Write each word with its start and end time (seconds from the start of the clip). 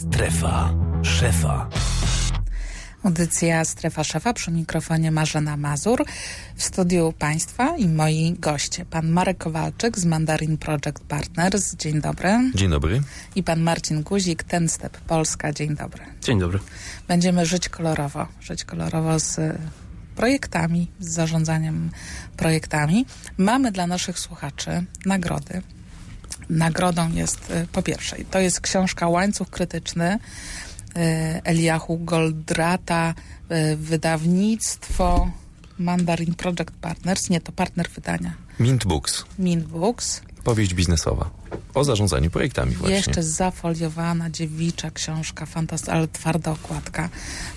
Strefa 0.00 0.74
szefa. 1.02 1.68
Audycja 3.04 3.64
Strefa 3.64 4.04
Szefa 4.04 4.32
przy 4.32 4.50
mikrofonie 4.50 5.10
Marzena 5.10 5.56
Mazur. 5.56 6.04
W 6.56 6.62
studiu 6.62 7.12
Państwa 7.18 7.76
i 7.76 7.88
moi 7.88 8.36
goście. 8.38 8.84
Pan 8.84 9.08
Marek 9.08 9.38
Kowalczyk 9.38 9.98
z 9.98 10.04
Mandarin 10.04 10.58
Project 10.58 11.00
Partners. 11.08 11.74
Dzień 11.74 12.00
dobry. 12.00 12.28
Dzień 12.54 12.70
dobry. 12.70 13.02
I 13.34 13.42
pan 13.42 13.60
Marcin 13.60 14.02
Guzik, 14.02 14.42
Ten 14.42 14.68
Step 14.68 14.98
Polska. 14.98 15.52
Dzień 15.52 15.76
dobry. 15.76 16.04
Dzień 16.22 16.40
dobry. 16.40 16.58
Będziemy 17.08 17.46
żyć 17.46 17.68
kolorowo. 17.68 18.26
Żyć 18.40 18.64
kolorowo 18.64 19.18
z 19.18 19.58
projektami, 20.16 20.90
z 21.00 21.08
zarządzaniem 21.08 21.90
projektami. 22.36 23.06
Mamy 23.38 23.72
dla 23.72 23.86
naszych 23.86 24.18
słuchaczy 24.18 24.84
nagrody. 25.06 25.62
Nagrodą 26.50 27.12
jest 27.12 27.52
po 27.72 27.82
pierwsze, 27.82 28.16
to 28.30 28.38
jest 28.40 28.60
książka 28.60 29.08
Łańcuch 29.08 29.50
Krytyczny 29.50 30.18
Eliahu 31.44 31.98
Goldrata, 31.98 33.14
wydawnictwo 33.76 35.30
Mandarin 35.78 36.34
Project 36.34 36.70
Partners, 36.80 37.30
nie, 37.30 37.40
to 37.40 37.52
partner 37.52 37.90
wydania. 37.90 38.34
Mint 38.60 38.84
Books. 38.84 39.24
Mint 39.38 39.64
Books. 39.64 40.20
Powieść 40.44 40.74
biznesowa 40.74 41.30
o 41.74 41.84
zarządzaniu 41.84 42.30
projektami 42.30 42.74
właśnie. 42.74 42.96
Jeszcze 42.96 43.22
zafoliowana, 43.22 44.30
dziewicza 44.30 44.90
książka, 44.90 45.46
ale 45.88 46.08
twarda 46.08 46.50
okładka, 46.50 47.08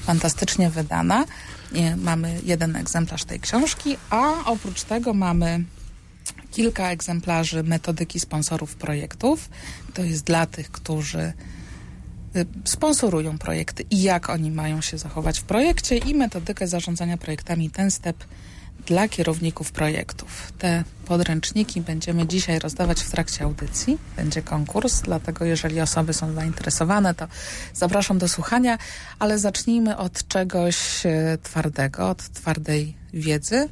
fantastycznie 0.01 0.69
wydana. 0.69 1.25
Mamy 1.97 2.39
jeden 2.43 2.75
egzemplarz 2.75 3.23
tej 3.23 3.39
książki, 3.39 3.97
a 4.09 4.45
oprócz 4.45 4.83
tego 4.83 5.13
mamy 5.13 5.63
kilka 6.51 6.91
egzemplarzy 6.91 7.63
metodyki 7.63 8.19
sponsorów 8.19 8.75
projektów. 8.75 9.49
To 9.93 10.03
jest 10.03 10.23
dla 10.23 10.45
tych, 10.45 10.71
którzy 10.71 11.33
sponsorują 12.65 13.37
projekty 13.37 13.83
i 13.91 14.01
jak 14.01 14.29
oni 14.29 14.51
mają 14.51 14.81
się 14.81 14.97
zachować 14.97 15.39
w 15.39 15.43
projekcie 15.43 15.97
i 15.97 16.15
metodykę 16.15 16.67
zarządzania 16.67 17.17
projektami 17.17 17.69
Ten 17.69 17.91
Step 17.91 18.23
dla 18.85 19.07
kierowników 19.07 19.71
projektów. 19.71 20.53
Te 20.57 20.83
podręczniki 21.05 21.81
będziemy 21.81 22.27
dzisiaj 22.27 22.59
rozdawać 22.59 23.01
w 23.01 23.11
trakcie 23.11 23.43
audycji. 23.43 23.97
Będzie 24.15 24.41
konkurs, 24.41 25.01
dlatego 25.01 25.45
jeżeli 25.45 25.81
osoby 25.81 26.13
są 26.13 26.33
zainteresowane, 26.33 27.13
to 27.13 27.27
zapraszam 27.73 28.17
do 28.17 28.27
słuchania, 28.27 28.77
ale 29.19 29.39
zacznijmy 29.39 29.97
od 29.97 30.27
czegoś 30.27 30.77
twardego, 31.43 32.09
od 32.09 32.29
twardej 32.29 32.95
wiedzy. 33.13 33.69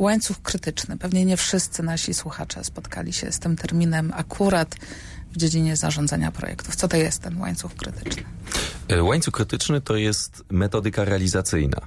Łańcuch 0.00 0.42
krytyczny. 0.42 0.98
Pewnie 0.98 1.24
nie 1.24 1.36
wszyscy 1.36 1.82
nasi 1.82 2.14
słuchacze 2.14 2.64
spotkali 2.64 3.12
się 3.12 3.32
z 3.32 3.38
tym 3.38 3.56
terminem 3.56 4.12
akurat 4.16 4.74
w 5.32 5.36
dziedzinie 5.36 5.76
zarządzania 5.76 6.32
projektów. 6.32 6.76
Co 6.76 6.88
to 6.88 6.96
jest 6.96 7.22
ten 7.22 7.40
łańcuch 7.40 7.74
krytyczny? 7.74 8.22
Łańcuch 9.02 9.34
krytyczny 9.34 9.80
to 9.80 9.96
jest 9.96 10.44
metodyka 10.50 11.04
realizacyjna. 11.04 11.80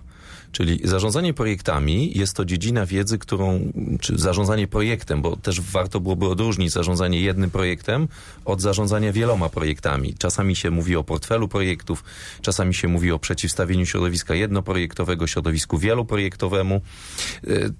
Czyli 0.53 0.79
zarządzanie 0.83 1.33
projektami 1.33 2.17
jest 2.17 2.35
to 2.35 2.45
dziedzina 2.45 2.85
wiedzy, 2.85 3.17
którą, 3.17 3.71
czy 3.99 4.17
zarządzanie 4.17 4.67
projektem, 4.67 5.21
bo 5.21 5.35
też 5.35 5.61
warto 5.61 5.99
byłoby 5.99 6.27
odróżnić 6.27 6.71
zarządzanie 6.71 7.21
jednym 7.21 7.51
projektem 7.51 8.07
od 8.45 8.61
zarządzania 8.61 9.13
wieloma 9.13 9.49
projektami. 9.49 10.15
Czasami 10.17 10.55
się 10.55 10.71
mówi 10.71 10.95
o 10.95 11.03
portfelu 11.03 11.47
projektów, 11.47 12.03
czasami 12.41 12.73
się 12.73 12.87
mówi 12.87 13.11
o 13.11 13.19
przeciwstawieniu 13.19 13.85
środowiska 13.85 14.35
jednoprojektowego 14.35 15.27
środowisku 15.27 15.77
wieloprojektowemu. 15.77 16.81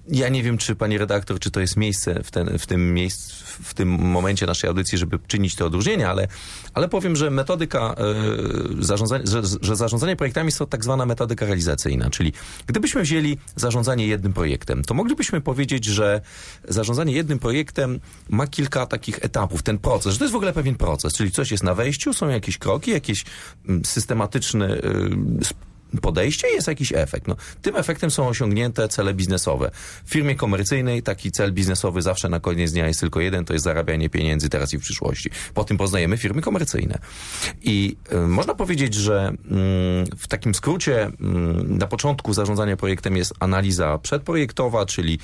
Ja 0.08 0.28
nie 0.28 0.42
wiem, 0.42 0.58
czy 0.58 0.74
pani 0.74 0.98
redaktor, 0.98 1.38
czy 1.38 1.50
to 1.50 1.60
jest 1.60 1.76
miejsce 1.76 2.22
w, 2.22 2.30
ten, 2.30 2.58
w 2.58 2.66
tym 2.66 2.94
miejscu, 2.94 3.44
w 3.62 3.74
tym 3.74 3.88
momencie 3.88 4.46
naszej 4.46 4.68
audycji, 4.68 4.98
żeby 4.98 5.18
czynić 5.26 5.54
te 5.54 5.64
odróżnienia, 5.64 6.10
ale, 6.10 6.28
ale 6.74 6.88
powiem, 6.88 7.16
że 7.16 7.30
metodyka 7.30 7.94
e, 7.98 8.84
zarządzania, 8.84 9.24
że, 9.26 9.42
że 9.60 9.76
zarządzanie 9.76 10.16
projektami 10.16 10.46
jest 10.46 10.58
to 10.58 10.66
tak 10.66 10.84
zwana 10.84 11.06
metodyka 11.06 11.46
realizacyjna, 11.46 12.10
czyli 12.10 12.32
Gdybyśmy 12.66 13.02
wzięli 13.02 13.38
zarządzanie 13.56 14.06
jednym 14.06 14.32
projektem, 14.32 14.82
to 14.82 14.94
moglibyśmy 14.94 15.40
powiedzieć, 15.40 15.84
że 15.84 16.20
zarządzanie 16.68 17.12
jednym 17.12 17.38
projektem 17.38 18.00
ma 18.28 18.46
kilka 18.46 18.86
takich 18.86 19.24
etapów. 19.24 19.62
Ten 19.62 19.78
proces, 19.78 20.12
że 20.12 20.18
to 20.18 20.24
jest 20.24 20.32
w 20.32 20.36
ogóle 20.36 20.52
pewien 20.52 20.74
proces, 20.74 21.14
czyli 21.14 21.30
coś 21.30 21.50
jest 21.50 21.64
na 21.64 21.74
wejściu, 21.74 22.12
są 22.12 22.28
jakieś 22.28 22.58
kroki, 22.58 22.90
jakieś 22.90 23.24
systematyczne 23.84 24.78
podejście 26.02 26.48
jest 26.48 26.68
jakiś 26.68 26.92
efekt. 26.92 27.28
No, 27.28 27.36
tym 27.62 27.76
efektem 27.76 28.10
są 28.10 28.28
osiągnięte 28.28 28.88
cele 28.88 29.14
biznesowe. 29.14 29.70
W 30.04 30.10
firmie 30.10 30.34
komercyjnej 30.34 31.02
taki 31.02 31.32
cel 31.32 31.52
biznesowy 31.52 32.02
zawsze 32.02 32.28
na 32.28 32.40
koniec 32.40 32.72
dnia 32.72 32.86
jest 32.88 33.00
tylko 33.00 33.20
jeden, 33.20 33.44
to 33.44 33.52
jest 33.52 33.64
zarabianie 33.64 34.10
pieniędzy 34.10 34.48
teraz 34.48 34.74
i 34.74 34.78
w 34.78 34.80
przyszłości. 34.80 35.30
Po 35.54 35.64
tym 35.64 35.76
poznajemy 35.76 36.16
firmy 36.16 36.42
komercyjne. 36.42 36.98
I 37.62 37.96
y, 38.12 38.16
można 38.16 38.54
powiedzieć, 38.54 38.94
że 38.94 39.32
y, 39.32 40.16
w 40.16 40.28
takim 40.28 40.54
skrócie 40.54 41.06
y, 41.06 41.12
na 41.64 41.86
początku 41.86 42.32
zarządzania 42.32 42.76
projektem 42.76 43.16
jest 43.16 43.34
analiza 43.40 43.98
przedprojektowa, 43.98 44.86
czyli 44.86 45.18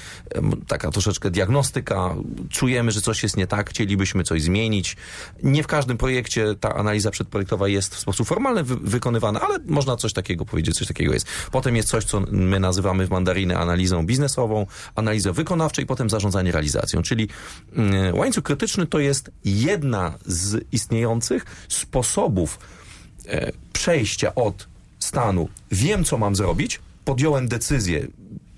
taka 0.66 0.90
troszeczkę 0.90 1.30
diagnostyka. 1.30 2.14
Czujemy, 2.50 2.90
że 2.92 3.00
coś 3.00 3.22
jest 3.22 3.36
nie 3.36 3.46
tak, 3.46 3.70
chcielibyśmy 3.70 4.24
coś 4.24 4.42
zmienić. 4.42 4.96
Nie 5.42 5.62
w 5.62 5.66
każdym 5.66 5.98
projekcie 5.98 6.54
ta 6.60 6.74
analiza 6.74 7.10
przedprojektowa 7.10 7.68
jest 7.68 7.94
w 7.94 7.98
sposób 7.98 8.28
formalny 8.28 8.64
wy 8.64 8.76
wykonywana, 8.76 9.40
ale 9.40 9.58
można 9.66 9.96
coś 9.96 10.12
takiego 10.12 10.44
powiedzieć 10.44 10.59
powiedzieć, 10.60 10.78
coś 10.78 10.88
takiego 10.88 11.12
jest. 11.12 11.26
Potem 11.52 11.76
jest 11.76 11.88
coś, 11.88 12.04
co 12.04 12.20
my 12.30 12.60
nazywamy 12.60 13.06
w 13.06 13.10
mandariny 13.10 13.58
analizą 13.58 14.06
biznesową, 14.06 14.66
analizą 14.94 15.32
wykonawczą 15.32 15.82
i 15.82 15.86
potem 15.86 16.10
zarządzanie 16.10 16.52
realizacją. 16.52 17.02
Czyli 17.02 17.28
yy, 17.76 18.14
łańcuch 18.14 18.44
krytyczny 18.44 18.86
to 18.86 18.98
jest 18.98 19.30
jedna 19.44 20.18
z 20.26 20.64
istniejących 20.72 21.44
sposobów 21.68 22.58
yy, 23.26 23.52
przejścia 23.72 24.34
od 24.34 24.68
stanu 24.98 25.48
wiem, 25.72 26.04
co 26.04 26.18
mam 26.18 26.36
zrobić, 26.36 26.80
podjąłem 27.04 27.48
decyzję, 27.48 28.06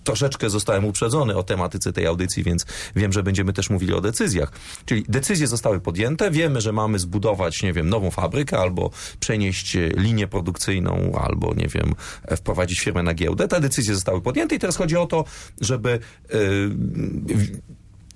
troszeczkę 0.04 0.50
zostałem 0.50 0.84
uprzedzony 0.84 1.36
o 1.36 1.42
tematyce 1.42 1.92
tej 1.92 2.06
audycji, 2.06 2.42
więc 2.42 2.66
wiem, 2.96 3.12
że 3.12 3.22
będziemy 3.22 3.52
też 3.52 3.70
mówili 3.70 3.94
o 3.94 4.00
decyzjach. 4.00 4.52
Czyli 4.84 5.04
decyzje 5.08 5.46
zostały 5.46 5.80
podjęte, 5.80 6.30
wiemy, 6.30 6.60
że 6.60 6.72
mamy 6.72 6.98
zbudować, 6.98 7.62
nie 7.62 7.72
wiem, 7.72 7.88
nową 7.88 8.10
fabrykę, 8.10 8.58
albo 8.58 8.90
przenieść 9.20 9.76
linię 9.96 10.28
produkcyjną, 10.28 11.12
albo, 11.20 11.54
nie 11.54 11.68
wiem, 11.68 11.94
wprowadzić 12.36 12.80
firmę 12.80 13.02
na 13.02 13.14
giełdę. 13.14 13.48
Te 13.48 13.60
decyzje 13.60 13.94
zostały 13.94 14.20
podjęte 14.20 14.54
i 14.54 14.58
teraz 14.58 14.76
chodzi 14.76 14.96
o 14.96 15.06
to, 15.06 15.24
żeby 15.60 15.98
yy, 16.32 16.40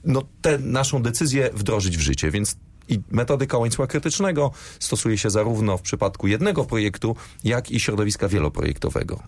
no, 0.05 0.23
tę 0.43 0.59
naszą 0.59 1.03
decyzję 1.03 1.51
wdrożyć 1.55 1.97
w 1.97 2.01
życie, 2.01 2.31
więc 2.31 2.57
i 2.89 3.01
metodyka 3.11 3.59
łańcucha 3.59 3.87
krytycznego 3.87 4.51
stosuje 4.81 5.19
się 5.19 5.31
zarówno 5.31 5.79
w 5.79 5.83
przypadku 5.83 6.27
jednego 6.27 6.65
projektu, 6.65 7.17
jak 7.45 7.71
i 7.71 7.81
środowiska 7.81 8.29
wieloprojektowego. 8.29 9.23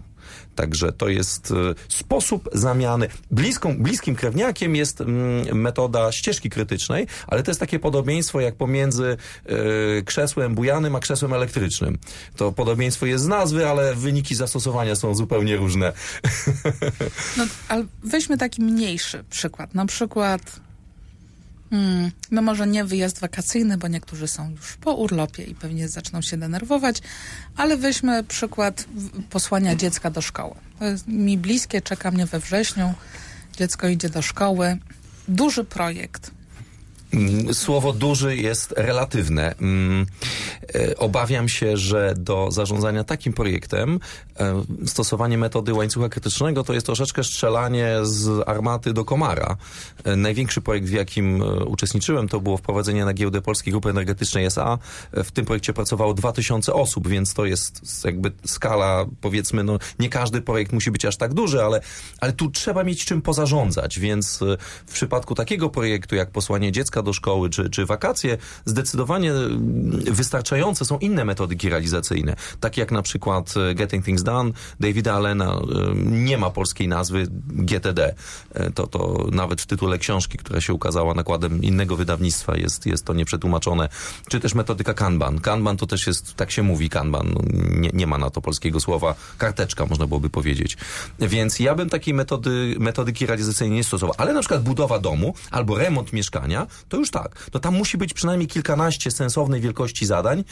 Także 0.54 0.92
to 0.92 1.08
jest 1.08 1.52
sposób 1.88 2.48
zamiany. 2.52 3.08
Bliską, 3.30 3.78
bliskim 3.78 4.14
krewniakiem 4.14 4.76
jest 4.76 5.00
mm, 5.00 5.60
metoda 5.60 6.12
ścieżki 6.12 6.50
krytycznej, 6.50 7.06
ale 7.26 7.42
to 7.42 7.50
jest 7.50 7.60
takie 7.60 7.78
podobieństwo 7.78 8.40
jak 8.40 8.56
pomiędzy 8.56 9.16
y, 9.98 10.02
krzesłem 10.02 10.54
bujanym 10.54 10.96
a 10.96 11.00
krzesłem 11.00 11.32
elektrycznym. 11.32 11.98
To 12.36 12.52
podobieństwo 12.52 13.06
jest 13.06 13.24
z 13.24 13.28
nazwy, 13.28 13.68
ale 13.68 13.94
wyniki 13.94 14.34
zastosowania 14.34 14.96
są 14.96 15.14
zupełnie 15.14 15.56
różne. 15.56 15.92
No, 17.36 17.46
ale 17.68 17.84
weźmy 18.02 18.38
taki 18.38 18.62
mniejszy 18.62 19.24
przykład. 19.30 19.74
Na 19.74 19.86
przykład 19.86 20.60
Hmm, 21.70 22.10
no 22.30 22.42
może 22.42 22.66
nie 22.66 22.84
wyjazd 22.84 23.20
wakacyjny, 23.20 23.78
bo 23.78 23.88
niektórzy 23.88 24.28
są 24.28 24.50
już 24.50 24.76
po 24.76 24.94
urlopie 24.94 25.44
i 25.44 25.54
pewnie 25.54 25.88
zaczną 25.88 26.22
się 26.22 26.36
denerwować, 26.36 27.02
ale 27.56 27.76
weźmy 27.76 28.24
przykład 28.24 28.84
posłania 29.30 29.76
dziecka 29.76 30.10
do 30.10 30.20
szkoły. 30.22 30.54
To 30.78 30.84
jest 30.84 31.08
mi 31.08 31.38
bliskie, 31.38 31.80
czeka 31.80 32.10
mnie 32.10 32.26
we 32.26 32.40
wrześniu, 32.40 32.94
dziecko 33.56 33.88
idzie 33.88 34.08
do 34.08 34.22
szkoły. 34.22 34.78
Duży 35.28 35.64
projekt, 35.64 36.30
Słowo 37.52 37.92
duży 37.92 38.36
jest 38.36 38.74
relatywne. 38.76 39.54
Obawiam 40.98 41.48
się, 41.48 41.76
że 41.76 42.14
do 42.16 42.50
zarządzania 42.50 43.04
takim 43.04 43.32
projektem 43.32 44.00
stosowanie 44.86 45.38
metody 45.38 45.74
łańcucha 45.74 46.08
krytycznego 46.08 46.64
to 46.64 46.74
jest 46.74 46.86
troszeczkę 46.86 47.24
strzelanie 47.24 47.96
z 48.02 48.48
armaty 48.48 48.92
do 48.92 49.04
komara. 49.04 49.56
Największy 50.16 50.60
projekt, 50.60 50.86
w 50.86 50.92
jakim 50.92 51.42
uczestniczyłem, 51.66 52.28
to 52.28 52.40
było 52.40 52.56
wprowadzenie 52.56 53.04
na 53.04 53.12
giełdę 53.12 53.42
Polskiej 53.42 53.72
Grupy 53.72 53.90
Energetycznej 53.90 54.44
SA. 54.44 54.78
W 55.12 55.30
tym 55.30 55.44
projekcie 55.44 55.72
pracowało 55.72 56.14
2000 56.14 56.74
osób, 56.74 57.08
więc 57.08 57.34
to 57.34 57.44
jest 57.44 58.04
jakby 58.04 58.32
skala, 58.46 59.06
powiedzmy, 59.20 59.64
no 59.64 59.78
nie 59.98 60.08
każdy 60.08 60.40
projekt 60.40 60.72
musi 60.72 60.90
być 60.90 61.04
aż 61.04 61.16
tak 61.16 61.34
duży, 61.34 61.62
ale, 61.62 61.80
ale 62.20 62.32
tu 62.32 62.50
trzeba 62.50 62.84
mieć 62.84 63.04
czym 63.04 63.22
pozarządzać, 63.22 63.98
więc 63.98 64.40
w 64.86 64.92
przypadku 64.92 65.34
takiego 65.34 65.70
projektu 65.70 66.14
jak 66.14 66.30
posłanie 66.30 66.72
dziecka 66.72 66.97
do 67.02 67.12
szkoły 67.12 67.50
czy, 67.50 67.70
czy 67.70 67.86
wakacje, 67.86 68.38
zdecydowanie 68.64 69.32
wystarczająco 70.10 70.48
wystarczające 70.48 70.84
są 70.84 70.98
inne 70.98 71.24
metodyki 71.24 71.68
realizacyjne, 71.68 72.36
takie 72.60 72.80
jak 72.80 72.92
na 72.92 73.02
przykład 73.02 73.54
e, 73.56 73.74
Getting 73.74 74.04
Things 74.04 74.22
Done, 74.22 74.50
Davida 74.80 75.14
Allena, 75.14 75.52
e, 75.52 75.94
nie 76.04 76.38
ma 76.38 76.50
polskiej 76.50 76.88
nazwy 76.88 77.26
GTD. 77.48 78.14
E, 78.54 78.70
to, 78.70 78.86
to 78.86 79.26
nawet 79.32 79.60
w 79.60 79.66
tytule 79.66 79.98
książki, 79.98 80.38
która 80.38 80.60
się 80.60 80.72
ukazała 80.72 81.14
nakładem 81.14 81.62
innego 81.62 81.96
wydawnictwa 81.96 82.56
jest, 82.56 82.86
jest 82.86 83.04
to 83.04 83.14
nieprzetłumaczone. 83.14 83.88
Czy 84.28 84.40
też 84.40 84.54
metodyka 84.54 84.94
Kanban. 84.94 85.40
Kanban 85.40 85.76
to 85.76 85.86
też 85.86 86.06
jest, 86.06 86.34
tak 86.34 86.50
się 86.50 86.62
mówi, 86.62 86.88
Kanban. 86.88 87.30
No, 87.34 87.40
nie, 87.80 87.90
nie 87.92 88.06
ma 88.06 88.18
na 88.18 88.30
to 88.30 88.40
polskiego 88.40 88.80
słowa. 88.80 89.14
Karteczka, 89.38 89.86
można 89.86 90.06
byłoby 90.06 90.30
powiedzieć. 90.30 90.76
Więc 91.18 91.60
ja 91.60 91.74
bym 91.74 91.88
takiej 91.88 92.14
metody, 92.14 92.76
metodyki 92.78 93.26
realizacyjnej 93.26 93.76
nie 93.76 93.84
stosował. 93.84 94.14
Ale 94.18 94.32
na 94.32 94.40
przykład 94.40 94.62
budowa 94.62 94.98
domu 94.98 95.34
albo 95.50 95.78
remont 95.78 96.12
mieszkania, 96.12 96.66
to 96.88 96.96
już 96.96 97.10
tak. 97.10 97.50
To 97.50 97.60
tam 97.60 97.74
musi 97.74 97.98
być 97.98 98.14
przynajmniej 98.14 98.48
kilkanaście 98.48 99.10
sensownej 99.10 99.60
wielkości 99.60 100.06
zadań. 100.06 100.44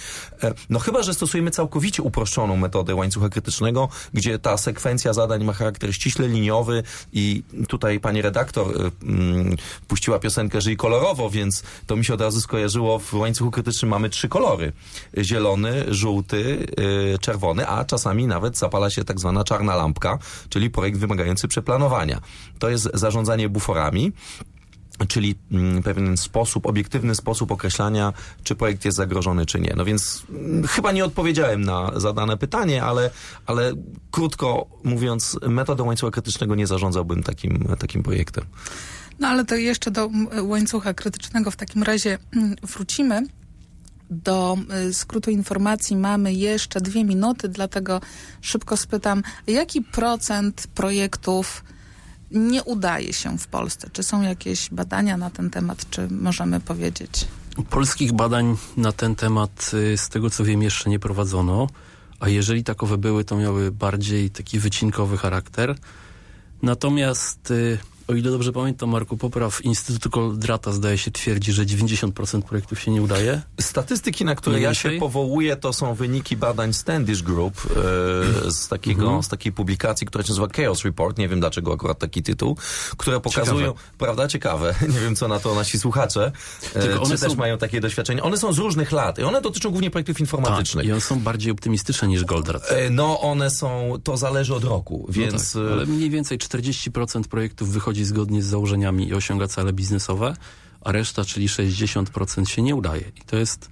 E, 0.43 0.55
no 0.71 0.79
chyba, 0.79 1.03
że 1.03 1.15
stosujemy 1.15 1.51
całkowicie 1.51 2.03
uproszczoną 2.03 2.57
metodę 2.57 2.95
łańcucha 2.95 3.29
krytycznego, 3.29 3.89
gdzie 4.15 4.39
ta 4.39 4.57
sekwencja 4.57 5.13
zadań 5.13 5.45
ma 5.45 5.53
charakter 5.53 5.95
ściśle 5.95 6.29
liniowy 6.29 6.83
i 7.13 7.43
tutaj 7.69 8.01
pani 8.01 8.23
redaktor 8.23 8.69
y, 8.69 8.91
mm, 9.03 9.57
puściła 9.89 10.19
piosenkę 10.19 10.61
Żyj 10.61 10.77
kolorowo, 10.77 11.31
więc 11.31 11.63
to 11.87 11.97
mi 11.97 12.05
się 12.05 12.15
od 12.15 12.21
razu 12.21 12.41
skojarzyło. 12.41 12.99
W 12.99 13.15
łańcuchu 13.15 13.51
krytycznym 13.51 13.91
mamy 13.91 14.11
trzy 14.11 14.29
kolory. 14.29 14.73
Zielony, 15.19 15.85
żółty, 15.89 16.67
y, 17.15 17.19
czerwony, 17.19 17.69
a 17.69 17.85
czasami 17.85 18.27
nawet 18.27 18.59
zapala 18.59 18.91
się 18.91 19.05
tak 19.05 19.21
zwana 19.21 19.45
czarna 19.45 19.77
lampka, 19.77 20.19
czyli 20.49 20.71
projekt 20.71 20.99
wymagający 20.99 21.49
przeplanowania. 21.49 22.21
To 22.59 22.69
jest 22.69 22.91
zarządzanie 22.95 23.49
buforami 23.49 24.13
czyli 25.09 25.35
mm, 25.53 25.83
pewien 25.83 26.17
sposób, 26.17 26.67
obiektywny 26.67 27.15
sposób 27.15 27.53
określania, 27.53 28.13
czy 28.45 28.55
projekt 28.55 28.85
jest 28.85 28.97
zagrożony, 28.97 29.47
czy 29.47 29.61
nie. 29.61 29.75
No 29.77 29.85
więc 29.85 30.23
mm, 30.31 30.67
chyba 30.67 30.93
nie 30.93 31.05
odpowiedziałem 31.05 31.65
na 31.65 31.93
zadane 31.97 32.37
pytanie, 32.37 32.85
ale, 32.85 33.11
ale 33.47 33.73
krótko 34.11 34.67
mówiąc, 34.85 35.39
metodą 35.49 35.85
łańcucha 35.85 36.11
krytycznego 36.11 36.55
nie 36.55 36.67
zarządzałbym 36.67 37.23
takim, 37.23 37.69
takim 37.79 38.03
projektem. 38.03 38.45
No 39.19 39.29
ale 39.29 39.45
to 39.45 39.55
jeszcze 39.55 39.91
do 39.91 40.11
łańcucha 40.43 40.95
krytycznego 40.95 41.51
w 41.51 41.57
takim 41.57 41.83
razie 41.83 42.19
mm, 42.37 42.57
wrócimy. 42.63 43.23
Do 44.11 44.59
y, 44.89 44.95
skrótu 44.95 45.31
informacji 45.31 45.97
mamy 45.97 46.33
jeszcze 46.35 46.81
dwie 46.81 47.05
minuty, 47.05 47.49
dlatego 47.49 48.01
szybko 48.41 48.77
spytam, 48.77 49.23
jaki 49.47 49.83
procent 49.83 50.67
projektów 50.75 51.65
nie 52.31 52.65
udaje 52.65 53.13
się 53.13 53.39
w 53.39 53.47
Polsce? 53.47 53.91
Czy 53.93 54.03
są 54.03 54.23
jakieś 54.23 54.71
badania 54.71 55.17
na 55.17 55.31
ten 55.31 55.51
temat, 55.51 55.91
czy 55.91 56.09
możemy 56.11 56.61
powiedzieć? 56.61 57.27
Polskich 57.71 58.13
badań 58.13 58.57
na 58.77 58.93
ten 58.93 59.15
temat, 59.15 59.71
y, 59.75 59.99
z 59.99 60.09
tego 60.09 60.31
co 60.31 60.45
wiem, 60.45 60.63
jeszcze 60.63 60.91
nie 60.91 60.99
prowadzono, 60.99 61.67
a 62.21 62.29
jeżeli 62.29 62.65
takowe 62.65 62.99
były, 62.99 63.25
to 63.25 63.37
miały 63.37 63.73
bardziej 63.73 64.31
taki 64.31 64.59
wycinkowy 64.59 65.17
charakter. 65.19 65.77
Natomiast 66.63 67.51
y, 67.51 67.79
o 68.09 68.15
ile 68.15 68.31
dobrze 68.31 68.53
pamiętam, 68.53 68.91
Marku 68.91 69.17
Popraw, 69.17 69.65
Instytut 69.65 70.13
Koldrata 70.13 70.73
zdaje 70.73 70.99
się 70.99 71.11
twierdzi, 71.11 71.53
że 71.53 71.67
90% 71.67 72.43
projektów 72.43 72.81
się 72.81 72.91
nie 72.91 73.03
udaje. 73.03 73.43
Statystyki, 73.61 74.25
na 74.25 74.35
które 74.35 74.61
ja 74.61 74.75
się 74.75 74.91
powołuję, 74.91 75.57
to 75.57 75.73
są 75.73 75.95
wyniki 75.95 76.37
badań 76.37 76.73
Standish 76.73 77.23
Group 77.23 77.55
e, 77.57 78.51
z, 78.51 78.69
takiego, 78.69 79.05
mhm. 79.05 79.23
z 79.23 79.29
takiej 79.29 79.53
publikacji, 79.53 80.07
która 80.07 80.25
się 80.25 80.31
nazywa 80.31 80.49
Chaos 80.57 80.85
Report. 80.85 81.19
Nie 81.19 81.29
wiem 81.29 81.41
dlaczego 81.41 81.73
akurat 81.73 81.99
taki 81.99 82.23
tytuł, 82.23 82.57
które 82.97 83.21
pokazują, 83.21 83.67
ciekawe. 83.67 83.89
prawda, 83.99 84.29
ciekawe. 84.29 84.75
Nie 84.95 85.01
wiem, 85.01 85.17
co 85.17 85.29
na 85.29 85.39
to 85.39 85.55
nasi 85.55 85.79
słuchacze, 85.79 86.33
e, 86.75 87.07
czy 87.07 87.19
też 87.19 87.37
mają 87.37 87.59
takie 87.59 87.81
doświadczenia. 87.81 88.23
One 88.23 88.39
są 88.39 88.53
z 88.53 88.59
różnych 88.59 88.93
lat 88.93 89.19
i 89.19 89.23
one 89.23 89.41
dotyczą 89.41 89.71
głównie 89.71 89.91
projektów 89.91 90.21
informatycznych. 90.21 90.85
Tak, 90.85 90.89
i 90.89 90.93
one 90.93 91.01
są 91.01 91.21
bardziej 91.21 91.53
optymistyczne 91.53 92.09
niż 92.09 92.25
Goldrat. 92.25 92.73
E, 92.73 92.91
no, 92.91 93.21
one 93.21 93.51
są, 93.51 93.95
to 94.05 94.17
zależy 94.17 94.55
od 94.55 94.65
roku, 94.65 95.07
więc... 95.09 95.55
No 95.55 95.63
tak, 95.63 95.73
ale 95.73 95.87
mniej 95.87 96.11
więcej 96.11 96.39
40% 96.39 97.23
projektów 97.23 97.73
wychodzi 97.73 97.96
wychodzi 97.97 98.05
zgodnie 98.05 98.43
z 98.43 98.47
założeniami 98.47 99.09
i 99.09 99.15
osiąga 99.15 99.49
cele 99.49 99.73
biznesowe, 99.73 100.37
a 100.81 100.93
reszta, 100.93 101.25
czyli 101.25 101.49
60% 101.49 102.45
się 102.45 102.63
nie 102.63 102.75
udaje. 102.75 103.13
I 103.17 103.21
to 103.27 103.37
jest 103.37 103.71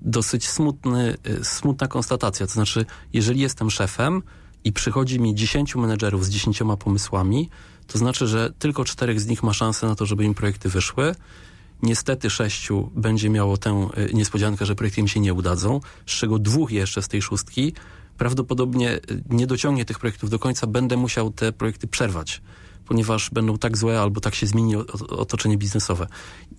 dosyć 0.00 0.48
smutny, 0.48 1.16
y, 1.26 1.44
smutna 1.44 1.88
konstatacja. 1.88 2.46
To 2.46 2.52
znaczy, 2.52 2.86
jeżeli 3.12 3.40
jestem 3.40 3.70
szefem 3.70 4.22
i 4.64 4.72
przychodzi 4.72 5.20
mi 5.20 5.34
10 5.34 5.74
menedżerów 5.74 6.24
z 6.24 6.28
10 6.30 6.76
pomysłami, 6.78 7.50
to 7.86 7.98
znaczy, 7.98 8.26
że 8.26 8.52
tylko 8.58 8.84
czterech 8.84 9.20
z 9.20 9.26
nich 9.26 9.42
ma 9.42 9.52
szansę 9.52 9.86
na 9.86 9.94
to, 9.94 10.06
żeby 10.06 10.24
im 10.24 10.34
projekty 10.34 10.68
wyszły. 10.68 11.14
Niestety 11.82 12.30
sześciu 12.30 12.90
będzie 12.96 13.30
miało 13.30 13.56
tę 13.56 13.88
y, 13.98 14.14
niespodziankę, 14.14 14.66
że 14.66 14.74
projekty 14.74 15.00
im 15.00 15.08
się 15.08 15.20
nie 15.20 15.34
udadzą, 15.34 15.80
z 16.06 16.12
czego 16.12 16.38
dwóch 16.38 16.70
jeszcze 16.72 17.02
z 17.02 17.08
tej 17.08 17.22
szóstki 17.22 17.72
prawdopodobnie 18.18 18.96
y, 18.96 19.22
nie 19.30 19.46
dociągnie 19.46 19.84
tych 19.84 19.98
projektów 19.98 20.30
do 20.30 20.38
końca, 20.38 20.66
będę 20.66 20.96
musiał 20.96 21.30
te 21.30 21.52
projekty 21.52 21.86
przerwać 21.86 22.40
ponieważ 22.92 23.30
będą 23.30 23.58
tak 23.58 23.78
złe 23.78 24.00
albo 24.00 24.20
tak 24.20 24.34
się 24.34 24.46
zmieni 24.46 24.76
otoczenie 25.08 25.58
biznesowe. 25.58 26.06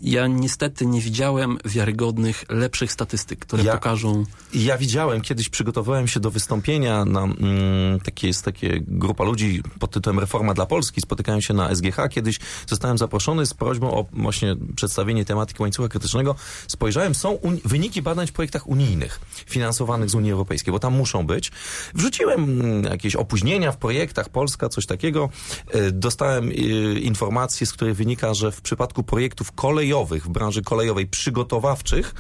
Ja 0.01 0.27
niestety 0.27 0.85
nie 0.85 1.01
widziałem 1.01 1.57
wiarygodnych, 1.65 2.45
lepszych 2.50 2.91
statystyk, 2.91 3.39
które 3.39 3.63
ja, 3.63 3.74
pokażą... 3.74 4.24
Ja 4.53 4.77
widziałem, 4.77 5.21
kiedyś 5.21 5.50
przygotowałem 5.50 6.07
się 6.07 6.19
do 6.19 6.31
wystąpienia 6.31 7.06
na 7.06 7.24
mm, 7.24 8.00
takie, 8.00 8.27
jest 8.27 8.45
takie 8.45 8.80
grupa 8.88 9.24
ludzi 9.24 9.62
pod 9.80 9.91
tytułem 9.91 10.19
Reforma 10.19 10.53
dla 10.53 10.65
Polski, 10.65 11.01
spotykałem 11.01 11.41
się 11.41 11.53
na 11.53 11.75
SGH, 11.75 12.09
kiedyś 12.09 12.39
zostałem 12.68 12.97
zaproszony 12.97 13.45
z 13.45 13.53
prośbą 13.53 13.91
o 13.91 14.06
właśnie 14.13 14.56
przedstawienie 14.75 15.25
tematyki 15.25 15.62
łańcucha 15.62 15.89
krytycznego. 15.89 16.36
Spojrzałem, 16.68 17.15
są 17.15 17.38
wyniki 17.65 18.01
badań 18.01 18.27
w 18.27 18.31
projektach 18.31 18.68
unijnych, 18.68 19.19
finansowanych 19.45 20.09
z 20.09 20.15
Unii 20.15 20.31
Europejskiej, 20.31 20.71
bo 20.71 20.79
tam 20.79 20.94
muszą 20.94 21.25
być. 21.25 21.51
Wrzuciłem 21.94 22.44
mm, 22.44 22.83
jakieś 22.83 23.15
opóźnienia 23.15 23.71
w 23.71 23.77
projektach, 23.77 24.29
Polska, 24.29 24.69
coś 24.69 24.86
takiego. 24.86 25.29
E, 25.71 25.91
dostałem 26.24 26.50
y, 26.52 27.00
informację, 27.00 27.68
z 27.68 27.74
której 27.74 27.94
wynika, 27.94 28.34
że 28.34 28.52
w 28.52 28.62
przypadku 28.62 29.04
projektów 29.04 29.52
kolejowych, 29.52 30.25
w 30.25 30.30
branży 30.30 30.62
kolejowej, 30.62 31.08
przygotowawczych, 31.08 32.14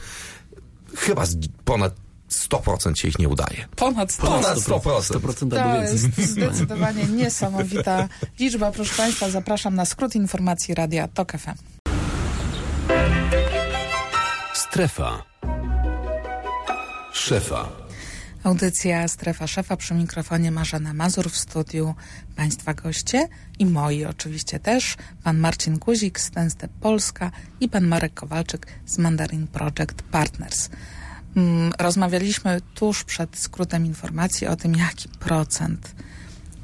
chyba 0.95 1.23
ponad 1.65 1.93
100% 2.31 2.95
się 2.95 3.07
ich 3.07 3.19
nie 3.19 3.29
udaje. 3.29 3.67
Ponad 3.75 4.09
100%. 4.09 4.21
Ponad 4.21 4.57
100%. 4.57 4.79
100% 4.79 5.49
to 5.49 5.81
jest 5.81 6.17
zdecydowanie 6.17 7.03
niesamowita 7.21 8.09
liczba. 8.39 8.71
Proszę 8.71 8.93
Państwa, 8.97 9.29
zapraszam 9.29 9.75
na 9.75 9.85
skrót 9.85 10.15
informacji 10.15 10.73
Radia 10.73 11.07
TOK 11.07 11.31
FM. 11.31 11.57
Strefa. 14.53 15.23
Szefa. 17.13 17.82
Audycja 18.43 19.07
Strefa 19.07 19.47
Szefa 19.47 19.77
przy 19.77 19.93
mikrofonie 19.93 20.51
Marzena 20.51 20.93
Mazur 20.93 21.31
w 21.31 21.37
studiu 21.37 21.95
Państwa 22.35 22.73
goście 22.73 23.27
i 23.59 23.65
moi 23.65 24.05
oczywiście 24.05 24.59
też, 24.59 24.97
pan 25.23 25.37
Marcin 25.37 25.77
Guzik 25.77 26.19
z 26.19 26.31
Tenstep 26.31 26.71
Polska 26.81 27.31
i 27.59 27.69
pan 27.69 27.87
Marek 27.87 28.13
Kowalczyk 28.13 28.67
z 28.85 28.97
Mandarin 28.97 29.47
Project 29.47 30.01
Partners. 30.11 30.69
Mm, 31.35 31.73
rozmawialiśmy 31.79 32.61
tuż 32.75 33.03
przed 33.03 33.37
skrótem 33.37 33.85
informacji 33.85 34.47
o 34.47 34.55
tym, 34.55 34.75
jaki 34.75 35.09
procent 35.09 35.95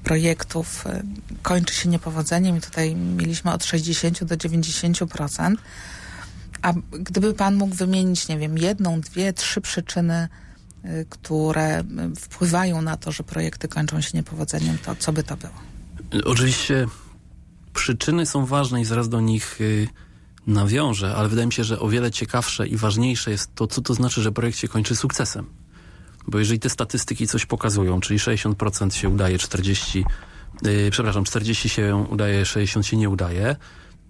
projektów 0.03 0.86
y, 0.88 1.03
kończy 1.41 1.75
się 1.75 1.89
niepowodzeniem 1.89 2.57
i 2.57 2.62
tutaj 2.62 2.95
mieliśmy 2.95 3.51
od 3.51 3.65
60 3.65 4.24
do 4.24 4.36
90%. 4.36 5.55
A 6.62 6.74
gdyby 6.91 7.33
pan 7.33 7.55
mógł 7.55 7.75
wymienić, 7.75 8.27
nie 8.27 8.38
wiem, 8.38 8.57
jedną, 8.57 9.01
dwie, 9.01 9.33
trzy 9.33 9.62
przyczyny 9.62 10.27
które 11.09 11.83
wpływają 12.19 12.81
na 12.81 12.98
to, 12.98 13.12
że 13.12 13.24
projekty 13.24 13.67
kończą 13.67 14.01
się 14.01 14.09
niepowodzeniem, 14.13 14.77
to 14.77 14.95
co 14.95 15.13
by 15.13 15.24
to 15.24 15.38
było? 15.38 15.53
Oczywiście 16.25 16.88
przyczyny 17.74 18.25
są 18.25 18.45
ważne 18.45 18.81
i 18.81 18.86
zaraz 18.86 19.09
do 19.09 19.21
nich 19.21 19.62
y, 19.62 19.88
nawiążę, 20.48 21.15
ale 21.15 21.29
wydaje 21.29 21.45
mi 21.45 21.53
się, 21.53 21.63
że 21.63 21.79
o 21.79 21.89
wiele 21.89 22.12
ciekawsze 22.12 22.67
i 22.67 22.77
ważniejsze 22.77 23.31
jest 23.31 23.55
to, 23.55 23.67
co 23.67 23.81
to 23.81 23.93
znaczy, 23.93 24.21
że 24.21 24.31
projekt 24.31 24.57
się 24.57 24.67
kończy 24.67 24.95
sukcesem. 24.95 25.45
Bo 26.27 26.39
jeżeli 26.39 26.59
te 26.59 26.69
statystyki 26.69 27.27
coś 27.27 27.45
pokazują, 27.45 28.00
czyli 28.00 28.19
60% 28.19 28.91
się 28.91 29.09
udaje, 29.09 29.38
40, 29.38 30.05
yy, 30.63 30.91
przepraszam, 30.91 31.24
40 31.24 31.69
się 31.69 31.95
udaje, 32.09 32.45
60 32.45 32.86
się 32.86 32.98
nie 32.98 33.09
udaje, 33.09 33.55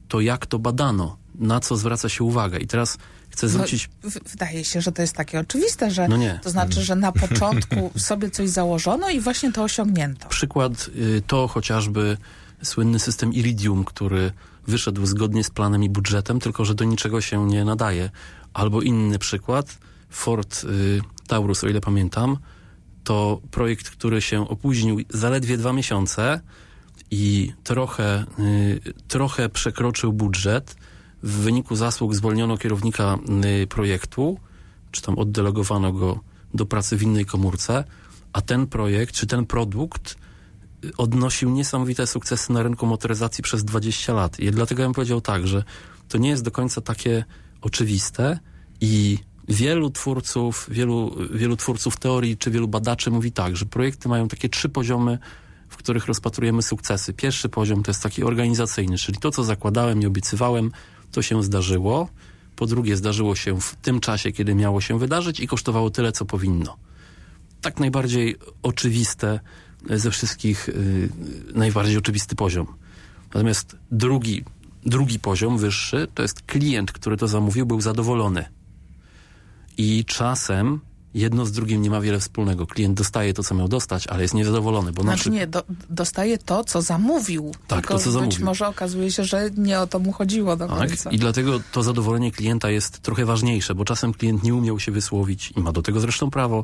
to 0.07 0.21
jak 0.21 0.45
to 0.45 0.59
badano? 0.59 1.17
Na 1.35 1.59
co 1.59 1.77
zwraca 1.77 2.09
się 2.09 2.23
uwagę? 2.23 2.57
I 2.57 2.67
teraz 2.67 2.97
chcę 3.39 3.47
no, 3.47 3.53
zwrócić... 3.53 3.89
No, 4.03 4.09
wydaje 4.31 4.65
się, 4.65 4.81
że 4.81 4.91
to 4.91 5.01
jest 5.01 5.13
takie 5.13 5.39
oczywiste, 5.39 5.91
że 5.91 6.07
no 6.07 6.17
nie. 6.17 6.39
to 6.43 6.49
znaczy, 6.49 6.81
że 6.81 6.95
na 6.95 7.11
początku 7.11 7.91
sobie 8.09 8.29
coś 8.29 8.49
założono 8.49 9.09
i 9.09 9.19
właśnie 9.19 9.51
to 9.51 9.63
osiągnięto. 9.63 10.29
Przykład 10.29 10.89
y, 10.95 11.21
to 11.27 11.47
chociażby 11.47 12.17
słynny 12.63 12.99
system 12.99 13.33
Iridium, 13.33 13.85
który 13.85 14.31
wyszedł 14.67 15.05
zgodnie 15.05 15.43
z 15.43 15.49
planem 15.49 15.83
i 15.83 15.89
budżetem, 15.89 16.39
tylko 16.39 16.65
że 16.65 16.75
do 16.75 16.83
niczego 16.83 17.21
się 17.21 17.47
nie 17.47 17.65
nadaje. 17.65 18.09
Albo 18.53 18.81
inny 18.81 19.19
przykład, 19.19 19.77
Ford 20.09 20.63
y, 20.63 21.01
Taurus, 21.27 21.63
o 21.63 21.67
ile 21.67 21.81
pamiętam, 21.81 22.37
to 23.03 23.41
projekt, 23.51 23.89
który 23.89 24.21
się 24.21 24.49
opóźnił 24.49 24.99
zaledwie 25.09 25.57
dwa 25.57 25.73
miesiące 25.73 26.41
i 27.11 27.53
trochę, 27.63 28.25
y, 28.39 28.93
trochę 29.07 29.49
przekroczył 29.49 30.13
budżet, 30.13 30.75
w 31.23 31.31
wyniku 31.31 31.75
zasług 31.75 32.15
zwolniono 32.15 32.57
kierownika 32.57 33.17
y, 33.63 33.67
projektu, 33.67 34.39
czy 34.91 35.01
tam 35.01 35.17
oddelegowano 35.17 35.93
go 35.93 36.19
do 36.53 36.65
pracy 36.65 36.97
w 36.97 37.03
innej 37.03 37.25
komórce, 37.25 37.83
a 38.33 38.41
ten 38.41 38.67
projekt, 38.67 39.15
czy 39.15 39.27
ten 39.27 39.45
produkt 39.45 40.15
y, 40.85 40.91
odnosił 40.97 41.49
niesamowite 41.49 42.07
sukcesy 42.07 42.53
na 42.53 42.63
rynku 42.63 42.85
motoryzacji 42.85 43.43
przez 43.43 43.63
20 43.63 44.13
lat. 44.13 44.39
I 44.39 44.51
dlatego 44.51 44.81
ja 44.81 44.87
bym 44.87 44.93
powiedział 44.93 45.21
tak, 45.21 45.47
że 45.47 45.63
to 46.07 46.17
nie 46.17 46.29
jest 46.29 46.43
do 46.43 46.51
końca 46.51 46.81
takie 46.81 47.25
oczywiste 47.61 48.39
i 48.81 49.17
wielu 49.47 49.89
twórców, 49.89 50.67
wielu, 50.71 51.15
wielu 51.33 51.55
twórców 51.55 51.97
teorii 51.97 52.37
czy 52.37 52.51
wielu 52.51 52.67
badaczy 52.67 53.11
mówi 53.11 53.31
tak, 53.31 53.57
że 53.57 53.65
projekty 53.65 54.09
mają 54.09 54.27
takie 54.27 54.49
trzy 54.49 54.69
poziomy, 54.69 55.19
w 55.69 55.77
których 55.77 56.05
rozpatrujemy 56.05 56.61
sukcesy. 56.61 57.13
Pierwszy 57.13 57.49
poziom 57.49 57.83
to 57.83 57.91
jest 57.91 58.03
taki 58.03 58.23
organizacyjny, 58.23 58.97
czyli 58.97 59.17
to, 59.17 59.31
co 59.31 59.43
zakładałem 59.43 60.01
i 60.01 60.05
obiecywałem, 60.05 60.71
to 61.11 61.21
się 61.21 61.43
zdarzyło. 61.43 62.09
Po 62.55 62.65
drugie, 62.65 62.97
zdarzyło 62.97 63.35
się 63.35 63.61
w 63.61 63.75
tym 63.75 63.99
czasie, 63.99 64.31
kiedy 64.31 64.55
miało 64.55 64.81
się 64.81 64.99
wydarzyć 64.99 65.39
i 65.39 65.47
kosztowało 65.47 65.89
tyle, 65.89 66.11
co 66.11 66.25
powinno. 66.25 66.77
Tak 67.61 67.79
najbardziej 67.79 68.35
oczywiste 68.63 69.39
ze 69.89 70.11
wszystkich, 70.11 70.67
yy, 70.67 71.09
najbardziej 71.53 71.97
oczywisty 71.97 72.35
poziom. 72.35 72.67
Natomiast 73.33 73.75
drugi, 73.91 74.43
drugi 74.85 75.19
poziom, 75.19 75.57
wyższy, 75.57 76.07
to 76.15 76.21
jest 76.21 76.41
klient, 76.41 76.91
który 76.91 77.17
to 77.17 77.27
zamówił, 77.27 77.65
był 77.65 77.81
zadowolony. 77.81 78.45
I 79.77 80.05
czasem 80.05 80.79
jedno 81.13 81.45
z 81.45 81.51
drugim 81.51 81.81
nie 81.81 81.89
ma 81.89 82.01
wiele 82.01 82.19
wspólnego. 82.19 82.67
Klient 82.67 82.97
dostaje 82.97 83.33
to, 83.33 83.43
co 83.43 83.55
miał 83.55 83.67
dostać, 83.67 84.07
ale 84.07 84.21
jest 84.21 84.33
niezadowolony. 84.33 84.91
Bo 84.91 85.01
znaczy 85.01 85.29
nie, 85.29 85.47
do, 85.47 85.63
dostaje 85.89 86.37
to, 86.37 86.63
co 86.63 86.81
zamówił. 86.81 87.51
Tak, 87.67 87.87
to, 87.87 87.99
co 87.99 88.11
zamówił. 88.11 88.29
Być 88.29 88.39
może 88.39 88.67
okazuje 88.67 89.11
się, 89.11 89.23
że 89.23 89.49
nie 89.57 89.79
o 89.79 89.87
to 89.87 89.99
mu 89.99 90.11
chodziło 90.11 90.55
do 90.55 90.67
tak? 90.67 90.77
końca. 90.77 91.11
I 91.11 91.17
dlatego 91.17 91.59
to 91.71 91.83
zadowolenie 91.83 92.31
klienta 92.31 92.69
jest 92.69 92.99
trochę 92.99 93.25
ważniejsze, 93.25 93.75
bo 93.75 93.85
czasem 93.85 94.13
klient 94.13 94.43
nie 94.43 94.53
umiał 94.53 94.79
się 94.79 94.91
wysłowić 94.91 95.53
i 95.57 95.59
ma 95.59 95.71
do 95.71 95.81
tego 95.81 95.99
zresztą 95.99 96.31
prawo, 96.31 96.63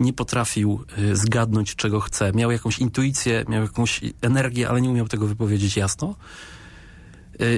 nie 0.00 0.12
potrafił 0.12 0.84
y, 0.98 1.16
zgadnąć, 1.16 1.74
czego 1.74 2.00
chce. 2.00 2.32
Miał 2.32 2.50
jakąś 2.50 2.78
intuicję, 2.78 3.44
miał 3.48 3.62
jakąś 3.62 4.00
energię, 4.20 4.68
ale 4.68 4.80
nie 4.80 4.90
umiał 4.90 5.08
tego 5.08 5.26
wypowiedzieć 5.26 5.76
jasno. 5.76 6.14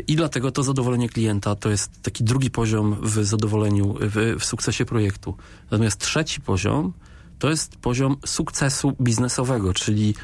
I 0.09 0.17
dlatego 0.17 0.51
to 0.51 0.63
zadowolenie 0.63 1.09
klienta 1.09 1.55
to 1.55 1.71
jest 1.71 2.03
taki 2.03 2.25
drugi 2.25 2.51
poziom 2.51 2.97
w 3.03 3.25
zadowoleniu, 3.25 3.95
w, 4.01 4.37
w 4.41 4.45
sukcesie 4.45 4.85
projektu. 4.85 5.37
Natomiast 5.71 6.01
trzeci 6.01 6.41
poziom 6.41 6.93
to 7.39 7.51
jest 7.51 7.77
poziom 7.77 8.17
sukcesu 8.27 8.97
biznesowego, 9.01 9.75
czyli 9.75 10.15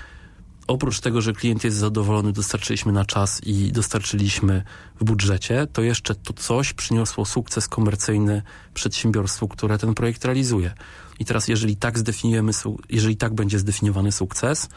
oprócz 0.66 1.00
tego, 1.00 1.20
że 1.20 1.32
klient 1.32 1.64
jest 1.64 1.76
zadowolony, 1.76 2.32
dostarczyliśmy 2.32 2.92
na 2.92 3.04
czas 3.04 3.40
i 3.44 3.72
dostarczyliśmy 3.72 4.62
w 5.00 5.04
budżecie, 5.04 5.66
to 5.72 5.82
jeszcze 5.82 6.14
to 6.14 6.32
coś 6.32 6.72
przyniosło 6.72 7.24
sukces 7.24 7.68
komercyjny 7.68 8.42
przedsiębiorstwu, 8.74 9.48
które 9.48 9.78
ten 9.78 9.94
projekt 9.94 10.24
realizuje. 10.24 10.74
I 11.18 11.24
teraz, 11.24 11.48
jeżeli 11.48 11.76
tak 11.76 11.98
zdefiniujemy, 11.98 12.52
jeżeli 12.90 13.16
tak 13.16 13.34
będzie 13.34 13.58
zdefiniowany 13.58 14.12
sukces, 14.12 14.68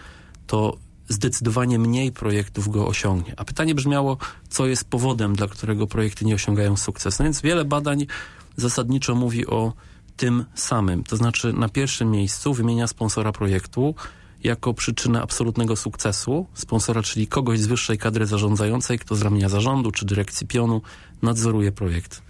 to 0.48 0.78
zdecydowanie 1.10 1.80
mniej 1.80 2.12
projektów 2.12 2.70
go 2.70 2.88
osiągnie. 2.88 3.34
A 3.38 3.46
pytanie 3.46 3.76
brzmiało, 3.76 4.18
co 4.50 4.66
jest 4.66 4.90
powodem, 4.90 5.36
dla 5.36 5.48
którego 5.48 5.88
projekty 5.88 6.26
nie 6.26 6.36
osiągają 6.36 6.78
sukcesu. 6.78 7.18
No 7.20 7.24
więc 7.24 7.42
wiele 7.42 7.66
badań 7.66 8.06
zasadniczo 8.56 9.16
mówi 9.16 9.48
o 9.48 9.74
tym 10.18 10.46
samym. 10.56 11.04
To 11.04 11.18
znaczy 11.18 11.54
na 11.54 11.70
pierwszym 11.70 12.12
miejscu 12.12 12.54
wymienia 12.54 12.88
sponsora 12.88 13.32
projektu 13.32 13.96
jako 14.44 14.74
przyczynę 14.74 15.22
absolutnego 15.22 15.76
sukcesu 15.76 16.46
sponsora, 16.54 17.04
czyli 17.04 17.28
kogoś 17.28 17.60
z 17.60 17.68
wyższej 17.68 17.98
kadry 17.98 18.26
zarządzającej, 18.26 19.00
kto 19.00 19.16
z 19.16 19.22
ramienia 19.22 19.50
zarządu 19.50 19.92
czy 19.92 20.06
dyrekcji 20.06 20.48
pionu 20.48 20.82
nadzoruje 21.22 21.72
projekt. 21.72 22.22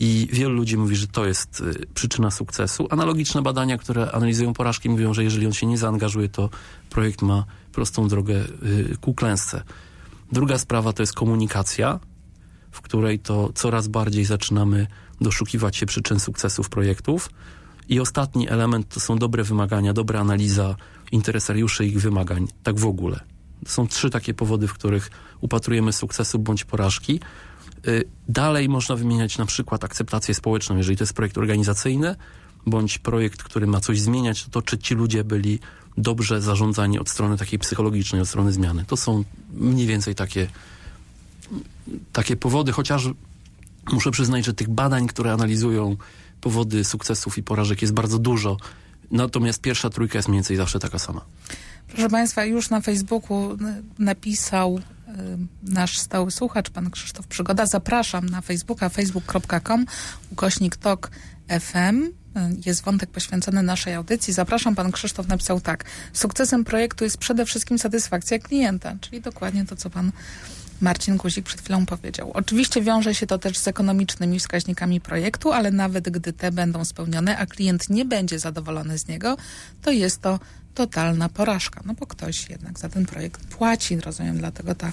I 0.00 0.28
wielu 0.32 0.54
ludzi 0.54 0.76
mówi, 0.76 0.96
że 0.96 1.06
to 1.06 1.26
jest 1.26 1.60
y, 1.60 1.86
przyczyna 1.94 2.30
sukcesu. 2.30 2.86
Analogiczne 2.90 3.42
badania, 3.42 3.78
które 3.78 4.12
analizują 4.12 4.54
porażki, 4.54 4.88
mówią, 4.88 5.14
że 5.14 5.24
jeżeli 5.24 5.46
on 5.46 5.52
się 5.52 5.66
nie 5.66 5.78
zaangażuje, 5.78 6.28
to 6.28 6.50
projekt 6.90 7.22
ma 7.22 7.44
prostą 7.78 8.08
drogę 8.08 8.34
y, 8.34 8.96
ku 9.00 9.14
klęsce. 9.14 9.62
Druga 10.32 10.58
sprawa 10.58 10.92
to 10.92 11.02
jest 11.02 11.12
komunikacja, 11.12 12.00
w 12.70 12.80
której 12.80 13.18
to 13.18 13.52
coraz 13.54 13.88
bardziej 13.88 14.24
zaczynamy 14.24 14.86
doszukiwać 15.20 15.76
się 15.76 15.86
przyczyn 15.86 16.20
sukcesów 16.20 16.68
projektów. 16.68 17.30
I 17.88 18.00
ostatni 18.00 18.48
element 18.48 18.88
to 18.88 19.00
są 19.00 19.18
dobre 19.18 19.44
wymagania, 19.44 19.92
dobra 19.92 20.20
analiza 20.20 20.76
interesariuszy 21.12 21.86
ich 21.86 22.00
wymagań, 22.00 22.48
tak 22.62 22.78
w 22.78 22.86
ogóle. 22.86 23.20
Są 23.66 23.86
trzy 23.86 24.10
takie 24.10 24.34
powody, 24.34 24.68
w 24.68 24.74
których 24.74 25.10
upatrujemy 25.40 25.92
sukcesu 25.92 26.38
bądź 26.38 26.64
porażki. 26.64 27.20
Y, 27.88 28.04
Dalej 28.28 28.68
można 28.68 28.96
wymieniać 28.96 29.38
na 29.38 29.46
przykład 29.46 29.84
akceptację 29.84 30.34
społeczną, 30.34 30.76
jeżeli 30.76 30.96
to 30.96 31.04
jest 31.04 31.14
projekt 31.14 31.38
organizacyjny, 31.38 32.16
bądź 32.66 32.98
projekt, 32.98 33.42
który 33.42 33.66
ma 33.66 33.80
coś 33.80 34.00
zmieniać, 34.00 34.44
to, 34.44 34.50
to 34.50 34.62
czy 34.62 34.78
ci 34.78 34.94
ludzie 34.94 35.24
byli 35.24 35.58
dobrze 35.98 36.42
zarządzani 36.42 36.98
od 36.98 37.08
strony 37.08 37.36
takiej 37.36 37.58
psychologicznej, 37.58 38.22
od 38.22 38.28
strony 38.28 38.52
zmiany. 38.52 38.84
To 38.86 38.96
są 38.96 39.24
mniej 39.52 39.86
więcej 39.86 40.14
takie, 40.14 40.46
takie 42.12 42.36
powody, 42.36 42.72
chociaż 42.72 43.08
muszę 43.92 44.10
przyznać, 44.10 44.44
że 44.44 44.54
tych 44.54 44.68
badań, 44.68 45.06
które 45.06 45.32
analizują 45.32 45.96
powody 46.40 46.84
sukcesów 46.84 47.38
i 47.38 47.42
porażek 47.42 47.82
jest 47.82 47.94
bardzo 47.94 48.18
dużo. 48.18 48.56
Natomiast 49.10 49.60
pierwsza 49.60 49.90
trójka 49.90 50.18
jest 50.18 50.28
mniej 50.28 50.38
więcej 50.38 50.56
zawsze 50.56 50.78
taka 50.78 50.98
sama. 50.98 51.20
Proszę 51.88 52.08
Państwa, 52.08 52.44
już 52.44 52.70
na 52.70 52.80
Facebooku 52.80 53.56
napisał 53.98 54.78
y, 54.78 55.12
nasz 55.62 55.98
stały 55.98 56.30
słuchacz, 56.30 56.70
pan 56.70 56.90
Krzysztof 56.90 57.26
Przygoda. 57.26 57.66
Zapraszam 57.66 58.28
na 58.28 58.40
Facebooka, 58.40 58.88
facebook.com, 58.88 59.86
ukośnik 60.32 60.76
TOK 60.76 61.10
FM. 61.60 62.12
Jest 62.66 62.82
wątek 62.82 63.10
poświęcony 63.10 63.62
naszej 63.62 63.94
audycji. 63.94 64.32
Zapraszam, 64.32 64.74
pan 64.74 64.92
Krzysztof 64.92 65.28
napisał 65.28 65.60
tak. 65.60 65.84
Sukcesem 66.12 66.64
projektu 66.64 67.04
jest 67.04 67.18
przede 67.18 67.44
wszystkim 67.46 67.78
satysfakcja 67.78 68.38
klienta, 68.38 68.96
czyli 69.00 69.20
dokładnie 69.20 69.64
to, 69.66 69.76
co 69.76 69.90
pan 69.90 70.12
Marcin 70.80 71.16
Guzik 71.16 71.44
przed 71.44 71.60
chwilą 71.60 71.86
powiedział. 71.86 72.30
Oczywiście 72.34 72.82
wiąże 72.82 73.14
się 73.14 73.26
to 73.26 73.38
też 73.38 73.58
z 73.58 73.68
ekonomicznymi 73.68 74.38
wskaźnikami 74.38 75.00
projektu, 75.00 75.52
ale 75.52 75.70
nawet 75.70 76.10
gdy 76.10 76.32
te 76.32 76.52
będą 76.52 76.84
spełnione, 76.84 77.38
a 77.38 77.46
klient 77.46 77.90
nie 77.90 78.04
będzie 78.04 78.38
zadowolony 78.38 78.98
z 78.98 79.08
niego, 79.08 79.36
to 79.82 79.90
jest 79.90 80.20
to 80.20 80.38
totalna 80.78 81.28
porażka, 81.28 81.80
no 81.84 81.94
bo 81.94 82.06
ktoś 82.06 82.50
jednak 82.50 82.78
za 82.78 82.88
ten 82.88 83.06
projekt 83.06 83.40
płaci, 83.46 84.00
rozumiem, 84.00 84.38
dlatego 84.38 84.74
ta 84.74 84.92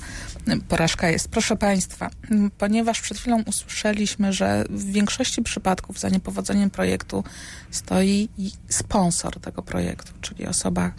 porażka 0.67 1.09
jest. 1.09 1.27
Proszę 1.27 1.55
Państwa, 1.57 2.09
ponieważ 2.57 3.01
przed 3.01 3.17
chwilą 3.17 3.43
usłyszeliśmy, 3.43 4.33
że 4.33 4.65
w 4.69 4.91
większości 4.91 5.41
przypadków 5.41 5.99
za 5.99 6.09
niepowodzeniem 6.09 6.69
projektu 6.69 7.23
stoi 7.71 8.29
sponsor 8.69 9.39
tego 9.39 9.61
projektu, 9.61 10.11
czyli 10.21 10.47
osoba, 10.47 10.91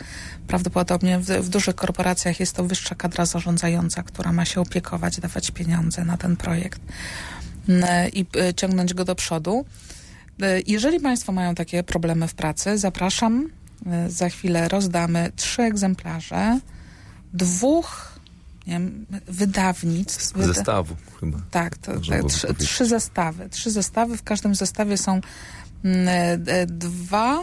prawdopodobnie 0.47 1.19
w, 1.19 1.26
w 1.26 1.49
dużych 1.49 1.75
korporacjach 1.75 2.40
jest 2.40 2.57
to 2.57 2.64
wyższa 2.64 2.95
kadra 2.95 3.26
zarządzająca, 3.26 4.02
która 4.02 4.33
ma 4.33 4.45
się 4.45 4.61
opiekować, 4.61 5.21
dawać 5.21 5.50
pieniądze 5.50 6.05
na 6.05 6.16
ten 6.16 6.37
projekt 6.37 6.81
i 8.12 8.26
y, 8.50 8.55
ciągnąć 8.55 8.95
go 8.95 9.05
do 9.05 9.14
przodu. 9.14 9.64
Y, 10.43 10.62
Jeżeli 10.66 11.00
Państwo 11.00 11.33
mają 11.33 11.55
takie 11.55 11.83
problemy 11.83 12.28
w 12.28 12.35
pracy, 12.35 12.78
zapraszam. 12.78 13.50
Y, 14.06 14.11
Za 14.11 14.28
chwilę 14.28 14.68
rozdamy 14.68 15.33
trzy 15.37 15.62
egzemplarze 15.62 16.61
dwóch 17.35 18.16
nie 18.66 18.73
wiem, 18.73 19.06
wydawnictw. 19.28 20.33
Wyda- 20.33 20.47
Zestawu 20.54 20.97
chyba. 21.21 21.38
tak, 21.50 21.76
to, 21.78 21.92
byłoby 22.00 22.28
trzy, 22.28 22.54
trzy 22.54 22.87
zestawy. 22.87 23.49
Trzy 23.49 23.71
zestawy. 23.71 24.16
W 24.16 24.23
każdym 24.23 24.54
zestawie 24.54 24.97
są 24.97 25.21
mm, 25.85 26.09
e, 26.09 26.12
e, 26.52 26.66
dwa 26.66 27.38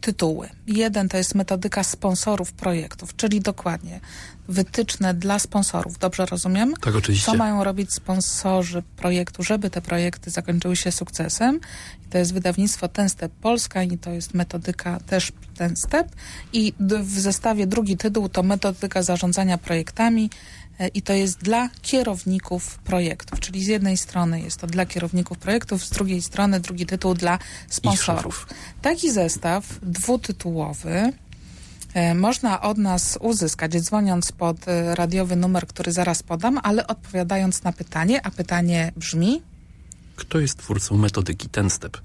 tytuły. 0.00 0.48
Jeden 0.66 1.08
to 1.08 1.16
jest 1.16 1.34
metodyka 1.34 1.84
sponsorów 1.84 2.52
projektów, 2.52 3.16
czyli 3.16 3.40
dokładnie 3.40 4.00
wytyczne 4.48 5.14
dla 5.14 5.38
sponsorów. 5.38 5.98
Dobrze 5.98 6.26
rozumiem? 6.26 6.74
Tak, 6.80 6.96
oczywiście. 6.96 7.26
Co 7.26 7.34
mają 7.34 7.64
robić 7.64 7.94
sponsorzy 7.94 8.82
projektu, 8.96 9.42
żeby 9.42 9.70
te 9.70 9.82
projekty 9.82 10.30
zakończyły 10.30 10.76
się 10.76 10.92
sukcesem? 10.92 11.60
I 12.06 12.10
to 12.10 12.18
jest 12.18 12.34
wydawnictwo 12.34 12.88
Ten 12.88 13.08
Step 13.08 13.32
Polska 13.32 13.82
i 13.82 13.98
to 13.98 14.10
jest 14.10 14.34
metodyka 14.34 15.00
też 15.00 15.32
Ten 15.56 15.76
Step. 15.76 16.08
I 16.52 16.72
w 16.80 17.18
zestawie 17.20 17.66
drugi 17.66 17.96
tytuł 17.96 18.28
to 18.28 18.42
metodyka 18.42 19.02
zarządzania 19.02 19.58
projektami 19.58 20.30
i 20.94 21.02
to 21.02 21.12
jest 21.12 21.38
dla 21.38 21.68
kierowników 21.82 22.78
projektów. 22.78 23.40
Czyli 23.40 23.64
z 23.64 23.66
jednej 23.66 23.96
strony 23.96 24.40
jest 24.40 24.60
to 24.60 24.66
dla 24.66 24.86
kierowników 24.86 25.38
projektów, 25.38 25.84
z 25.84 25.90
drugiej 25.90 26.22
strony 26.22 26.60
drugi 26.60 26.86
tytuł 26.86 27.14
dla 27.14 27.38
sponsorów. 27.68 28.46
Taki 28.82 29.10
zestaw 29.10 29.78
dwutytułowy 29.82 31.12
e, 31.94 32.14
można 32.14 32.60
od 32.60 32.78
nas 32.78 33.18
uzyskać, 33.20 33.72
dzwoniąc 33.72 34.32
pod 34.32 34.68
e, 34.68 34.94
radiowy 34.94 35.36
numer, 35.36 35.66
który 35.66 35.92
zaraz 35.92 36.22
podam, 36.22 36.58
ale 36.62 36.86
odpowiadając 36.86 37.62
na 37.62 37.72
pytanie, 37.72 38.26
a 38.26 38.30
pytanie 38.30 38.92
brzmi, 38.96 39.42
Kto 40.16 40.38
jest 40.38 40.58
twórcą 40.58 40.96
metodyki 40.96 41.48
Ten 41.48 41.70
Step? 41.70 41.98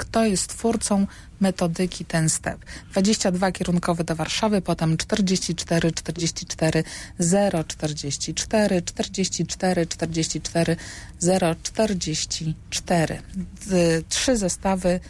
Kto 0.00 0.24
jest 0.24 0.46
twórcą 0.48 1.06
metodyki 1.40 2.04
ten 2.04 2.28
step. 2.28 2.58
22 2.90 3.52
kierunkowe 3.52 4.04
do 4.04 4.16
Warszawy, 4.16 4.62
potem 4.62 4.96
44, 4.96 5.92
44, 5.92 6.84
0, 7.18 7.64
44, 7.64 8.82
44, 8.82 9.86
44, 9.86 10.76
0, 11.18 11.54
44. 11.62 13.22
D- 13.66 14.02
Trzy 14.08 14.36
zestawy 14.36 15.00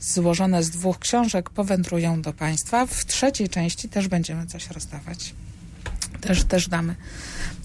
złożone 0.00 0.62
z 0.62 0.70
dwóch 0.70 0.98
książek 0.98 1.50
powędrują 1.50 2.22
do 2.22 2.32
Państwa. 2.32 2.86
W 2.86 3.04
trzeciej 3.04 3.48
części 3.48 3.88
też 3.88 4.08
będziemy 4.08 4.46
coś 4.46 4.70
rozdawać. 4.70 5.34
Też, 6.20 6.44
też 6.44 6.68
damy. 6.68 6.94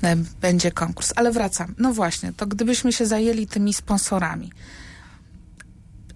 E, 0.04 0.16
Będzie 0.42 0.72
konkurs. 0.72 1.14
Ale 1.16 1.32
wracam. 1.32 1.76
No 1.78 1.94
właśnie, 1.94 2.34
to 2.34 2.48
gdybyśmy 2.48 2.94
się 2.94 3.06
zajęli 3.06 3.48
tymi 3.48 3.74
sponsorami. 3.74 4.52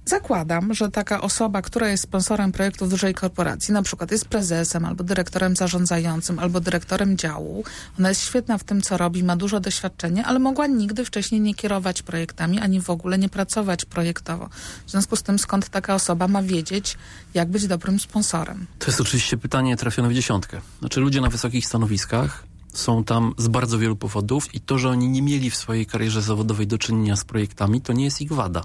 Zakładam, 0.08 0.74
że 0.74 0.92
taka 0.92 1.22
osoba, 1.22 1.62
która 1.62 1.90
jest 1.90 2.04
sponsorem 2.04 2.52
projektu 2.52 2.88
dużej 2.88 3.14
korporacji, 3.14 3.74
na 3.74 3.82
przykład 3.82 4.12
jest 4.12 4.26
prezesem, 4.26 4.86
albo 4.86 5.04
dyrektorem 5.04 5.56
zarządzającym, 5.56 6.40
albo 6.40 6.60
dyrektorem 6.60 7.18
działu, 7.18 7.64
ona 8.00 8.10
jest 8.10 8.22
świetna 8.22 8.58
w 8.58 8.64
tym, 8.64 8.82
co 8.82 8.98
robi, 8.98 9.24
ma 9.24 9.36
dużo 9.36 9.60
doświadczenia, 9.60 10.26
ale 10.26 10.40
mogła 10.40 10.68
nigdy 10.68 11.06
wcześniej 11.06 11.42
nie 11.42 11.56
kierować 11.56 12.02
projektami, 12.02 12.60
ani 12.60 12.82
w 12.82 12.90
ogóle 12.90 13.18
nie 13.18 13.30
pracować 13.30 13.86
projektowo. 13.86 14.50
W 14.86 14.92
związku 14.92 15.16
z 15.16 15.24
tym, 15.24 15.40
skąd 15.40 15.70
taka 15.70 15.96
osoba 15.96 16.28
ma 16.28 16.44
wiedzieć, 16.44 16.98
jak 17.34 17.50
być 17.50 17.68
dobrym 17.68 18.00
sponsorem? 18.00 18.68
To 18.80 18.88
jest 18.88 19.02
oczywiście 19.02 19.38
pytanie 19.38 19.78
trafione 19.78 20.10
w 20.10 20.14
dziesiątkę. 20.14 20.62
Znaczy 20.80 21.00
ludzie 21.00 21.22
na 21.22 21.30
wysokich 21.30 21.66
stanowiskach 21.66 22.44
są 22.74 23.04
tam 23.04 23.34
z 23.38 23.48
bardzo 23.48 23.80
wielu 23.80 23.96
powodów 23.96 24.56
i 24.56 24.60
to, 24.60 24.78
że 24.78 24.90
oni 24.90 25.10
nie 25.10 25.22
mieli 25.22 25.50
w 25.50 25.56
swojej 25.56 25.86
karierze 25.86 26.22
zawodowej 26.22 26.68
do 26.68 26.78
czynienia 26.78 27.16
z 27.16 27.26
projektami, 27.26 27.82
to 27.82 27.94
nie 27.94 28.04
jest 28.06 28.22
ich 28.22 28.32
wada. 28.32 28.64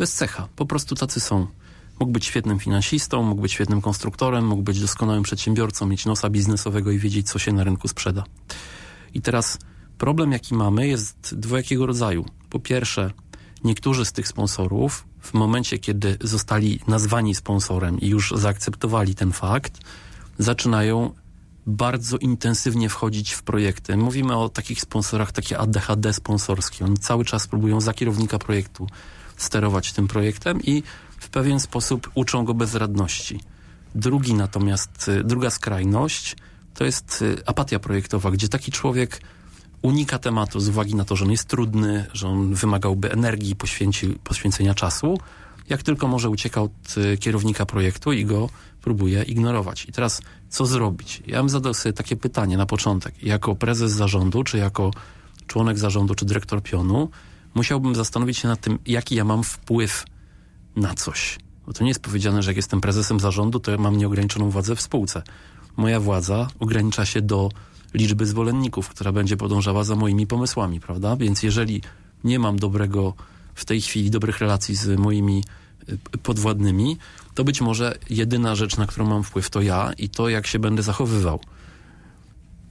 To 0.00 0.04
jest 0.04 0.16
cecha. 0.16 0.48
Po 0.56 0.66
prostu 0.66 0.94
tacy 0.94 1.20
są. 1.20 1.46
Mógł 1.98 2.12
być 2.12 2.24
świetnym 2.24 2.58
finansistą, 2.58 3.22
mógł 3.22 3.42
być 3.42 3.52
świetnym 3.52 3.80
konstruktorem, 3.80 4.46
mógł 4.46 4.62
być 4.62 4.80
doskonałym 4.80 5.22
przedsiębiorcą, 5.22 5.86
mieć 5.86 6.06
nosa 6.06 6.30
biznesowego 6.30 6.90
i 6.90 6.98
wiedzieć, 6.98 7.30
co 7.30 7.38
się 7.38 7.52
na 7.52 7.64
rynku 7.64 7.88
sprzeda. 7.88 8.24
I 9.14 9.20
teraz 9.22 9.58
problem, 9.98 10.32
jaki 10.32 10.54
mamy, 10.54 10.88
jest 10.88 11.34
dwojakiego 11.38 11.86
rodzaju. 11.86 12.24
Po 12.50 12.60
pierwsze, 12.60 13.10
niektórzy 13.64 14.04
z 14.04 14.12
tych 14.12 14.28
sponsorów, 14.28 15.04
w 15.20 15.34
momencie, 15.34 15.78
kiedy 15.78 16.18
zostali 16.20 16.80
nazwani 16.86 17.34
sponsorem 17.34 18.00
i 18.00 18.08
już 18.08 18.32
zaakceptowali 18.36 19.14
ten 19.14 19.32
fakt, 19.32 19.78
zaczynają 20.38 21.14
bardzo 21.66 22.16
intensywnie 22.16 22.88
wchodzić 22.88 23.32
w 23.32 23.42
projekty. 23.42 23.96
Mówimy 23.96 24.36
o 24.36 24.48
takich 24.48 24.80
sponsorach, 24.80 25.32
takie 25.32 25.58
ADHD 25.58 26.12
sponsorskie. 26.12 26.84
Oni 26.84 26.98
cały 26.98 27.24
czas 27.24 27.46
próbują 27.46 27.80
za 27.80 27.94
kierownika 27.94 28.38
projektu 28.38 28.86
sterować 29.42 29.92
tym 29.92 30.08
projektem 30.08 30.62
i 30.62 30.82
w 31.18 31.28
pewien 31.28 31.60
sposób 31.60 32.10
uczą 32.14 32.44
go 32.44 32.54
bezradności. 32.54 33.40
Drugi 33.94 34.34
natomiast, 34.34 35.08
y, 35.08 35.24
druga 35.24 35.50
skrajność 35.50 36.36
to 36.74 36.84
jest 36.84 37.22
y, 37.22 37.42
apatia 37.46 37.78
projektowa, 37.78 38.30
gdzie 38.30 38.48
taki 38.48 38.72
człowiek 38.72 39.20
unika 39.82 40.18
tematu 40.18 40.60
z 40.60 40.68
uwagi 40.68 40.94
na 40.94 41.04
to, 41.04 41.16
że 41.16 41.24
on 41.24 41.30
jest 41.30 41.48
trudny, 41.48 42.06
że 42.12 42.28
on 42.28 42.54
wymagałby 42.54 43.12
energii, 43.12 43.56
poświęci, 43.56 44.08
poświęcenia 44.24 44.74
czasu. 44.74 45.18
Jak 45.68 45.82
tylko 45.82 46.08
może 46.08 46.30
ucieka 46.30 46.62
od 46.62 46.96
y, 46.96 47.18
kierownika 47.18 47.66
projektu 47.66 48.12
i 48.12 48.24
go 48.24 48.48
próbuje 48.82 49.22
ignorować. 49.22 49.86
I 49.86 49.92
teraz 49.92 50.22
co 50.48 50.66
zrobić? 50.66 51.22
Ja 51.26 51.38
bym 51.38 51.48
zadał 51.48 51.74
sobie 51.74 51.92
takie 51.92 52.16
pytanie 52.16 52.56
na 52.56 52.66
początek. 52.66 53.22
Jako 53.22 53.54
prezes 53.54 53.92
zarządu, 53.92 54.44
czy 54.44 54.58
jako 54.58 54.90
członek 55.46 55.78
zarządu, 55.78 56.14
czy 56.14 56.24
dyrektor 56.24 56.62
pionu, 56.62 57.08
musiałbym 57.54 57.94
zastanowić 57.94 58.38
się 58.38 58.48
nad 58.48 58.60
tym, 58.60 58.78
jaki 58.86 59.14
ja 59.14 59.24
mam 59.24 59.44
wpływ 59.44 60.04
na 60.76 60.94
coś. 60.94 61.38
Bo 61.66 61.72
to 61.72 61.84
nie 61.84 61.90
jest 61.90 62.02
powiedziane, 62.02 62.42
że 62.42 62.50
jak 62.50 62.56
jestem 62.56 62.80
prezesem 62.80 63.20
zarządu, 63.20 63.60
to 63.60 63.70
ja 63.70 63.76
mam 63.76 63.96
nieograniczoną 63.96 64.50
władzę 64.50 64.76
w 64.76 64.80
spółce. 64.80 65.22
Moja 65.76 66.00
władza 66.00 66.48
ogranicza 66.60 67.06
się 67.06 67.22
do 67.22 67.48
liczby 67.94 68.26
zwolenników, 68.26 68.88
która 68.88 69.12
będzie 69.12 69.36
podążała 69.36 69.84
za 69.84 69.96
moimi 69.96 70.26
pomysłami, 70.26 70.80
prawda? 70.80 71.16
Więc 71.16 71.42
jeżeli 71.42 71.82
nie 72.24 72.38
mam 72.38 72.58
dobrego, 72.58 73.14
w 73.54 73.64
tej 73.64 73.80
chwili 73.80 74.10
dobrych 74.10 74.38
relacji 74.38 74.74
z 74.74 74.98
moimi 74.98 75.44
y, 75.88 76.18
podwładnymi, 76.18 76.96
to 77.34 77.44
być 77.44 77.60
może 77.60 77.98
jedyna 78.10 78.54
rzecz, 78.54 78.76
na 78.76 78.86
którą 78.86 79.06
mam 79.06 79.22
wpływ, 79.22 79.50
to 79.50 79.60
ja 79.62 79.92
i 79.98 80.08
to, 80.08 80.28
jak 80.28 80.46
się 80.46 80.58
będę 80.58 80.82
zachowywał. 80.82 81.40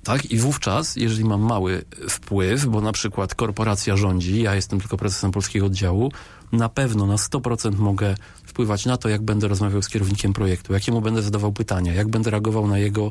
Tak? 0.10 0.32
I 0.32 0.38
wówczas, 0.38 0.96
jeżeli 0.96 1.26
mam 1.26 1.42
mały 1.42 1.86
wpływ, 2.10 2.66
bo 2.66 2.82
na 2.82 2.92
przykład 2.92 3.36
korporacja 3.36 3.98
rządzi, 3.98 4.42
ja 4.42 4.56
jestem 4.56 4.80
tylko 4.80 4.98
prezesem 4.98 5.32
polskiego 5.32 5.66
oddziału, 5.66 6.12
na 6.52 6.70
pewno 6.70 7.06
na 7.06 7.16
100% 7.16 7.78
mogę 7.78 8.16
wpływać 8.44 8.86
na 8.86 8.98
to, 8.98 9.10
jak 9.10 9.22
będę 9.22 9.48
rozmawiał 9.48 9.82
z 9.82 9.90
kierownikiem 9.90 10.34
projektu, 10.34 10.74
jakiemu 10.74 11.02
będę 11.02 11.22
zadawał 11.22 11.52
pytania, 11.52 11.94
jak 11.94 12.08
będę 12.08 12.32
reagował 12.32 12.68
na 12.68 12.78
jego 12.78 13.10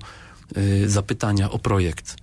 y, 0.57 0.91
zapytania 0.91 1.51
o 1.51 1.59
projekt. 1.59 2.17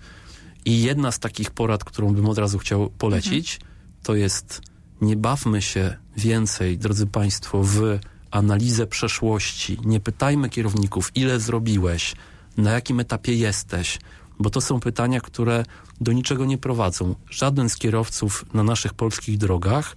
I 0.65 0.81
jedna 0.81 1.11
z 1.11 1.19
takich 1.19 1.51
porad, 1.51 1.83
którą 1.83 2.13
bym 2.13 2.29
od 2.29 2.37
razu 2.37 2.57
chciał 2.59 2.89
polecić, 2.89 3.59
to 4.03 4.15
jest 4.15 4.61
nie 5.01 5.15
bawmy 5.15 5.61
się 5.61 5.97
więcej, 6.17 6.77
drodzy 6.77 7.07
Państwo, 7.07 7.63
w 7.63 7.99
analizę 8.31 8.87
przeszłości. 8.87 9.77
Nie 9.85 9.99
pytajmy 9.99 10.49
kierowników, 10.49 11.11
ile 11.15 11.39
zrobiłeś, 11.39 12.15
na 12.57 12.71
jakim 12.71 12.99
etapie 12.99 13.33
jesteś, 13.33 13.99
bo 14.39 14.49
to 14.49 14.61
są 14.61 14.79
pytania, 14.79 15.21
które 15.21 15.63
do 16.01 16.11
niczego 16.11 16.45
nie 16.45 16.57
prowadzą. 16.57 17.15
Żaden 17.29 17.69
z 17.69 17.77
kierowców 17.77 18.45
na 18.53 18.63
naszych 18.63 18.93
polskich 18.93 19.37
drogach, 19.37 19.95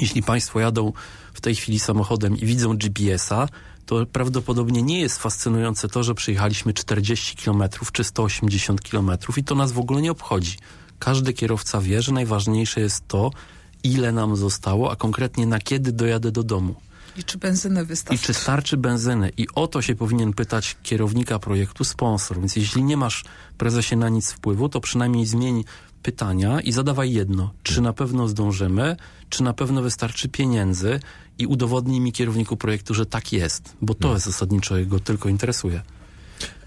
jeśli 0.00 0.22
Państwo 0.22 0.60
jadą 0.60 0.92
w 1.34 1.40
tej 1.40 1.54
chwili 1.54 1.78
samochodem 1.78 2.36
i 2.36 2.46
widzą 2.46 2.76
GPS-a, 2.76 3.48
to 3.86 4.06
prawdopodobnie 4.06 4.82
nie 4.82 5.00
jest 5.00 5.18
fascynujące 5.18 5.88
to, 5.88 6.02
że 6.02 6.14
przyjechaliśmy 6.14 6.72
40 6.72 7.36
km 7.36 7.62
czy 7.92 8.04
180 8.04 8.80
km 8.80 9.10
i 9.36 9.44
to 9.44 9.54
nas 9.54 9.72
w 9.72 9.78
ogóle 9.78 10.02
nie 10.02 10.10
obchodzi. 10.10 10.56
Każdy 10.98 11.32
kierowca 11.32 11.80
wie, 11.80 12.02
że 12.02 12.12
najważniejsze 12.12 12.80
jest 12.80 13.08
to, 13.08 13.30
ile 13.84 14.12
nam 14.12 14.36
zostało, 14.36 14.90
a 14.90 14.96
konkretnie 14.96 15.46
na 15.46 15.58
kiedy 15.58 15.92
dojadę 15.92 16.32
do 16.32 16.42
domu. 16.42 16.74
I 17.16 17.24
czy 17.24 17.38
benzyny 17.38 17.82
I 17.82 17.84
wystarczy? 17.84 18.24
czy 18.24 18.34
starczy 18.34 18.76
benzyny? 18.76 19.32
I 19.36 19.46
o 19.54 19.66
to 19.66 19.82
się 19.82 19.94
powinien 19.94 20.32
pytać 20.32 20.76
kierownika 20.82 21.38
projektu 21.38 21.84
sponsor. 21.84 22.38
Więc 22.38 22.56
jeśli 22.56 22.84
nie 22.84 22.96
masz 22.96 23.24
prezesie 23.58 23.96
na 23.96 24.08
nic 24.08 24.32
wpływu, 24.32 24.68
to 24.68 24.80
przynajmniej 24.80 25.26
zmień 25.26 25.64
pytania 26.02 26.60
i 26.60 26.72
zadawaj 26.72 27.12
jedno. 27.12 27.52
Czy 27.62 27.80
na 27.80 27.92
pewno 27.92 28.28
zdążymy? 28.28 28.96
Czy 29.28 29.42
na 29.42 29.52
pewno 29.52 29.82
wystarczy 29.82 30.28
pieniędzy? 30.28 31.00
I 31.38 31.46
udowodnij 31.46 32.00
mi 32.00 32.12
kierowniku 32.12 32.56
projektu, 32.56 32.94
że 32.94 33.06
tak 33.06 33.32
jest. 33.32 33.76
Bo 33.82 33.94
to 33.94 34.12
jest 34.14 34.26
zasadniczo 34.26 34.74
go 34.86 35.00
tylko 35.00 35.28
interesuje. 35.28 35.82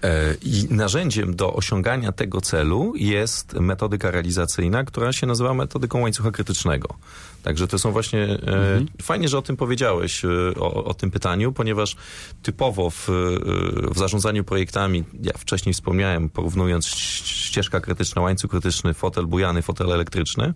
E, 0.02 0.34
I 0.42 0.66
narzędziem 0.70 1.36
do 1.36 1.54
osiągania 1.54 2.12
tego 2.12 2.40
celu 2.40 2.92
jest 2.96 3.54
metodyka 3.54 4.10
realizacyjna, 4.10 4.84
która 4.84 5.12
się 5.12 5.26
nazywa 5.26 5.54
metodyką 5.54 6.00
łańcucha 6.00 6.30
krytycznego. 6.30 6.88
Także 7.42 7.68
to 7.68 7.78
są 7.78 7.92
właśnie. 7.92 8.22
E, 8.22 8.80
Fajnie, 9.02 9.28
że 9.28 9.38
o 9.38 9.42
tym 9.42 9.56
powiedziałeś, 9.56 10.24
e, 10.24 10.28
o, 10.60 10.84
o 10.84 10.94
tym 10.94 11.10
pytaniu, 11.10 11.52
ponieważ 11.52 11.96
typowo 12.42 12.90
w, 12.90 13.08
w 13.94 13.98
zarządzaniu 13.98 14.44
projektami, 14.44 15.04
ja 15.22 15.32
wcześniej 15.38 15.72
wspomniałem, 15.72 16.28
porównując 16.28 16.86
ścieżka 16.86 17.80
krytyczna, 17.80 18.22
łańcuch 18.22 18.50
krytyczny, 18.50 18.94
fotel 18.94 19.26
bujany, 19.26 19.62
fotel 19.62 19.92
elektryczny. 19.92 20.54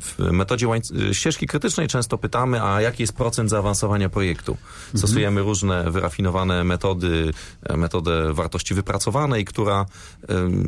W 0.00 0.18
metodzie 0.32 0.66
łańc- 0.66 1.12
ścieżki 1.12 1.46
krytycznej 1.46 1.88
często 1.88 2.18
pytamy, 2.18 2.62
a 2.62 2.80
jaki 2.80 3.02
jest 3.02 3.12
procent 3.12 3.50
zaawansowania 3.50 4.08
projektu. 4.08 4.56
Stosujemy 4.94 5.42
różne 5.42 5.90
wyrafinowane 5.90 6.64
metody, 6.64 7.30
e, 7.62 7.76
metodę 7.76 8.34
wartości 8.34 8.74
wypracowanej, 8.74 9.44
która 9.44 9.86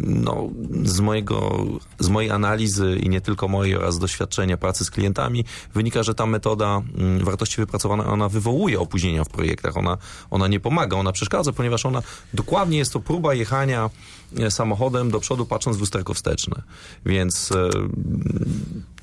no, 0.07 0.49
z, 0.85 1.01
mojego, 1.01 1.67
z 1.99 2.09
mojej 2.09 2.31
analizy 2.31 2.97
i 3.03 3.09
nie 3.09 3.21
tylko 3.21 3.49
mojej 3.49 3.77
oraz 3.77 3.99
doświadczenia 3.99 4.57
pracy 4.57 4.85
z 4.85 4.91
klientami 4.91 5.45
wynika, 5.75 6.03
że 6.03 6.15
ta 6.15 6.27
metoda 6.27 6.83
mm, 6.99 7.25
wartości 7.25 7.57
wypracowanej, 7.57 8.07
ona 8.07 8.29
wywołuje 8.29 8.81
opóźnienia 8.81 9.25
w 9.25 9.29
projektach. 9.29 9.77
Ona, 9.77 9.99
ona 10.31 10.49
nie 10.49 10.61
pomaga, 10.61 10.97
ona 10.97 11.13
przeszkadza, 11.13 11.53
ponieważ 11.53 11.87
ona 11.87 12.03
dokładnie 12.35 12.79
jest 12.79 12.93
to 12.93 13.01
próba 13.01 13.35
jechania 13.35 13.91
e, 14.39 14.51
samochodem 14.51 15.11
do 15.11 15.21
przodu, 15.21 15.47
patrząc 15.47 15.77
w 15.77 15.81
lusterko 15.81 16.15
wsteczne. 16.15 16.63
Więc 17.07 17.53
e, 17.53 17.71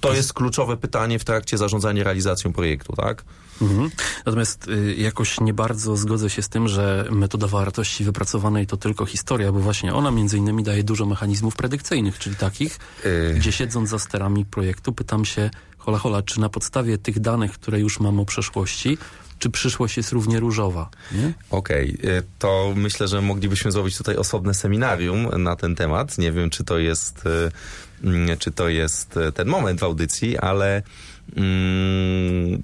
to 0.07 0.13
jest 0.13 0.33
kluczowe 0.33 0.77
pytanie 0.77 1.19
w 1.19 1.23
trakcie 1.23 1.57
zarządzania 1.57 2.03
realizacją 2.03 2.53
projektu, 2.53 2.93
tak? 2.93 3.23
Mhm. 3.61 3.89
Natomiast 4.25 4.67
y, 4.67 4.95
jakoś 4.97 5.39
nie 5.39 5.53
bardzo 5.53 5.97
zgodzę 5.97 6.29
się 6.29 6.41
z 6.41 6.49
tym, 6.49 6.67
że 6.67 7.05
metoda 7.11 7.47
wartości 7.47 8.03
wypracowanej 8.03 8.67
to 8.67 8.77
tylko 8.77 9.05
historia, 9.05 9.51
bo 9.51 9.59
właśnie 9.59 9.93
ona 9.93 10.11
między 10.11 10.37
innymi 10.37 10.63
daje 10.63 10.83
dużo 10.83 11.05
mechanizmów 11.05 11.55
predykcyjnych, 11.55 12.19
czyli 12.19 12.35
takich, 12.35 12.79
Yy. 13.05 13.33
gdzie 13.33 13.51
siedząc 13.51 13.89
za 13.89 13.99
sterami 13.99 14.45
projektu 14.45 14.93
pytam 14.93 15.25
się, 15.25 15.49
hola 15.77 15.97
hola, 15.97 16.21
czy 16.21 16.39
na 16.39 16.49
podstawie 16.49 16.97
tych 16.97 17.19
danych, 17.19 17.51
które 17.51 17.79
już 17.79 17.99
mam 17.99 18.19
o 18.19 18.25
przeszłości, 18.25 18.97
czy 19.39 19.49
przyszłość 19.49 19.97
jest 19.97 20.11
równie 20.11 20.39
różowa? 20.39 20.89
Okej, 21.49 21.97
y, 22.03 22.23
to 22.39 22.73
myślę, 22.75 23.07
że 23.07 23.21
moglibyśmy 23.21 23.71
zrobić 23.71 23.97
tutaj 23.97 24.15
osobne 24.15 24.53
seminarium 24.53 25.43
na 25.43 25.55
ten 25.55 25.75
temat. 25.75 26.17
Nie 26.17 26.31
wiem, 26.31 26.49
czy 26.49 26.63
to 26.63 26.77
jest, 26.77 27.25
y, 27.25 27.51
czy 28.39 28.51
to 28.51 28.69
jest 28.69 29.17
y, 29.17 29.31
ten 29.31 29.47
moment 29.47 29.79
w 29.79 29.83
audycji, 29.83 30.37
ale 30.37 30.81
mm, 31.35 32.61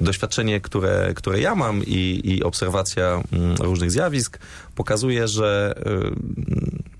doświadczenie, 0.00 0.60
które, 0.60 1.12
które 1.14 1.40
ja 1.40 1.54
mam 1.54 1.82
i, 1.84 2.20
i 2.24 2.42
obserwacja 2.42 3.22
mm, 3.32 3.56
różnych 3.56 3.90
zjawisk 3.90 4.38
pokazuje, 4.74 5.28
że 5.28 5.74
y, 5.86 6.95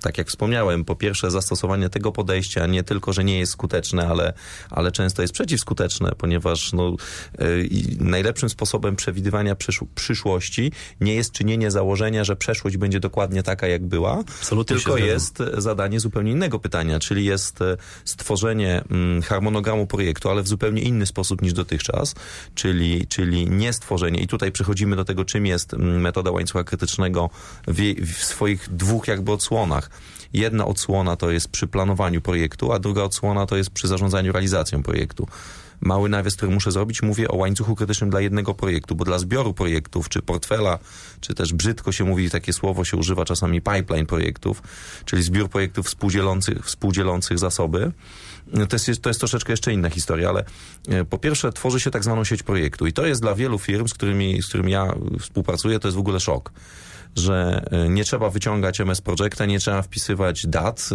tak 0.00 0.18
jak 0.18 0.28
wspomniałem, 0.28 0.84
po 0.84 0.96
pierwsze 0.96 1.30
zastosowanie 1.30 1.88
tego 1.88 2.12
podejścia 2.12 2.66
nie 2.66 2.82
tylko, 2.82 3.12
że 3.12 3.24
nie 3.24 3.38
jest 3.38 3.52
skuteczne, 3.52 4.08
ale, 4.08 4.32
ale 4.70 4.92
często 4.92 5.22
jest 5.22 5.34
przeciwskuteczne, 5.34 6.12
ponieważ 6.18 6.72
no, 6.72 6.96
y, 7.40 7.68
najlepszym 8.00 8.48
sposobem 8.48 8.96
przewidywania 8.96 9.54
przysz 9.54 9.80
przyszłości 9.94 10.72
nie 11.00 11.14
jest 11.14 11.32
czynienie 11.32 11.70
założenia, 11.70 12.24
że 12.24 12.36
przeszłość 12.36 12.76
będzie 12.76 13.00
dokładnie 13.00 13.42
taka, 13.42 13.66
jak 13.66 13.86
była, 13.86 14.18
Absolutnie 14.18 14.76
tylko 14.76 14.96
jest 14.96 15.38
zadanie 15.58 16.00
zupełnie 16.00 16.32
innego 16.32 16.58
pytania, 16.58 17.00
czyli 17.00 17.24
jest 17.24 17.60
y, 17.60 17.76
stworzenie 18.04 18.84
mm, 18.90 19.22
harmonogramu 19.22 19.86
projektu, 19.86 20.28
ale 20.30 20.42
w 20.42 20.48
zupełnie 20.48 20.82
inny 20.82 21.06
sposób 21.06 21.42
niż 21.42 21.52
dotychczas, 21.52 22.14
czyli, 22.54 23.06
czyli 23.06 23.50
nie 23.50 23.72
stworzenie. 23.72 24.20
I 24.20 24.26
tutaj 24.26 24.52
przechodzimy 24.52 24.96
do 24.96 25.04
tego, 25.04 25.24
czym 25.24 25.46
jest 25.46 25.74
mm, 25.74 26.00
metoda 26.00 26.30
łańcucha 26.30 26.64
krytycznego 26.64 27.30
w, 27.68 27.80
w 28.14 28.24
swoich 28.24 28.68
dwóch 28.68 29.08
jakby 29.08 29.32
odsłonach. 29.32 29.89
Jedna 30.32 30.66
odsłona 30.66 31.16
to 31.16 31.30
jest 31.30 31.48
przy 31.48 31.66
planowaniu 31.66 32.20
projektu, 32.20 32.72
a 32.72 32.78
druga 32.78 33.02
odsłona 33.02 33.46
to 33.46 33.56
jest 33.56 33.70
przy 33.70 33.88
zarządzaniu 33.88 34.32
realizacją 34.32 34.82
projektu. 34.82 35.26
Mały 35.80 36.08
nawias, 36.08 36.36
który 36.36 36.52
muszę 36.52 36.72
zrobić, 36.72 37.02
mówię 37.02 37.28
o 37.28 37.36
łańcuchu 37.36 37.74
krytycznym 37.74 38.10
dla 38.10 38.20
jednego 38.20 38.54
projektu, 38.54 38.94
bo 38.94 39.04
dla 39.04 39.18
zbioru 39.18 39.54
projektów, 39.54 40.08
czy 40.08 40.22
portfela, 40.22 40.78
czy 41.20 41.34
też 41.34 41.52
brzydko 41.52 41.92
się 41.92 42.04
mówi, 42.04 42.30
takie 42.30 42.52
słowo 42.52 42.84
się 42.84 42.96
używa 42.96 43.24
czasami 43.24 43.60
pipeline 43.60 44.06
projektów, 44.06 44.62
czyli 45.04 45.22
zbiór 45.22 45.48
projektów 45.48 45.86
współdzielących, 45.86 46.66
współdzielących 46.66 47.38
zasoby. 47.38 47.92
To 48.68 48.76
jest, 48.76 49.02
to 49.02 49.10
jest 49.10 49.20
troszeczkę 49.20 49.52
jeszcze 49.52 49.72
inna 49.72 49.90
historia, 49.90 50.28
ale 50.28 50.44
e, 50.88 51.04
po 51.04 51.18
pierwsze 51.18 51.52
tworzy 51.52 51.80
się 51.80 51.90
tak 51.90 52.04
zwaną 52.04 52.24
sieć 52.24 52.42
projektu 52.42 52.86
i 52.86 52.92
to 52.92 53.06
jest 53.06 53.20
dla 53.20 53.34
wielu 53.34 53.58
firm, 53.58 53.88
z 53.88 53.94
którymi, 53.94 54.42
z 54.42 54.48
którymi 54.48 54.72
ja 54.72 54.94
współpracuję, 55.20 55.78
to 55.78 55.88
jest 55.88 55.96
w 55.96 56.00
ogóle 56.00 56.20
szok 56.20 56.52
że 57.16 57.64
e, 57.70 57.88
nie 57.88 58.04
trzeba 58.04 58.30
wyciągać 58.30 58.80
MS 58.80 59.00
Projecta, 59.00 59.46
nie 59.46 59.58
trzeba 59.58 59.82
wpisywać 59.82 60.46
dat, 60.46 60.88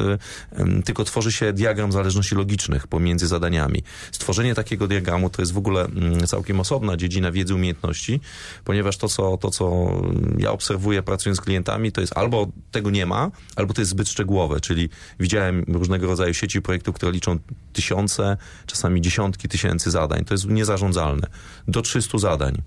e, 0.51 0.82
tylko 0.82 1.04
tworzy 1.04 1.32
się 1.32 1.54
diagram 1.54 1.91
zależności 1.91 2.36
logicznych 2.36 2.88
pomiędzy 2.88 3.28
zadaniami. 3.28 3.84
Stworzenie 4.12 4.56
takiego 4.56 4.88
diagramu 4.88 5.30
to 5.30 5.41
jest 5.41 5.54
w 5.54 5.58
ogóle 5.58 5.86
mm, 5.86 6.28
całkiem 6.28 6.60
osobna 6.60 6.97
dziedzina 6.97 7.32
wiedzy, 7.32 7.56
umiejętności, 7.56 8.19
ponieważ 8.63 8.97
to, 8.97 9.08
co, 9.08 9.38
to, 9.38 9.51
co 9.51 9.91
ja 10.38 10.51
obserwuję 10.51 11.04
pracując 11.04 11.38
z 11.38 11.41
klientami, 11.41 11.91
to 11.91 12.01
jest 12.01 12.17
albo 12.17 12.47
tego 12.71 12.89
nie 12.89 13.06
ma, 13.06 13.32
albo 13.56 13.73
to 13.73 13.82
jest 13.82 13.91
zbyt 13.91 14.10
szczegółowe, 14.10 14.60
czyli 14.60 14.89
widziałem 15.19 15.65
różnego 15.67 16.08
rodzaju 16.08 16.34
sieci 16.34 16.62
projektów, 16.62 16.95
które 16.95 17.12
liczą 17.12 17.39
tysiące, 17.73 18.38
czasami 18.65 19.01
dziesiątki 19.01 19.47
tysięcy 19.47 19.91
zadań. 19.91 20.25
To 20.25 20.34
jest 20.34 20.45
niezarządzalne. 20.45 21.28
Do 21.67 21.82
300 21.82 22.17
zadań. 22.17 22.62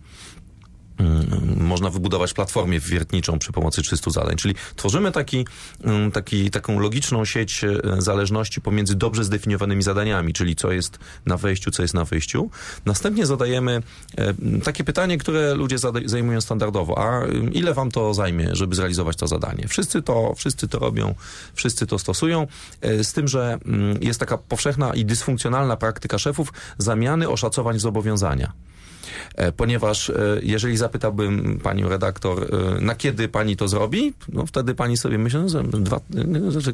Mm, 0.99 1.57
można 1.67 1.91
wybudować 1.91 2.33
platformę 2.33 2.81
wiertniczą 2.81 3.39
przy 3.39 3.53
pomocy 3.53 3.83
300 3.83 4.11
zadań. 4.11 4.37
Czyli 4.37 4.55
tworzymy 4.77 5.13
taki, 5.13 5.47
mm, 5.85 6.13
taki, 6.13 6.51
taką 6.51 6.79
logiczną 6.79 7.25
sieć 7.25 7.65
e, 7.65 7.79
zależności 7.99 8.61
pomiędzy 8.61 8.95
dobrze 8.95 9.25
zdefiniowanymi 9.25 9.83
zadaniami, 9.83 10.33
czyli 10.33 10.57
co 10.57 10.73
jest 10.73 10.99
na 11.27 11.37
wejściu, 11.37 11.71
co 11.71 11.83
jest 11.83 11.95
na 11.95 12.05
wyjściu. 12.05 12.51
Następnie 12.87 13.27
zadajemy 13.27 13.83
e, 14.17 14.35
takie 14.65 14.85
pytanie, 14.85 15.19
które 15.19 15.55
ludzie 15.55 15.77
zajmują 16.05 16.41
standardowo. 16.41 16.99
A 16.99 17.27
ile 17.53 17.75
wam 17.75 17.91
to 17.91 18.15
zajmie, 18.15 18.49
żeby 18.53 18.75
zrealizować 18.75 19.17
to 19.17 19.27
zadanie? 19.27 19.69
Wszyscy 19.69 20.03
to, 20.03 20.35
wszyscy 20.37 20.69
to 20.69 20.79
robią, 20.79 21.15
wszyscy 21.55 21.87
to 21.87 21.99
stosują, 21.99 22.47
e, 22.81 23.05
z 23.05 23.13
tym, 23.13 23.29
że 23.29 23.59
mm, 23.65 24.03
jest 24.03 24.21
taka 24.21 24.39
powszechna 24.39 24.95
i 24.95 25.05
dysfunkcjonalna 25.05 25.77
praktyka 25.77 26.19
szefów 26.19 26.53
zamiany 26.79 27.29
oszacowań 27.29 27.79
zobowiązania. 27.79 28.53
E, 29.35 29.53
ponieważ 29.53 30.11
e, 30.11 30.15
jeżeli 30.43 30.77
zapytałbym 30.77 31.61
panią 31.63 31.89
redaktor, 31.89 32.55
e, 32.79 32.81
na 32.81 32.95
kiedy 32.95 33.29
pani 33.29 33.57
to 33.57 33.69
zrobi, 33.69 34.15
no 34.29 34.47
wtedy 34.47 34.75
pani 34.75 34.97
sobie 34.97 35.19
myśli, 35.19 35.41
no, 35.41 35.63
dwa, 35.63 36.01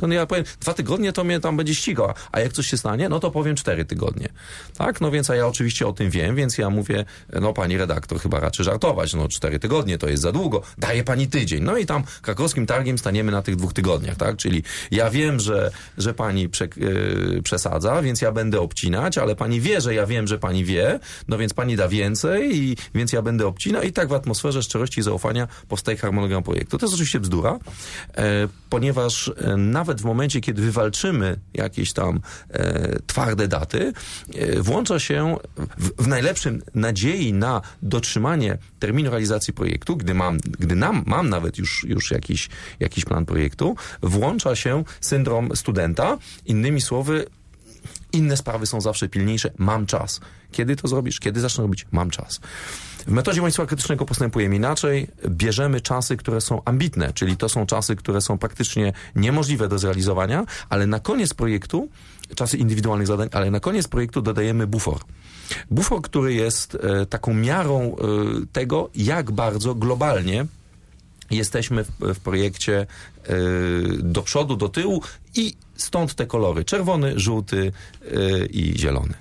no 0.08 0.14
ja 0.14 0.26
powiem, 0.26 0.44
dwa 0.60 0.74
tygodnie 0.74 1.12
to 1.12 1.24
mnie 1.24 1.40
tam 1.40 1.56
będzie 1.56 1.74
ścigała, 1.74 2.14
a 2.32 2.40
jak 2.40 2.52
coś 2.52 2.66
się 2.66 2.76
stanie, 2.76 3.08
no 3.08 3.20
to 3.20 3.30
powiem 3.30 3.56
cztery 3.56 3.84
tygodnie. 3.84 4.28
Tak, 4.76 5.00
no 5.00 5.10
więc 5.10 5.30
a 5.30 5.36
ja 5.36 5.46
oczywiście 5.46 5.86
o 5.86 5.92
tym 5.92 6.10
wiem, 6.10 6.36
więc 6.36 6.58
ja 6.58 6.70
mówię, 6.70 7.04
no 7.40 7.52
pani 7.52 7.78
redaktor 7.78 8.20
chyba 8.20 8.40
raczy 8.40 8.64
żartować, 8.64 9.14
no 9.14 9.28
cztery 9.28 9.58
tygodnie 9.58 9.98
to 9.98 10.08
jest 10.08 10.22
za 10.22 10.32
długo, 10.32 10.62
daje 10.78 11.04
pani 11.04 11.26
tydzień. 11.26 11.64
No 11.64 11.76
i 11.76 11.86
tam 11.86 12.02
krakowskim 12.22 12.66
targiem 12.66 12.98
staniemy 12.98 13.32
na 13.32 13.42
tych 13.42 13.56
dwóch 13.56 13.72
tygodniach, 13.72 14.16
tak, 14.16 14.36
czyli 14.36 14.62
ja 14.90 15.10
wiem, 15.10 15.40
że, 15.40 15.70
że 15.98 16.14
pani 16.14 16.48
prze, 16.48 16.68
yy, 16.76 17.42
przesadza, 17.42 18.02
więc 18.02 18.20
ja 18.20 18.32
będę 18.32 18.60
obcinać, 18.60 19.18
ale 19.18 19.36
pani 19.36 19.60
wie, 19.60 19.80
że 19.80 19.94
ja 19.94 20.06
wiem, 20.06 20.26
że 20.26 20.38
pani 20.38 20.64
wie, 20.64 21.00
no 21.28 21.38
więc 21.38 21.54
pani 21.54 21.76
da 21.76 21.88
więcej, 21.88 22.13
więcej, 22.14 22.56
i, 22.56 22.76
więc 22.94 23.12
ja 23.12 23.22
będę 23.22 23.46
obcinał 23.46 23.82
i 23.82 23.92
tak 23.92 24.08
w 24.08 24.12
atmosferze 24.12 24.62
szczerości 24.62 25.00
i 25.00 25.02
zaufania 25.02 25.48
powstaje 25.68 25.98
harmonogram 25.98 26.42
projektu. 26.42 26.78
To 26.78 26.86
jest 26.86 26.94
oczywiście 26.94 27.20
bzdura, 27.20 27.58
e, 28.16 28.48
ponieważ 28.70 29.28
e, 29.28 29.56
nawet 29.56 30.00
w 30.00 30.04
momencie, 30.04 30.40
kiedy 30.40 30.62
wywalczymy 30.62 31.36
jakieś 31.54 31.92
tam 31.92 32.20
e, 32.50 32.98
twarde 33.06 33.48
daty, 33.48 33.92
włącza 34.58 34.98
się 34.98 35.36
w, 35.56 36.04
w, 36.04 36.06
najlepszym 36.06 36.62
nadziei 36.74 37.32
na 37.32 37.60
dotrzymanie 37.82 38.58
terminu 38.78 39.10
realizacji 39.10 39.52
projektu, 39.52 39.96
gdy 39.96 40.14
mam, 40.14 40.38
gdy 40.38 40.76
nam, 40.76 41.02
mam 41.06 41.28
nawet 41.28 41.58
już, 41.58 41.84
już 41.88 42.10
jakiś, 42.10 42.48
jakiś 42.80 43.04
plan 43.04 43.26
projektu, 43.26 43.76
włącza 44.02 44.56
się 44.56 44.84
syndrom 45.00 45.56
studenta. 45.56 46.18
Innymi 46.46 46.80
słowy, 46.80 47.26
inne 48.14 48.36
sprawy 48.36 48.66
są 48.66 48.80
zawsze 48.80 49.08
pilniejsze. 49.08 49.50
Mam 49.58 49.86
czas. 49.86 50.20
Kiedy 50.52 50.76
to 50.76 50.88
zrobisz? 50.88 51.20
Kiedy 51.20 51.40
zacznę 51.40 51.62
robić? 51.62 51.86
Mam 51.92 52.10
czas. 52.10 52.40
W 53.06 53.10
metodzie 53.10 53.42
łańcucha 53.42 53.66
krytycznego 53.66 54.04
postępujemy 54.04 54.56
inaczej. 54.56 55.08
Bierzemy 55.28 55.80
czasy, 55.80 56.16
które 56.16 56.40
są 56.40 56.62
ambitne, 56.64 57.12
czyli 57.12 57.36
to 57.36 57.48
są 57.48 57.66
czasy, 57.66 57.96
które 57.96 58.20
są 58.20 58.38
praktycznie 58.38 58.92
niemożliwe 59.16 59.68
do 59.68 59.78
zrealizowania, 59.78 60.44
ale 60.68 60.86
na 60.86 61.00
koniec 61.00 61.34
projektu, 61.34 61.88
czasy 62.34 62.56
indywidualnych 62.56 63.06
zadań, 63.06 63.28
ale 63.32 63.50
na 63.50 63.60
koniec 63.60 63.88
projektu 63.88 64.22
dodajemy 64.22 64.66
bufor. 64.66 65.00
Bufor, 65.70 66.02
który 66.02 66.34
jest 66.34 66.74
e, 66.74 67.06
taką 67.06 67.34
miarą 67.34 67.80
e, 67.82 67.96
tego, 68.52 68.90
jak 68.94 69.30
bardzo 69.30 69.74
globalnie 69.74 70.46
jesteśmy 71.36 71.84
w, 71.84 71.90
w 72.00 72.20
projekcie 72.20 72.86
y, 73.30 74.02
do 74.02 74.22
przodu, 74.22 74.56
do 74.56 74.68
tyłu 74.68 75.02
i 75.34 75.54
stąd 75.76 76.14
te 76.14 76.26
kolory 76.26 76.64
czerwony, 76.64 77.12
żółty 77.16 77.72
y, 78.02 78.46
i 78.46 78.78
zielony. 78.78 79.14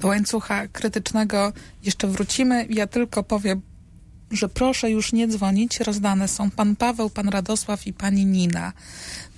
Do 0.00 0.08
łańcucha 0.08 0.68
krytycznego 0.68 1.52
jeszcze 1.82 2.08
wrócimy. 2.08 2.66
Ja 2.70 2.86
tylko 2.86 3.22
powiem, 3.22 3.62
że 4.30 4.48
proszę 4.48 4.90
już 4.90 5.12
nie 5.12 5.28
dzwonić. 5.28 5.80
Rozdane 5.80 6.28
są 6.28 6.50
pan 6.50 6.76
Paweł, 6.76 7.10
pan 7.10 7.28
Radosław 7.28 7.86
i 7.86 7.92
pani 7.92 8.26
Nina. 8.26 8.72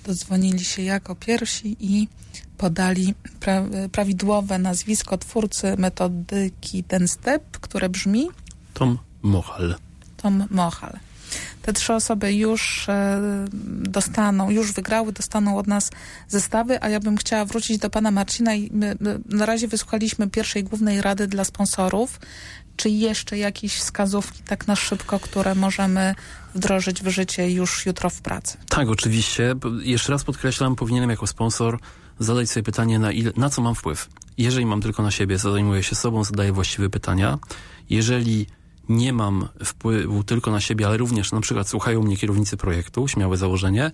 Dodzwonili 0.05 0.65
się 0.65 0.81
jako 0.81 1.15
pierwsi 1.15 1.77
i 1.79 2.07
podali 2.57 3.13
pra 3.39 3.63
prawidłowe 3.91 4.57
nazwisko 4.57 5.17
twórcy 5.17 5.75
metodyki 5.77 6.83
ten 6.83 7.07
step, 7.07 7.57
które 7.57 7.89
brzmi 7.89 8.27
Tom 8.73 8.97
Mochal. 9.21 9.75
Tom 10.17 10.45
Mochal. 10.49 10.99
Te 11.61 11.73
trzy 11.73 11.93
osoby 11.93 12.33
już 12.33 12.89
e, 12.89 13.21
dostaną, 13.81 14.49
już 14.49 14.71
wygrały, 14.71 15.11
dostaną 15.11 15.57
od 15.57 15.67
nas 15.67 15.91
zestawy, 16.27 16.83
a 16.83 16.89
ja 16.89 16.99
bym 16.99 17.17
chciała 17.17 17.45
wrócić 17.45 17.77
do 17.77 17.89
pana 17.89 18.11
Marcina 18.11 18.55
i 18.55 18.69
my, 18.73 18.95
my 18.99 19.19
na 19.25 19.45
razie 19.45 19.67
wysłuchaliśmy 19.67 20.29
pierwszej 20.29 20.63
głównej 20.63 21.01
rady 21.01 21.27
dla 21.27 21.43
sponsorów. 21.43 22.19
Czy 22.75 22.89
jeszcze 22.89 23.37
jakieś 23.37 23.75
wskazówki 23.75 24.43
tak 24.43 24.67
na 24.67 24.75
szybko, 24.75 25.19
które 25.19 25.55
możemy 25.55 26.15
wdrożyć 26.55 27.03
w 27.03 27.07
życie 27.07 27.51
już 27.51 27.85
jutro 27.85 28.09
w 28.09 28.21
pracy? 28.21 28.57
Tak, 28.69 28.89
oczywiście. 28.89 29.55
Jeszcze 29.81 30.11
raz 30.11 30.23
podkreślam, 30.23 30.75
powinienem 30.75 31.09
jako 31.09 31.27
sponsor 31.27 31.79
zadać 32.19 32.49
sobie 32.49 32.63
pytanie, 32.63 32.99
na, 32.99 33.09
na 33.35 33.49
co 33.49 33.61
mam 33.61 33.75
wpływ. 33.75 34.09
Jeżeli 34.37 34.65
mam 34.65 34.81
tylko 34.81 35.03
na 35.03 35.11
siebie, 35.11 35.37
zajmuję 35.37 35.83
się 35.83 35.95
sobą, 35.95 36.23
zadaję 36.23 36.51
właściwe 36.51 36.89
pytania. 36.89 37.39
Jeżeli 37.89 38.47
nie 38.89 39.13
mam 39.13 39.47
wpływu 39.65 40.23
tylko 40.23 40.51
na 40.51 40.61
siebie, 40.61 40.87
ale 40.87 40.97
również 40.97 41.31
na 41.31 41.41
przykład 41.41 41.69
słuchają 41.69 42.03
mnie 42.03 42.17
kierownicy 42.17 42.57
projektu, 42.57 43.07
śmiałe 43.07 43.37
założenie, 43.37 43.91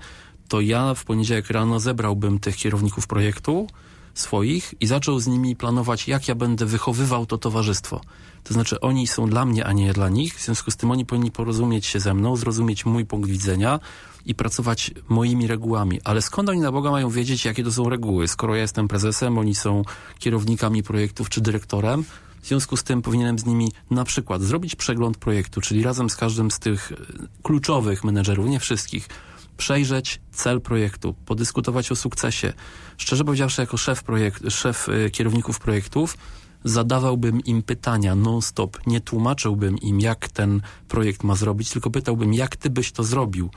to 0.48 0.62
ja 0.62 0.94
w 0.94 1.06
poniedziałek 1.06 1.50
rano 1.50 1.80
zebrałbym 1.80 2.40
tych 2.40 2.56
kierowników 2.56 3.08
projektu 3.08 3.68
swoich 4.14 4.74
i 4.80 4.88
zaczął 4.88 5.20
z 5.20 5.28
nimi 5.28 5.56
planować, 5.56 6.08
jak 6.08 6.28
ja 6.28 6.36
będę 6.36 6.66
wychowywał 6.66 7.26
to 7.26 7.38
towarzystwo. 7.38 8.02
To 8.44 8.54
znaczy 8.54 8.80
oni 8.80 9.08
są 9.08 9.30
dla 9.30 9.46
mnie, 9.46 9.66
a 9.66 9.74
nie 9.74 9.94
dla 9.94 10.10
nich, 10.10 10.36
w 10.36 10.46
związku 10.46 10.72
z 10.72 10.78
tym 10.78 10.92
oni 10.92 11.06
powinni 11.06 11.32
porozumieć 11.32 11.86
się 11.86 12.00
ze 12.00 12.14
mną, 12.14 12.36
zrozumieć 12.36 12.86
mój 12.86 13.06
punkt 13.06 13.30
widzenia 13.30 13.80
i 14.26 14.36
pracować 14.36 14.92
moimi 15.10 15.48
regułami. 15.48 16.00
Ale 16.04 16.22
skąd 16.22 16.50
oni 16.50 16.60
na 16.60 16.72
Boga 16.72 16.92
mają 16.92 17.10
wiedzieć, 17.10 17.46
jakie 17.46 17.64
to 17.64 17.72
są 17.72 17.90
reguły? 17.90 18.28
Skoro 18.28 18.56
ja 18.56 18.62
jestem 18.62 18.88
prezesem, 18.88 19.38
oni 19.38 19.56
są 19.56 19.84
kierownikami 20.20 20.84
projektów 20.84 21.30
czy 21.30 21.42
dyrektorem, 21.42 22.04
w 22.46 22.48
związku 22.48 22.78
z 22.78 22.84
tym 22.84 23.02
powinienem 23.02 23.40
z 23.40 23.46
nimi 23.46 23.72
na 23.90 24.04
przykład 24.04 24.42
zrobić 24.42 24.76
przegląd 24.76 25.18
projektu, 25.18 25.62
czyli 25.62 25.84
razem 25.84 26.10
z 26.10 26.16
każdym 26.16 26.52
z 26.52 26.60
tych 26.60 26.92
e, 26.92 26.96
kluczowych 27.44 28.04
menedżerów, 28.04 28.48
nie 28.48 28.60
wszystkich, 28.60 29.10
przejrzeć 29.58 30.22
cel 30.32 30.62
projektu, 30.62 31.14
podyskutować 31.14 31.92
o 31.92 31.96
sukcesie. 31.96 32.54
Szczerze 32.98 33.24
powiedziawszy, 33.24 33.62
jako 33.62 33.78
szef, 33.78 34.04
projekt, 34.04 34.44
szef 34.50 34.90
e, 34.90 35.10
kierowników 35.10 35.60
projektów, 35.60 36.18
zadawałbym 36.64 37.40
im 37.40 37.64
pytania 37.64 38.16
non-stop, 38.16 38.88
nie 38.88 39.02
tłumaczyłbym 39.02 39.78
im, 39.78 40.00
jak 40.00 40.28
ten 40.30 40.62
projekt 40.88 41.24
ma 41.24 41.36
zrobić, 41.36 41.70
tylko 41.70 41.90
pytałbym, 41.90 42.34
jak 42.34 42.56
ty 42.56 42.70
byś 42.70 42.92
to 42.92 43.04
zrobił. 43.04 43.50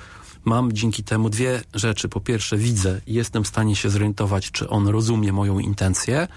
Mam 0.45 0.73
dzięki 0.73 1.05
temu 1.05 1.31
dwie 1.31 1.63
rzeczy. 1.75 2.09
Po 2.09 2.21
pierwsze, 2.21 2.57
widzę 2.57 3.01
i 3.07 3.15
jestem 3.15 3.45
w 3.45 3.49
stanie 3.49 3.77
się 3.77 3.91
zorientować, 3.91 4.51
czy 4.51 4.69
on 4.69 4.89
rozumie 4.89 5.33
moją 5.33 5.59
intencję, 5.59 6.29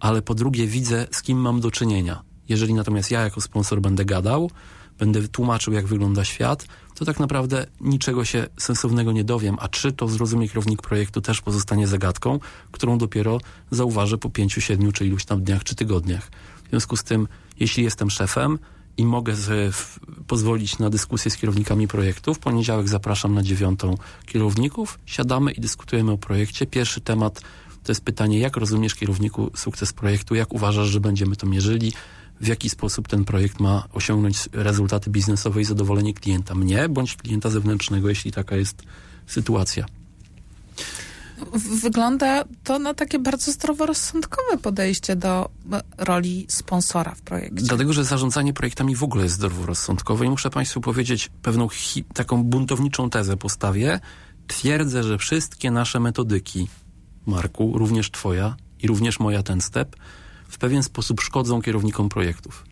ale 0.00 0.22
po 0.22 0.34
drugie, 0.34 0.66
widzę, 0.66 1.06
z 1.10 1.22
kim 1.22 1.38
mam 1.38 1.60
do 1.60 1.70
czynienia. 1.70 2.22
Jeżeli 2.48 2.74
natomiast 2.74 3.10
ja 3.10 3.20
jako 3.20 3.40
sponsor 3.40 3.80
będę 3.80 4.04
gadał, 4.04 4.50
będę 4.98 5.28
tłumaczył, 5.28 5.72
jak 5.72 5.86
wygląda 5.86 6.24
świat, 6.24 6.66
to 6.94 7.04
tak 7.04 7.20
naprawdę 7.20 7.66
niczego 7.80 8.24
się 8.24 8.46
sensownego 8.58 9.12
nie 9.12 9.24
dowiem, 9.24 9.56
a 9.60 9.68
czy 9.68 9.92
to 9.92 10.08
zrozumie 10.08 10.48
kierownik 10.48 10.82
projektu 10.82 11.20
też 11.20 11.40
pozostanie 11.40 11.86
zagadką, 11.86 12.38
którą 12.72 12.98
dopiero 12.98 13.38
zauważę 13.70 14.18
po 14.18 14.30
pięciu, 14.30 14.60
siedmiu 14.60 14.92
czy 14.92 15.06
iluś 15.06 15.24
tam 15.24 15.44
dniach 15.44 15.64
czy 15.64 15.74
tygodniach. 15.74 16.30
W 16.64 16.70
związku 16.70 16.96
z 16.96 17.04
tym, 17.04 17.28
jeśli 17.60 17.84
jestem 17.84 18.10
szefem 18.10 18.58
i 18.96 19.06
mogę 19.06 19.34
pozwolić 20.26 20.78
na 20.78 20.90
dyskusję 20.90 21.30
z 21.30 21.36
kierownikami 21.36 21.88
projektu, 21.88 22.34
w 22.34 22.38
poniedziałek 22.38 22.88
zapraszam 22.88 23.34
na 23.34 23.42
dziewiątą 23.42 23.94
kierowników, 24.26 24.98
siadamy 25.06 25.52
i 25.52 25.60
dyskutujemy 25.60 26.12
o 26.12 26.18
projekcie. 26.18 26.66
Pierwszy 26.66 27.00
temat 27.00 27.40
to 27.84 27.92
jest 27.92 28.04
pytanie, 28.04 28.38
jak 28.38 28.56
rozumiesz 28.56 28.94
kierowniku 28.94 29.50
sukces 29.56 29.92
projektu, 29.92 30.34
jak 30.34 30.52
uważasz, 30.52 30.88
że 30.88 31.00
będziemy 31.00 31.36
to 31.36 31.46
mierzyli, 31.46 31.92
w 32.40 32.46
jaki 32.46 32.70
sposób 32.70 33.08
ten 33.08 33.24
projekt 33.24 33.60
ma 33.60 33.88
osiągnąć 33.92 34.48
rezultaty 34.52 35.10
biznesowe 35.10 35.60
i 35.60 35.64
zadowolenie 35.64 36.14
klienta 36.14 36.54
mnie 36.54 36.88
bądź 36.88 37.16
klienta 37.16 37.50
zewnętrznego, 37.50 38.08
jeśli 38.08 38.32
taka 38.32 38.56
jest 38.56 38.82
sytuacja. 39.26 39.86
Wygląda 41.82 42.44
to 42.64 42.78
na 42.78 42.94
takie 42.94 43.18
bardzo 43.18 43.52
zdroworozsądkowe 43.52 44.58
podejście 44.58 45.16
do 45.16 45.50
e, 45.72 45.82
roli 45.98 46.46
sponsora 46.48 47.14
w 47.14 47.22
projekcie. 47.22 47.64
Dlatego, 47.64 47.92
że 47.92 48.04
zarządzanie 48.04 48.52
projektami 48.52 48.96
w 48.96 49.02
ogóle 49.02 49.22
jest 49.22 49.34
zdroworozsądkowe 49.34 50.26
i 50.26 50.30
muszę 50.30 50.50
Państwu 50.50 50.80
powiedzieć 50.80 51.30
pewną 51.42 51.68
taką 52.14 52.44
buntowniczą 52.44 53.10
tezę 53.10 53.36
postawię. 53.36 54.00
Twierdzę, 54.46 55.02
że 55.02 55.18
wszystkie 55.18 55.70
nasze 55.70 56.00
metodyki, 56.00 56.68
Marku, 57.26 57.78
również 57.78 58.10
Twoja 58.10 58.56
i 58.82 58.86
również 58.86 59.20
moja 59.20 59.42
ten 59.42 59.60
step, 59.60 59.96
w 60.48 60.58
pewien 60.58 60.82
sposób 60.82 61.20
szkodzą 61.20 61.62
kierownikom 61.62 62.08
projektów. 62.08 62.64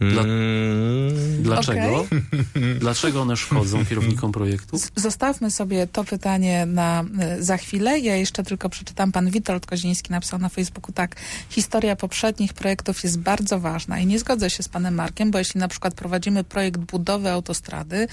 Dla... 0.00 0.22
Mm. 0.22 1.42
Dlaczego? 1.42 2.00
Okay. 2.00 2.22
Dlaczego 2.80 3.22
one 3.22 3.36
szkodzą 3.36 3.86
kierownikom 3.86 4.32
projektów? 4.32 4.92
Zostawmy 4.96 5.50
sobie 5.50 5.86
to 5.86 6.04
pytanie 6.04 6.66
na 6.66 7.04
y, 7.38 7.44
za 7.44 7.56
chwilę. 7.56 7.98
Ja 7.98 8.16
jeszcze 8.16 8.42
tylko 8.42 8.68
przeczytam. 8.68 9.12
Pan 9.12 9.30
Witold 9.30 9.66
Koziński 9.66 10.12
napisał 10.12 10.38
na 10.38 10.48
Facebooku 10.48 10.92
tak. 10.92 11.16
Historia 11.50 11.96
poprzednich 11.96 12.52
projektów 12.54 13.04
jest 13.04 13.18
bardzo 13.18 13.60
ważna 13.60 14.00
i 14.00 14.06
nie 14.06 14.18
zgodzę 14.18 14.50
się 14.50 14.62
z 14.62 14.68
panem 14.68 14.94
Markiem, 14.94 15.30
bo 15.30 15.38
jeśli 15.38 15.60
na 15.60 15.68
przykład 15.68 15.94
prowadzimy 15.94 16.44
projekt 16.44 16.80
budowy 16.80 17.30
autostrady 17.30 18.08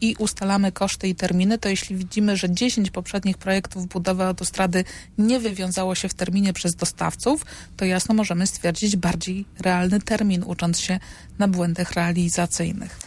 i 0.00 0.16
ustalamy 0.18 0.72
koszty 0.72 1.08
i 1.08 1.14
terminy, 1.14 1.58
to 1.58 1.68
jeśli 1.68 1.96
widzimy, 1.96 2.36
że 2.36 2.50
10 2.50 2.90
poprzednich 2.90 3.38
projektów 3.38 3.86
budowy 3.86 4.24
autostrady 4.24 4.84
nie 5.18 5.40
wywiązało 5.40 5.94
się 5.94 6.08
w 6.08 6.14
terminie 6.14 6.52
przez 6.52 6.74
dostawców, 6.74 7.46
to 7.76 7.84
jasno 7.84 8.14
możemy 8.14 8.46
stwierdzić 8.46 8.96
bardziej 8.96 9.44
realny 9.60 10.00
termin, 10.00 10.44
ucząc 10.46 10.80
się 10.80 10.91
na 11.38 11.48
błędach 11.48 11.92
realizacyjnych. 11.92 12.98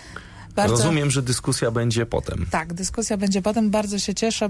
Bardzo, 0.56 0.76
Rozumiem, 0.76 1.12
że 1.12 1.22
dyskusja 1.22 1.72
będzie 1.72 2.06
potem. 2.06 2.46
Tak, 2.52 2.74
dyskusja 2.74 3.18
będzie 3.18 3.42
potem. 3.42 3.70
Bardzo 3.70 4.00
się 4.00 4.14
cieszę. 4.14 4.50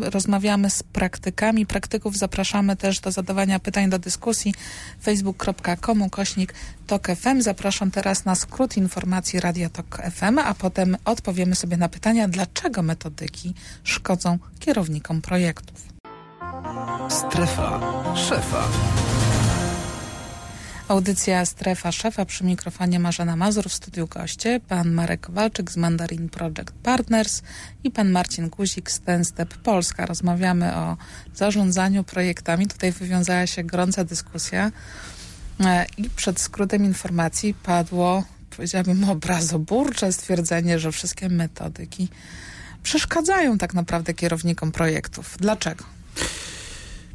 Rozmawiamy 0.00 0.70
z 0.70 0.82
praktykami. 0.82 1.66
Praktyków 1.66 2.16
zapraszamy 2.16 2.76
też 2.76 3.00
do 3.00 3.12
zadawania 3.12 3.58
pytań 3.58 3.90
do 3.90 3.98
dyskusji. 3.98 4.54
facebook.com 5.02 6.10
kośnik 6.10 6.54
TOK 6.86 7.08
FM. 7.16 7.40
Zapraszam 7.40 7.90
teraz 7.90 8.24
na 8.24 8.34
skrót 8.34 8.76
informacji 8.76 9.40
Radia 9.40 9.70
TOK 9.70 10.02
FM, 10.14 10.38
a 10.38 10.54
potem 10.54 10.96
odpowiemy 11.04 11.54
sobie 11.54 11.76
na 11.76 11.88
pytania, 11.88 12.28
dlaczego 12.28 12.82
metodyki 12.82 13.54
szkodzą 13.84 14.38
kierownikom 14.58 15.22
projektów. 15.22 15.92
Strefa 17.08 17.80
szefa. 18.16 18.68
Audycja 20.92 21.46
Strefa 21.46 21.92
Szefa 21.92 22.24
przy 22.24 22.44
mikrofonie 22.44 22.98
Marzena 22.98 23.36
Mazur 23.36 23.68
w 23.68 23.72
studiu 23.72 24.06
goście, 24.06 24.60
pan 24.68 24.90
Marek 24.90 25.20
Kowalczyk 25.20 25.70
z 25.70 25.76
Mandarin 25.76 26.28
Project 26.28 26.72
Partners 26.82 27.42
i 27.84 27.90
pan 27.90 28.10
Marcin 28.10 28.48
Guzik 28.48 28.90
z 28.90 29.00
Ten 29.00 29.24
Step 29.24 29.54
Polska. 29.54 30.06
Rozmawiamy 30.06 30.76
o 30.76 30.96
zarządzaniu 31.34 32.04
projektami. 32.04 32.66
Tutaj 32.66 32.92
wywiązała 32.92 33.46
się 33.46 33.64
gorąca 33.64 34.04
dyskusja 34.04 34.70
e, 35.60 35.86
i 35.96 36.10
przed 36.10 36.40
skrótem 36.40 36.84
informacji 36.84 37.54
padło, 37.54 38.24
powiedziałabym, 38.56 39.04
obrazoburcze 39.10 40.12
stwierdzenie, 40.12 40.78
że 40.78 40.92
wszystkie 40.92 41.28
metodyki 41.28 42.08
przeszkadzają 42.82 43.58
tak 43.58 43.74
naprawdę 43.74 44.14
kierownikom 44.14 44.72
projektów. 44.72 45.36
Dlaczego? 45.38 45.84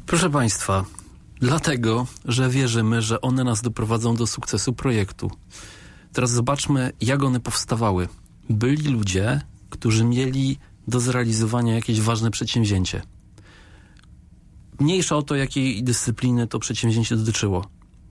Proszę 0.06 0.30
Państwa, 0.30 0.84
Dlatego, 1.40 2.06
że 2.24 2.50
wierzymy, 2.50 3.02
że 3.02 3.20
one 3.20 3.44
nas 3.44 3.62
doprowadzą 3.62 4.16
do 4.16 4.26
sukcesu 4.26 4.72
projektu. 4.72 5.30
Teraz 6.12 6.30
zobaczmy, 6.30 6.92
jak 7.00 7.22
one 7.22 7.40
powstawały. 7.40 8.08
Byli 8.50 8.88
ludzie, 8.88 9.40
którzy 9.70 10.04
mieli 10.04 10.58
do 10.88 11.00
zrealizowania 11.00 11.74
jakieś 11.74 12.00
ważne 12.00 12.30
przedsięwzięcie. 12.30 13.02
Mniejsza 14.80 15.16
o 15.16 15.22
to, 15.22 15.34
jakiej 15.34 15.82
dyscypliny 15.82 16.46
to 16.46 16.58
przedsięwzięcie 16.58 17.16
dotyczyło. 17.16 17.64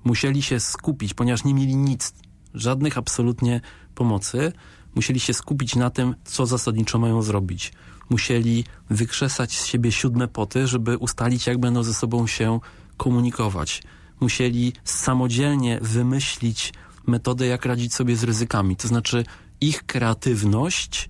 Musieli 0.03 0.41
się 0.41 0.59
skupić, 0.59 1.13
ponieważ 1.13 1.43
nie 1.43 1.53
mieli 1.53 1.75
nic, 1.75 2.13
żadnych 2.53 2.97
absolutnie 2.97 3.61
pomocy. 3.95 4.53
Musieli 4.95 5.19
się 5.19 5.33
skupić 5.33 5.75
na 5.75 5.89
tym, 5.89 6.15
co 6.25 6.45
zasadniczo 6.45 6.99
mają 6.99 7.21
zrobić. 7.21 7.73
Musieli 8.09 8.63
wykrzesać 8.89 9.57
z 9.57 9.65
siebie 9.65 9.91
siódme 9.91 10.27
poty, 10.27 10.67
żeby 10.67 10.97
ustalić, 10.97 11.47
jak 11.47 11.57
będą 11.57 11.83
ze 11.83 11.93
sobą 11.93 12.27
się 12.27 12.59
komunikować. 12.97 13.83
Musieli 14.19 14.73
samodzielnie 14.83 15.79
wymyślić 15.81 16.73
metodę, 17.07 17.47
jak 17.47 17.65
radzić 17.65 17.93
sobie 17.93 18.15
z 18.15 18.23
ryzykami. 18.23 18.75
To 18.75 18.87
znaczy 18.87 19.23
ich 19.61 19.83
kreatywność, 19.85 21.09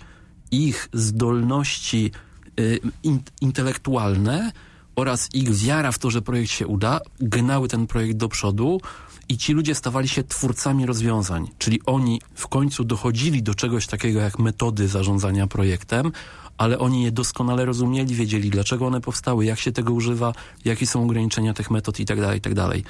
ich 0.52 0.90
zdolności 0.94 2.12
y, 2.60 2.80
in, 3.04 3.20
intelektualne 3.42 4.52
oraz 4.96 5.30
ich 5.34 5.56
wiara 5.56 5.92
w 5.92 6.00
to, 6.00 6.12
że 6.12 6.22
projekt 6.22 6.52
się 6.52 6.68
uda, 6.68 7.00
gnały 7.20 7.68
ten 7.68 7.88
projekt 7.88 8.18
do 8.18 8.30
przodu 8.30 8.82
i 9.30 9.38
ci 9.38 9.54
ludzie 9.54 9.76
stawali 9.76 10.08
się 10.08 10.24
twórcami 10.24 10.86
rozwiązań. 10.86 11.48
Czyli 11.58 11.82
oni 11.86 12.22
w 12.36 12.48
końcu 12.48 12.84
dochodzili 12.84 13.44
do 13.44 13.56
czegoś 13.56 13.88
takiego 13.88 14.20
jak 14.20 14.40
metody 14.40 14.88
zarządzania 14.88 15.48
projektem, 15.48 16.12
ale 16.58 16.80
oni 16.80 17.04
je 17.04 17.12
doskonale 17.12 17.66
rozumieli, 17.66 18.16
wiedzieli 18.16 18.50
dlaczego 18.50 18.88
one 18.88 19.02
powstały, 19.02 19.46
jak 19.46 19.60
się 19.60 19.72
tego 19.72 19.94
używa, 19.94 20.34
jakie 20.66 20.88
są 20.88 21.04
ograniczenia 21.04 21.54
tych 21.54 21.72
metod 21.72 22.00
itd., 22.00 22.22
tak 22.22 22.36
itd. 22.36 22.70
Tak 22.70 22.82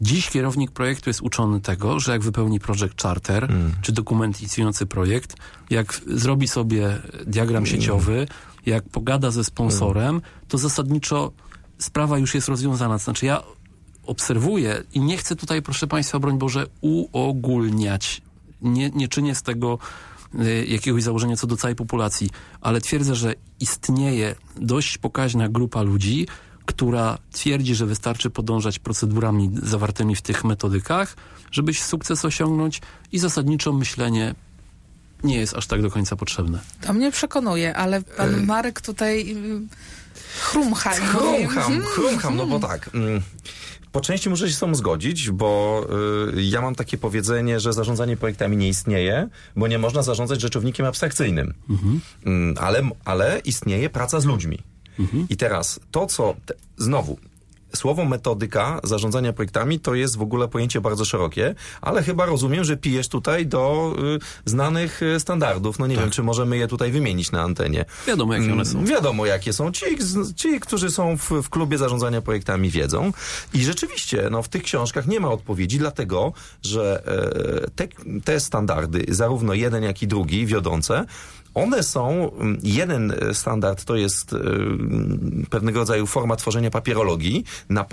Dziś 0.00 0.30
kierownik 0.30 0.70
projektu 0.70 1.10
jest 1.10 1.20
uczony 1.20 1.60
tego, 1.60 2.00
że 2.00 2.12
jak 2.12 2.22
wypełni 2.22 2.60
projekt 2.60 3.02
charter, 3.02 3.44
mm. 3.44 3.72
czy 3.82 3.92
dokument 3.92 4.40
inicjujący 4.40 4.86
projekt, 4.86 5.36
jak 5.70 6.00
zrobi 6.06 6.48
sobie 6.48 6.98
diagram 7.26 7.66
sieciowy, 7.66 8.26
jak 8.66 8.88
pogada 8.88 9.30
ze 9.30 9.44
sponsorem, 9.44 10.20
to 10.48 10.58
zasadniczo 10.58 11.32
sprawa 11.78 12.18
już 12.18 12.34
jest 12.34 12.48
rozwiązana. 12.48 12.98
To 12.98 13.04
znaczy 13.04 13.26
ja 13.26 13.42
obserwuję 14.06 14.82
i 14.92 15.00
nie 15.00 15.16
chcę 15.16 15.36
tutaj, 15.36 15.62
proszę 15.62 15.86
Państwa, 15.86 16.18
broń 16.18 16.38
Boże, 16.38 16.66
uogólniać. 16.80 18.22
Nie, 18.62 18.90
nie 18.90 19.08
czynię 19.08 19.34
z 19.34 19.42
tego 19.42 19.78
Y, 20.40 20.66
jakiegoś 20.68 21.02
założenia 21.02 21.36
co 21.36 21.46
do 21.46 21.56
całej 21.56 21.74
populacji, 21.76 22.30
ale 22.60 22.80
twierdzę, 22.80 23.14
że 23.14 23.34
istnieje 23.60 24.34
dość 24.56 24.98
pokaźna 24.98 25.48
grupa 25.48 25.82
ludzi, 25.82 26.26
która 26.66 27.18
twierdzi, 27.32 27.74
że 27.74 27.86
wystarczy 27.86 28.30
podążać 28.30 28.78
procedurami 28.78 29.50
zawartymi 29.62 30.16
w 30.16 30.22
tych 30.22 30.44
metodykach, 30.44 31.16
żeby 31.50 31.74
sukces 31.74 32.24
osiągnąć 32.24 32.80
i 33.12 33.18
zasadniczo 33.18 33.72
myślenie 33.72 34.34
nie 35.24 35.36
jest 35.36 35.54
aż 35.54 35.66
tak 35.66 35.82
do 35.82 35.90
końca 35.90 36.16
potrzebne. 36.16 36.58
To 36.80 36.92
mnie 36.92 37.12
przekonuje, 37.12 37.76
ale 37.76 38.02
pan 38.02 38.46
Marek 38.46 38.80
tutaj 38.80 39.36
chrumcha. 40.40 40.90
Chrumcham, 40.90 41.82
chrumcham, 41.82 42.36
no 42.36 42.46
bo 42.46 42.60
tak. 42.60 42.90
Po 43.94 44.00
części 44.00 44.30
muszę 44.30 44.48
się 44.48 44.54
z 44.54 44.58
tą 44.58 44.74
zgodzić, 44.74 45.30
bo 45.30 45.80
y, 46.36 46.42
ja 46.42 46.60
mam 46.60 46.74
takie 46.74 46.98
powiedzenie, 46.98 47.60
że 47.60 47.72
zarządzanie 47.72 48.16
projektami 48.16 48.56
nie 48.56 48.68
istnieje, 48.68 49.28
bo 49.56 49.68
nie 49.68 49.78
można 49.78 50.02
zarządzać 50.02 50.40
rzeczownikiem 50.40 50.86
abstrakcyjnym. 50.86 51.54
Mhm. 51.70 52.00
Y, 52.26 52.60
ale, 52.60 52.82
ale 53.04 53.40
istnieje 53.44 53.90
praca 53.90 54.20
z 54.20 54.24
ludźmi. 54.24 54.58
Mhm. 54.98 55.26
I 55.30 55.36
teraz 55.36 55.80
to, 55.90 56.06
co 56.06 56.34
te, 56.46 56.54
znowu 56.76 57.18
słowo 57.74 58.04
metodyka 58.04 58.80
zarządzania 58.84 59.32
projektami 59.32 59.80
to 59.80 59.94
jest 59.94 60.16
w 60.16 60.22
ogóle 60.22 60.48
pojęcie 60.48 60.80
bardzo 60.80 61.04
szerokie, 61.04 61.54
ale 61.80 62.02
chyba 62.02 62.26
rozumiem, 62.26 62.64
że 62.64 62.76
pijesz 62.76 63.08
tutaj 63.08 63.46
do 63.46 63.94
y, 64.44 64.50
znanych 64.50 65.02
y, 65.02 65.20
standardów. 65.20 65.78
No 65.78 65.86
nie 65.86 65.96
wiem, 65.96 66.10
czy 66.10 66.22
możemy 66.22 66.56
je 66.56 66.68
tutaj 66.68 66.90
wymienić 66.90 67.32
na 67.32 67.42
antenie. 67.42 67.84
Wiadomo, 68.06 68.34
jakie 68.34 68.52
one 68.52 68.64
są. 68.64 68.78
Mm, 68.78 68.90
Wiadomo, 68.90 69.26
jakie 69.26 69.52
są. 69.52 69.72
Ci, 69.72 69.84
ci 70.36 70.60
którzy 70.60 70.90
są 70.90 71.16
w, 71.16 71.30
w 71.42 71.50
klubie 71.50 71.78
zarządzania 71.78 72.22
projektami, 72.22 72.70
wiedzą. 72.70 73.12
I 73.54 73.64
rzeczywiście, 73.64 74.28
no, 74.30 74.42
w 74.42 74.48
tych 74.48 74.62
książkach 74.62 75.06
nie 75.06 75.20
ma 75.20 75.28
odpowiedzi, 75.28 75.78
dlatego, 75.78 76.32
że 76.62 77.02
e, 77.64 77.70
te, 77.70 77.88
te 78.24 78.40
standardy, 78.40 79.04
zarówno 79.08 79.54
jeden, 79.54 79.82
jak 79.82 80.02
i 80.02 80.06
drugi, 80.06 80.46
wiodące, 80.46 81.04
one 81.54 81.82
są, 81.82 82.32
mm, 82.32 82.58
jeden 82.62 83.14
standard 83.32 83.84
to 83.84 83.96
jest 83.96 84.32
e, 84.32 84.38
pewnego 85.50 85.78
rodzaju 85.78 86.06
forma 86.06 86.36
tworzenia 86.36 86.70
papierologii 86.70 87.44
na, 87.68 87.86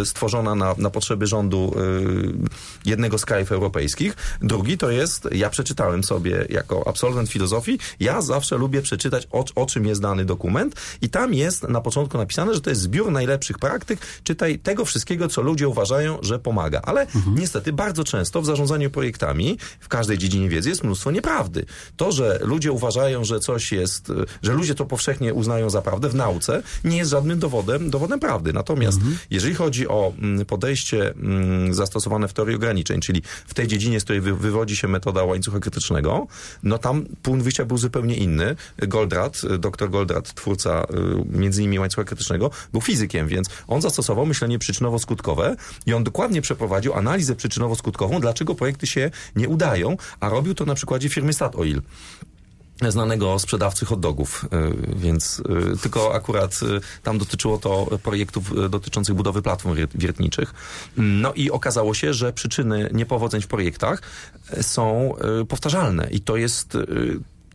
e, 0.00 0.04
stworzona 0.04 0.54
na, 0.54 0.74
na 0.78 0.90
potrzeby 0.90 1.26
rządu 1.26 1.74
e, 1.76 2.90
jednego 2.90 3.18
z 3.18 3.24
krajów 3.24 3.52
europejskich. 3.52 4.16
Drugi 4.42 4.78
to 4.78 4.90
jest, 4.90 5.28
ja 5.32 5.50
przeczytałem 5.50 6.04
sobie 6.04 6.46
jako 6.50 6.88
absolwent 6.88 7.28
filozofii, 7.28 7.78
ja 8.00 8.22
zawsze 8.22 8.56
lubię 8.56 8.82
przeczytać 8.82 9.28
o, 9.30 9.44
o 9.54 9.66
czym 9.66 9.86
jest 9.86 10.00
dany 10.00 10.24
dokument 10.24 10.74
i 11.02 11.08
tam 11.08 11.34
jest 11.34 11.62
na 11.62 11.80
początku 11.80 12.18
napisane, 12.18 12.54
że 12.54 12.60
to 12.60 12.70
jest 12.70 12.82
zbiór 12.82 13.12
najlepszych 13.12 13.58
praktyk, 13.58 14.00
czytaj 14.24 14.58
tego 14.58 14.84
wszystkiego, 14.84 15.28
co 15.28 15.42
ludzie 15.42 15.68
uważają, 15.68 16.18
że 16.22 16.38
pomaga. 16.38 16.80
Ale 16.84 17.06
niestety 17.34 17.72
bardzo 17.72 18.04
często 18.04 18.42
w 18.42 18.46
zarządzaniu 18.46 18.90
projektami, 18.90 19.58
w 19.80 19.88
każdej 19.88 20.18
dziedzinie 20.18 20.48
wiedzy 20.48 20.68
jest 20.68 20.84
mnóstwo 20.84 21.10
nieprawdy. 21.10 21.66
To, 21.96 22.12
że 22.12 22.38
ludzie 22.42 22.72
uważają, 22.72 23.07
że 23.24 23.40
coś 23.40 23.72
jest, 23.72 24.10
y, 24.10 24.14
że 24.42 24.52
ludzie 24.52 24.74
to 24.74 24.84
powszechnie 24.84 25.34
uznają 25.34 25.70
za 25.70 25.82
prawdę 25.82 26.08
w 26.08 26.14
nauce, 26.14 26.62
nie 26.84 26.96
jest 26.96 27.10
żadnym 27.10 27.38
dowodem, 27.38 27.90
dowodem 27.90 28.20
prawdy. 28.20 28.52
Natomiast 28.52 29.00
jeżeli 29.30 29.54
chodzi 29.54 29.88
o 29.88 30.12
mm, 30.18 30.46
podejście 30.46 31.10
mm, 31.10 31.74
zastosowane 31.74 32.28
w 32.28 32.32
teorii 32.32 32.56
ograniczeń, 32.56 33.00
czyli 33.00 33.22
w 33.46 33.54
tej 33.54 33.66
dziedzinie, 33.66 34.00
z 34.00 34.04
której 34.04 34.20
wy, 34.20 34.34
wywodzi 34.34 34.76
się 34.76 34.88
metoda 34.88 35.24
łańcucha 35.24 35.58
krytycznego, 35.60 36.26
no 36.62 36.78
tam 36.78 37.06
punkt 37.22 37.42
wyjścia 37.42 37.64
był 37.64 37.78
zupełnie 37.78 38.16
inny. 38.16 38.56
Goldratt, 38.78 39.44
y, 39.44 39.58
dr 39.58 39.90
Goldratt, 39.90 40.34
twórca 40.34 40.86
y, 41.32 41.38
między 41.38 41.62
innymi 41.62 41.78
łańcucha 41.78 42.04
krytycznego, 42.04 42.50
był 42.72 42.80
fizykiem, 42.80 43.28
więc 43.28 43.48
on 43.66 43.80
zastosował 43.80 44.26
myślenie 44.26 44.58
przyczynowo-skutkowe 44.58 45.56
i 45.86 45.94
on 45.94 46.04
dokładnie 46.04 46.42
przeprowadził 46.42 46.94
analizę 46.94 47.34
przyczynowo-skutkową, 47.34 48.20
dlaczego 48.20 48.54
projekty 48.54 48.86
się 48.86 49.10
nie 49.36 49.48
udają, 49.48 49.96
a 50.20 50.28
robił 50.28 50.54
to 50.54 50.64
na 50.64 50.74
przykładzie 50.74 51.08
firmy 51.08 51.32
Statoil 51.32 51.82
znanego 52.88 53.38
sprzedawcy 53.38 53.86
hot 53.86 54.00
dogów, 54.00 54.44
y, 54.44 54.96
więc 54.96 55.42
y, 55.74 55.78
tylko 55.82 56.14
akurat 56.14 56.60
y, 56.62 56.80
tam 57.02 57.18
dotyczyło 57.18 57.58
to 57.58 57.86
projektów 58.02 58.70
dotyczących 58.70 59.14
budowy 59.14 59.42
platform 59.42 59.74
wier- 59.76 59.88
wiertniczych. 59.94 60.54
No 60.96 61.32
i 61.32 61.50
okazało 61.50 61.94
się, 61.94 62.14
że 62.14 62.32
przyczyny 62.32 62.90
niepowodzeń 62.92 63.42
w 63.42 63.46
projektach 63.46 64.02
są 64.60 65.14
powtarzalne 65.48 66.08
i 66.10 66.20
to 66.20 66.36
jest 66.36 66.76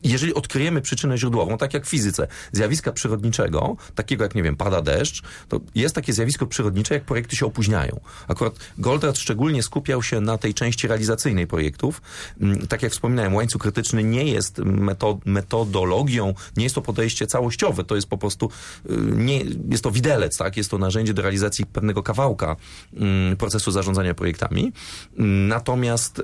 jeżeli 0.04 0.34
odkryjemy 0.34 0.82
przyczynę 0.82 1.18
źródłową, 1.18 1.58
tak 1.58 1.74
jak 1.74 1.86
w 1.86 1.90
fizyce, 1.90 2.28
zjawiska 2.52 2.92
przyrodniczego, 2.92 3.76
takiego 3.96 4.24
jak, 4.24 4.36
nie 4.36 4.44
wiem, 4.44 4.56
pada 4.56 4.82
deszcz, 4.82 5.24
to 5.50 5.60
jest 5.76 5.96
takie 5.96 6.14
zjawisko 6.14 6.48
przyrodnicze, 6.48 6.94
jak 6.94 7.04
projekty 7.04 7.36
się 7.36 7.46
opóźniają. 7.46 8.00
Akurat 8.28 8.54
Goldratt 8.78 9.18
szczególnie 9.18 9.64
skupiał 9.64 10.04
się 10.04 10.22
na 10.22 10.38
tej 10.38 10.54
części 10.54 10.88
realizacyjnej 10.88 11.48
projektów. 11.48 12.02
Mm, 12.42 12.68
Tak 12.68 12.84
jak 12.84 12.92
wspominałem, 12.92 13.36
łańcuch 13.36 13.62
krytyczny 13.62 14.04
nie 14.04 14.24
jest 14.24 14.58
meto- 14.60 15.20
metodologią, 15.26 16.34
nie 16.58 16.64
jest 16.64 16.76
to 16.76 16.82
podejście 16.82 17.28
całościowe, 17.28 17.84
to 17.84 17.96
jest 17.96 18.08
po 18.08 18.18
prostu, 18.18 18.50
y, 18.86 18.90
nie, 19.16 19.42
jest 19.70 19.84
to 19.84 19.92
widelec, 19.92 20.38
tak? 20.38 20.58
Jest 20.58 20.72
to 20.72 20.78
narzędzie 20.78 21.14
do 21.14 21.22
realizacji 21.22 21.66
pewnego 21.66 22.04
kawałka 22.04 22.56
mm, 22.94 23.38
procesu 23.38 23.72
zarządzania 23.72 24.14
projektami. 24.14 24.72
Mm, 25.20 25.48
Natomiast 25.48 26.20
y, 26.20 26.24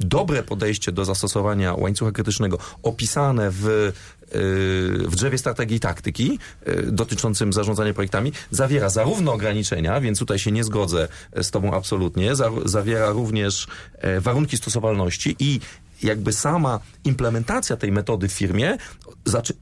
dobre 0.00 0.42
podejście 0.42 0.92
do 0.92 1.04
zastosowania 1.04 1.74
łańcucha 1.74 2.12
krytycznego 2.12 2.58
opisane 2.82 3.50
w 3.50 3.66
y, 3.66 3.92
w 5.08 5.16
drzewie 5.16 5.38
strategii 5.38 5.76
i 5.76 5.80
taktyki 5.80 6.38
y, 6.68 6.92
dotyczącym 6.92 7.52
zarządzania 7.52 7.94
projektami 7.94 8.32
zawiera 8.50 8.88
zarówno 8.88 9.32
ograniczenia, 9.32 10.00
więc 10.00 10.18
tutaj 10.18 10.38
się 10.38 10.52
nie 10.52 10.64
zgodzę 10.64 11.08
z 11.42 11.50
Tobą 11.50 11.74
absolutnie, 11.74 12.36
za, 12.36 12.50
zawiera 12.64 13.10
również 13.10 13.66
e, 13.98 14.20
warunki 14.20 14.56
stosowalności 14.56 15.36
i 15.38 15.60
jakby 16.02 16.32
sama 16.32 16.80
implementacja 17.04 17.76
tej 17.76 17.92
metody 17.92 18.28
w 18.28 18.32
firmie 18.32 18.78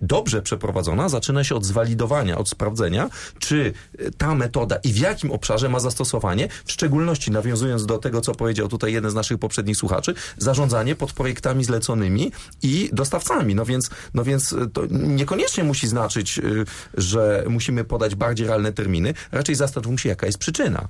dobrze 0.03 0.42
przeprowadzona 0.42 1.09
zaczyna 1.09 1.44
się 1.44 1.55
od 1.55 1.64
zwalidowania, 1.64 2.38
od 2.38 2.48
sprawdzenia, 2.48 3.11
czy 3.38 3.72
e, 3.98 4.11
ta 4.11 4.35
metoda 4.35 4.77
i 4.77 4.92
w 4.92 4.96
jakim 4.96 5.31
obszarze 5.31 5.68
ma 5.68 5.81
zastosowanie, 5.81 6.48
w 6.64 6.72
szczególności 6.72 7.31
nawiązując 7.31 7.87
do 7.87 7.98
tego, 7.98 8.20
co 8.20 8.35
powiedział 8.35 8.68
tutaj 8.68 8.92
jeden 8.92 9.11
z 9.11 9.14
naszych 9.14 9.38
poprzednich 9.38 9.77
słuchaczy, 9.77 10.14
zarządzanie 10.38 10.94
pod 10.94 11.12
projektami 11.12 11.64
zleconymi 11.64 12.33
i 12.62 12.90
dostawcami. 12.92 13.55
No 13.55 13.64
więc, 13.64 13.90
no 14.14 14.24
więc 14.24 14.53
e, 14.53 14.66
to 14.72 14.83
niekoniecznie 14.90 15.64
musi 15.64 15.88
znaczyć, 15.88 16.38
y, 16.38 16.64
że 16.94 17.44
musimy 17.48 17.85
podać 17.85 18.14
bardziej 18.14 18.46
realne 18.46 18.72
terminy, 18.72 19.14
raczej 19.33 19.55
zastanówmy 19.55 19.98
się, 19.98 20.09
jaka 20.09 20.27
jest 20.27 20.38
przyczyna. 20.38 20.88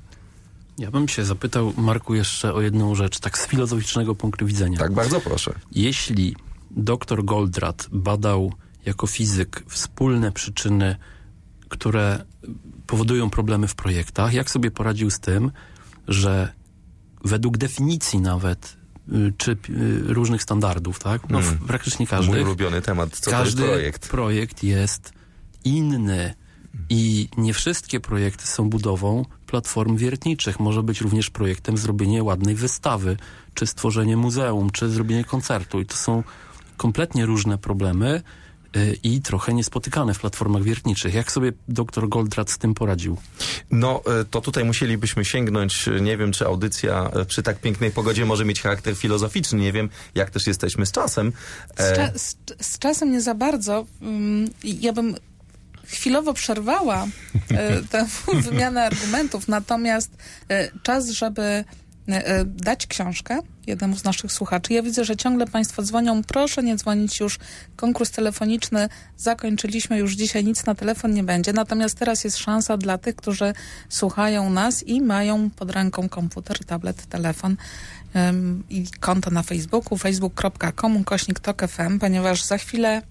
Ja 0.79 0.91
bym 0.91 1.09
się 1.09 1.25
zapytał, 1.25 1.73
Marku, 1.77 2.15
jeszcze 2.15 2.55
o 2.55 2.61
jedną 2.61 2.95
rzecz, 2.95 3.21
tak 3.21 3.39
z 3.39 3.47
filozoficznego 3.47 4.15
punktu 4.15 4.47
widzenia. 4.47 4.79
Tak, 4.79 4.93
bardzo 4.93 5.21
proszę. 5.21 5.53
Jeśli 5.73 6.37
dr 6.71 7.25
Goldratt 7.25 7.89
badał 7.93 8.53
jako 8.87 9.07
fizyk 9.07 9.63
wspólne 9.69 10.33
przyczyny, 10.33 10.97
które 11.69 12.25
powodują 12.87 13.31
problemy 13.31 13.69
w 13.69 13.75
projektach, 13.75 14.33
jak 14.35 14.51
sobie 14.51 14.71
poradził 14.71 15.11
z 15.11 15.21
tym, 15.21 15.51
że 16.09 16.53
według 17.25 17.57
definicji 17.59 18.21
nawet, 18.21 18.77
y, 19.13 19.33
czy 19.37 19.51
y, 19.53 19.57
różnych 20.15 20.43
standardów, 20.43 20.99
tak? 20.99 21.29
No, 21.31 21.41
w- 21.41 21.47
Mm. 21.49 21.59
praktycznie 21.59 21.99
Mój 22.05 22.11
każdy. 22.11 22.43
ulubiony 22.43 22.83
temat, 22.83 23.11
co 23.19 23.31
każdy 23.31 23.63
to 23.63 23.67
jest 23.67 23.75
projekt. 23.79 24.09
projekt 24.09 24.63
jest 24.63 25.13
inny 25.65 26.35
i 26.89 27.29
nie 27.37 27.55
wszystkie 27.55 28.01
projekty 28.01 28.47
są 28.47 28.71
budową 28.71 29.25
platform 29.47 29.97
wiertniczych. 29.97 30.61
Może 30.61 30.83
być 30.83 31.01
również 31.01 31.31
projektem 31.31 31.77
zrobienie 31.79 32.23
ładnej 32.23 32.55
wystawy, 32.55 33.17
czy 33.55 33.67
stworzenie 33.67 34.17
muzeum, 34.17 34.71
czy 34.71 34.89
zrobienie 34.91 35.25
koncertu. 35.25 35.81
I 35.81 35.87
to 35.87 35.97
są 35.97 36.23
kompletnie 36.77 37.27
różne 37.27 37.59
problemy 37.59 38.23
i 39.03 39.21
trochę 39.21 39.55
niespotykane 39.55 40.15
w 40.15 40.19
platformach 40.19 40.63
wiertniczych. 40.63 41.15
Jak 41.15 41.33
sobie 41.33 41.53
dr 41.69 42.09
Goldratt 42.09 42.51
z 42.51 42.59
tym 42.59 42.75
poradził? 42.75 43.17
No, 43.71 44.03
e, 44.21 44.25
to 44.25 44.41
tutaj 44.41 44.65
musielibyśmy 44.65 45.25
sięgnąć, 45.25 45.89
e, 45.89 46.01
nie 46.01 46.17
wiem, 46.17 46.33
czy 46.33 46.47
audycja 46.47 47.11
przy 47.29 47.43
tak 47.43 47.59
pięknej 47.61 47.91
pogodzie 47.91 48.25
może 48.27 48.45
mieć 48.45 48.63
charakter 48.63 48.97
filozoficzny, 48.97 49.59
nie 49.59 49.73
wiem, 49.73 49.89
jak 50.15 50.31
też 50.31 50.47
jesteśmy 50.47 50.87
z 50.87 50.93
czasem. 50.93 51.33
Z, 51.79 51.81
E, 51.81 51.97
cza- 51.97 52.19
z, 52.19 52.37
z 52.61 52.79
czasem 52.79 53.13
nie 53.13 53.21
za 53.21 53.35
bardzo. 53.35 53.87
Mm, 54.03 54.51
Ja 54.65 54.93
bym 54.93 55.15
chwilowo 55.87 56.33
przerwała 56.35 57.07
tę 57.91 58.07
wymianę 58.51 58.85
argumentów, 58.87 59.49
natomiast 59.49 60.11
czas, 60.83 61.09
żeby 61.11 61.65
dać 62.47 62.87
książkę 62.87 63.41
jednemu 63.67 63.97
z 63.97 64.05
naszych 64.05 64.33
słuchaczy. 64.33 64.73
Ja 64.73 64.83
widzę, 64.83 65.05
że 65.05 65.17
ciągle 65.17 65.47
Państwo 65.47 65.83
dzwonią. 65.83 66.23
Proszę 66.23 66.63
nie 66.63 66.77
dzwonić 66.77 67.21
już. 67.21 67.39
Konkurs 67.77 68.11
telefoniczny 68.11 68.89
zakończyliśmy 69.17 69.99
już 69.99 70.15
dzisiaj. 70.15 70.45
Nic 70.45 70.67
na 70.67 70.75
telefon 70.75 71.15
nie 71.15 71.25
będzie. 71.25 71.53
Natomiast 71.53 71.99
teraz 71.99 72.25
jest 72.25 72.37
szansa 72.37 72.77
dla 72.77 72.99
tych, 72.99 73.17
którzy 73.17 73.53
słuchają 73.89 74.51
nas 74.51 74.83
i 74.83 75.01
mają 75.01 75.51
pod 75.51 75.71
ręką 75.71 76.09
komputer, 76.09 76.65
tablet, 76.65 77.07
telefon 77.07 77.57
em, 78.15 78.65
i 78.71 78.87
konto 79.01 79.31
na 79.31 79.43
Facebooku, 79.43 79.99
facebook.com, 79.99 81.05
FM, 81.69 81.99
ponieważ 81.99 82.43
za 82.43 82.59
chwilę 82.59 83.03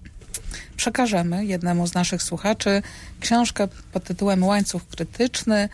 przekażemy 0.76 1.44
jednemu 1.46 1.86
z 1.86 1.94
naszych 1.94 2.22
słuchaczy 2.22 2.82
książkę 3.20 3.68
pod 3.92 4.04
tytułem 4.04 4.44
Łańcuch 4.44 4.86
Krytyczny. 4.88 5.68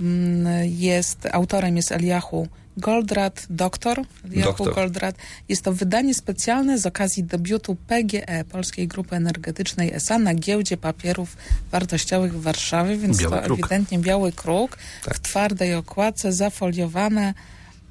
Mm, 0.00 0.46
Jest, 0.64 1.26
autorem 1.32 1.76
jest 1.76 1.92
Eliahu 1.92 2.48
Goldratt, 2.76 3.46
doktor 3.50 4.00
Eliahu 4.24 4.50
Doktor. 4.50 4.74
Goldratt. 4.74 5.16
Jest 5.48 5.62
to 5.62 5.72
wydanie 5.72 6.14
specjalne 6.14 6.78
z 6.78 6.86
okazji 6.86 7.24
debiutu 7.24 7.76
PGE, 7.86 8.44
Polskiej 8.44 8.88
Grupy 8.88 9.16
Energetycznej 9.16 9.94
SA, 9.94 10.18
na 10.18 10.34
giełdzie 10.34 10.76
papierów 10.76 11.36
wartościowych 11.72 12.32
w 12.34 12.42
Warszawie, 12.42 12.96
więc 12.96 13.18
Biały 13.18 13.36
to 13.36 13.42
kruk. 13.42 13.58
ewidentnie 13.60 13.98
biały 13.98 14.32
kruk 14.32 14.78
Tak. 15.04 15.14
w 15.16 15.20
twardej 15.20 15.74
okładce, 15.74 16.32
zafoliowane. 16.32 17.34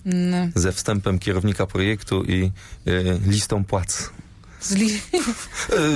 Mm, 0.06 0.52
ze 0.56 0.72
wstępem 0.72 1.20
kierownika 1.20 1.66
projektu 1.68 2.24
i 2.24 2.44
e, 2.46 2.52
listą 3.30 3.64
płac. 3.66 4.10
Zli... 4.62 5.02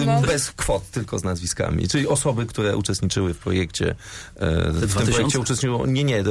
No. 0.06 0.22
Bez 0.22 0.52
kwot, 0.52 0.90
tylko 0.92 1.20
z 1.20 1.24
nazwiskami. 1.24 1.88
Czyli 1.88 2.08
osoby, 2.08 2.46
które 2.46 2.78
uczestniczyły 2.78 3.34
w 3.34 3.38
projekcie. 3.38 3.90
e, 4.36 4.72
W 4.72 4.80
tym 4.80 4.88
2000? 4.90 5.12
projekcie 5.12 5.40
uczestniczyło. 5.40 5.88
Nie, 5.88 6.04
nie. 6.04 6.20
e, 6.20 6.24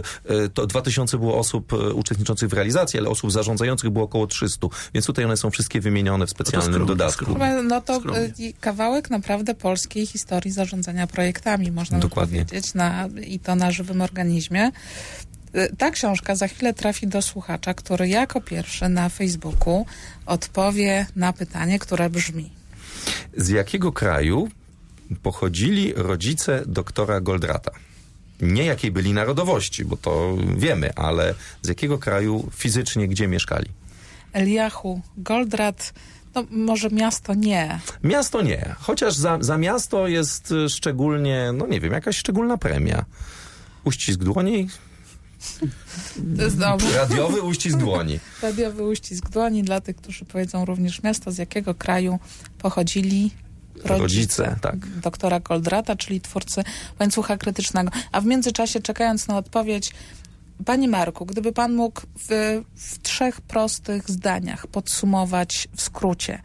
To 0.54 0.66
2000 0.66 1.18
było 1.18 1.38
osób 1.38 1.72
e, 1.72 1.76
uczestniczących 1.76 2.48
w 2.48 2.52
realizacji, 2.52 2.98
ale 2.98 3.08
osób 3.08 3.32
zarządzających 3.32 3.90
było 3.90 4.04
około 4.04 4.26
300. 4.26 4.66
Więc 4.94 5.06
tutaj 5.06 5.24
one 5.24 5.36
są 5.36 5.50
wszystkie 5.50 5.80
wymienione 5.80 6.26
w 6.26 6.30
specjalnym 6.30 6.72
skromnie, 6.72 6.88
dodatku. 6.88 7.24
skromnie. 7.24 7.62
No 7.62 7.80
to 7.80 8.00
Skromnie. 8.00 8.32
kawałek 8.60 9.10
naprawdę 9.10 9.54
polskiej 9.54 10.06
historii 10.06 10.50
zarządzania 10.52 11.06
projektami, 11.06 11.70
można 11.72 11.98
Dokładnie. 11.98 12.44
powiedzieć, 12.44 12.74
na, 12.74 13.08
i 13.26 13.38
to 13.40 13.54
na 13.54 13.70
żywym 13.70 14.00
organizmie. 14.02 14.70
Y, 15.54 15.76
Ta 15.78 15.90
książka 15.90 16.34
za 16.36 16.48
chwilę 16.48 16.74
trafi 16.74 17.06
do 17.06 17.22
słuchacza, 17.22 17.74
który 17.74 18.08
jako 18.08 18.40
pierwszy 18.40 18.88
na 18.88 19.08
Facebooku 19.08 19.86
odpowie 20.26 21.06
na 21.16 21.32
pytanie, 21.32 21.78
które 21.78 22.10
brzmi. 22.10 22.50
Z 23.36 23.48
jakiego 23.48 23.92
kraju 23.92 24.48
pochodzili 25.22 25.92
rodzice 25.96 26.62
doktora 26.66 27.20
Goldrata? 27.20 27.70
Nie 28.40 28.64
jakiej 28.64 28.90
byli 28.90 29.12
narodowości, 29.12 29.84
bo 29.84 29.96
to 29.96 30.36
wiemy, 30.56 30.94
ale 30.94 31.34
z 31.62 31.68
jakiego 31.68 31.98
kraju 31.98 32.50
fizycznie, 32.56 33.08
gdzie 33.08 33.28
mieszkali? 33.28 33.66
Eliachu, 34.32 35.00
Goldrat, 35.16 35.92
no 36.34 36.44
może 36.50 36.90
miasto 36.90 37.34
nie. 37.34 37.80
Miasto 38.04 38.42
nie, 38.42 38.74
chociaż 38.78 39.14
za, 39.14 39.38
za 39.40 39.58
miasto 39.58 40.08
jest 40.08 40.52
y, 40.52 40.68
szczególnie, 40.68 41.50
no 41.54 41.66
nie 41.66 41.80
wiem, 41.80 41.92
jakaś 41.92 42.16
szczególna 42.16 42.56
premia. 42.58 43.04
Uścisk 43.84 44.20
dłoni, 44.20 44.68
Dobrze. 46.16 46.96
radiowy 46.96 47.42
uścisk 47.42 47.78
dłoni. 47.78 48.20
Radiowy 48.42 48.82
uścisk 48.82 49.30
dłoni 49.30 49.62
dla 49.62 49.80
tych, 49.80 49.96
którzy 49.96 50.24
powiedzą 50.24 50.64
również 50.64 51.02
miasto, 51.02 51.32
z 51.32 51.38
jakiego 51.38 51.74
kraju 51.74 52.18
pochodzili 52.58 53.30
rodzice, 53.74 53.98
Rodzice, 53.98 54.56
tak. 54.60 54.76
doktora 55.00 55.40
Goldrata, 55.40 55.96
czyli 55.96 56.20
twórcy 56.20 56.64
łańcucha 57.00 57.36
krytycznego. 57.36 57.90
A 58.12 58.20
w 58.20 58.26
międzyczasie, 58.26 58.80
czekając 58.80 59.28
na 59.28 59.36
odpowiedź, 59.36 59.92
Panie 60.64 60.88
Marku, 60.88 61.26
gdyby 61.26 61.52
pan 61.52 61.74
mógł 61.74 62.00
w, 62.18 62.60
w 62.76 62.98
trzech 62.98 63.40
prostych 63.40 64.10
zdaniach 64.10 64.66
podsumować 64.66 65.68
w 65.76 65.82
skrócie, 65.82 66.42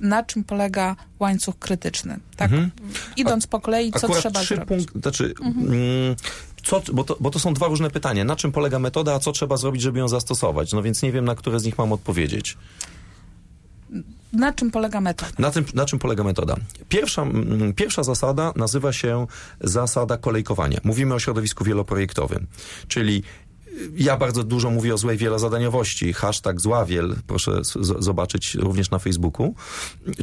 na 0.00 0.22
czym 0.22 0.44
polega 0.44 0.96
łańcuch 1.18 1.58
krytyczny? 1.58 2.18
Tak, 2.36 2.50
idąc 3.16 3.46
po 3.46 3.60
kolei, 3.60 3.92
co 3.92 4.08
trzeba 4.08 4.40
trzy 4.40 4.54
zrobić? 4.54 4.68
punkty, 4.68 5.00
znaczy, 5.00 5.34
mm, 5.40 6.16
co, 6.62 6.82
bo, 6.92 7.04
to, 7.04 7.16
bo 7.20 7.30
to 7.30 7.38
są 7.38 7.54
dwa 7.54 7.66
różne 7.66 7.90
pytania. 7.90 8.24
Na 8.24 8.36
czym 8.36 8.52
polega 8.52 8.78
metoda, 8.78 9.14
a 9.14 9.18
co 9.18 9.32
trzeba 9.32 9.56
zrobić, 9.56 9.82
żeby 9.82 9.98
ją 9.98 10.08
zastosować? 10.08 10.72
No 10.72 10.82
więc 10.82 11.02
nie 11.02 11.12
wiem, 11.12 11.24
na 11.24 11.34
które 11.34 11.60
z 11.60 11.64
nich 11.64 11.78
mam 11.78 11.92
odpowiedzieć. 11.92 12.56
Na 14.32 14.52
czym 14.52 14.70
polega 14.70 15.00
metoda? 15.00 15.32
Na, 15.38 15.50
tym, 15.50 15.64
na 15.74 15.84
czym 15.86 15.98
polega 15.98 16.24
metoda? 16.24 16.56
Pierwsza, 16.88 17.26
pierwsza 17.76 18.02
zasada 18.02 18.52
nazywa 18.56 18.92
się 18.92 19.26
zasada 19.60 20.16
kolejkowania. 20.16 20.78
Mówimy 20.84 21.14
o 21.14 21.18
środowisku 21.18 21.64
wieloprojektowym, 21.64 22.46
czyli 22.88 23.22
ja 23.96 24.16
bardzo 24.16 24.44
dużo 24.44 24.70
mówię 24.70 24.94
o 24.94 24.98
złej 24.98 25.16
wielozadaniowości. 25.16 26.12
Hashtag 26.12 26.60
zławiel, 26.60 27.16
proszę 27.26 27.60
zobaczyć 27.98 28.54
również 28.54 28.90
na 28.90 28.98
Facebooku. 28.98 29.54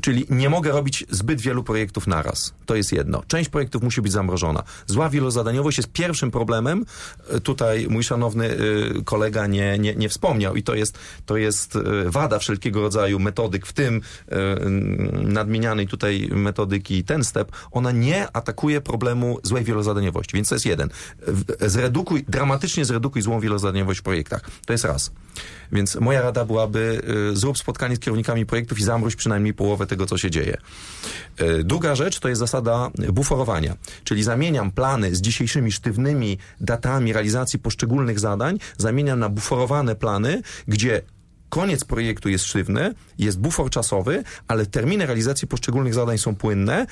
Czyli 0.02 0.26
nie 0.30 0.50
mogę 0.50 0.72
robić 0.72 1.06
zbyt 1.10 1.42
wielu 1.42 1.64
projektów 1.64 2.08
naraz. 2.08 2.54
To 2.66 2.76
jest 2.76 2.92
jedno. 2.92 3.24
Część 3.28 3.50
projektów 3.50 3.84
musi 3.84 4.02
być 4.02 4.12
zamrożona. 4.12 4.64
Zła 4.88 5.10
wielozadaniowość 5.10 5.78
jest 5.78 5.92
pierwszym 5.92 6.32
problemem. 6.32 6.86
Y, 7.36 7.42
Tutaj 7.42 7.88
mój 7.90 8.04
szanowny 8.04 8.52
y, 8.52 9.04
kolega 9.06 9.48
nie, 9.48 9.80
nie, 9.80 9.96
nie 9.96 10.10
wspomniał 10.10 10.56
i 10.56 10.64
to 10.64 10.76
jest, 10.76 10.98
to 11.26 11.38
jest 11.38 11.76
y, 11.76 11.82
wada 12.12 12.40
wszelkiego 12.40 12.82
rodzaju 12.82 13.20
metodyk, 13.20 13.66
w 13.66 13.74
tym 13.74 14.02
nadmienianej 15.24 15.88
tutaj 15.88 16.30
metodyki 16.32 17.04
ten 17.04 17.24
step. 17.24 17.52
Ona 17.72 17.92
nie 17.92 18.28
atakuje 18.32 18.82
problemu 18.82 19.40
złej 19.44 19.64
wielozadaniowości. 19.64 20.36
Więc 20.36 20.50
to 20.50 20.56
jest 20.56 20.66
jeden. 20.66 20.90
Zredukuj, 21.62 22.26
dramatycznie 22.28 22.86
zredukuj 22.86 23.22
złą 23.22 23.40
wielozadaniowość 23.46 24.00
w 24.00 24.04
projektach. 24.04 24.42
To 24.66 24.74
jest 24.74 24.86
raz. 24.86 25.12
Więc 25.72 25.96
moja 25.96 26.22
rada 26.22 26.46
byłaby 26.46 27.02
y, 27.34 27.38
zrób 27.38 27.58
spotkanie 27.58 27.96
z 27.96 28.00
kierownikami 28.00 28.46
projektów 28.46 28.80
i 28.80 28.84
zamróź 28.84 29.16
przynajmniej 29.16 29.54
połowę 29.54 29.88
tego, 29.88 30.06
co 30.06 30.18
się 30.18 30.32
dzieje. 30.32 30.58
Y, 31.42 31.64
Druga 31.64 31.96
rzecz 31.96 32.20
to 32.20 32.30
jest 32.30 32.40
zasada 32.40 32.92
buforowania, 33.14 33.76
czyli 34.04 34.24
zamieniam 34.24 34.72
plany 34.72 35.16
z 35.16 35.22
dzisiejszymi 35.22 35.72
sztywnymi 35.72 36.38
datami 36.62 37.14
realizacji 37.14 37.60
poszczególnych 37.60 38.20
zadań, 38.20 38.60
zamieniam 38.78 39.20
na 39.20 39.30
buforowane 39.30 39.96
plany, 39.96 40.42
gdzie 40.68 41.02
koniec 41.50 41.86
projektu 41.86 42.30
jest 42.30 42.46
sztywny, 42.46 42.94
jest 43.18 43.40
bufor 43.40 43.70
czasowy, 43.70 44.24
ale 44.48 44.66
terminy 44.66 45.06
realizacji 45.06 45.48
poszczególnych 45.48 45.94
zadań 45.94 46.18
są 46.18 46.36
płynne 46.36 46.86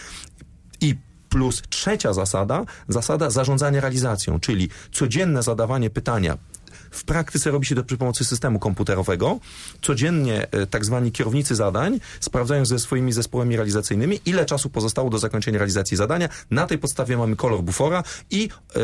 plus 1.34 1.62
trzecia 1.70 2.14
zasada, 2.14 2.66
zasada 2.88 3.30
zarządzania 3.30 3.82
realizacją, 3.82 4.40
czyli 4.40 4.70
codzienne 4.92 5.44
zadawanie 5.44 5.90
pytania. 5.90 6.38
W 6.92 7.04
praktyce 7.04 7.52
robi 7.52 7.66
się 7.66 7.76
to 7.76 7.84
przy 7.84 7.98
pomocy 7.98 8.26
systemu 8.26 8.60
komputerowego. 8.60 9.40
Codziennie 9.82 10.48
e, 10.52 10.68
tak 10.68 10.86
zwani 10.86 11.12
kierownicy 11.12 11.56
zadań 11.56 12.00
sprawdzają 12.20 12.66
ze 12.66 12.80
swoimi 12.80 13.14
zespołami 13.14 13.56
realizacyjnymi, 13.56 14.20
ile 14.26 14.46
czasu 14.46 14.70
pozostało 14.70 15.10
do 15.10 15.20
zakończenia 15.20 15.58
realizacji 15.58 15.98
zadania. 15.98 16.30
Na 16.52 16.68
tej 16.68 16.78
podstawie 16.78 17.18
mamy 17.18 17.36
kolor 17.36 17.62
bufora 17.62 18.04
i 18.32 18.50
e, 18.76 18.80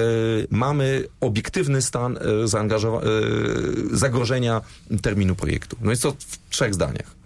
mamy 0.49 1.07
obiektywny 1.19 1.81
stan 1.81 2.17
e, 2.17 2.21
zagrożenia 3.91 4.61
terminu 5.01 5.35
projektu. 5.35 5.77
No 5.81 5.91
jest 5.91 6.03
to 6.03 6.11
w 6.11 6.49
trzech 6.49 6.73
zdaniach. 6.73 7.19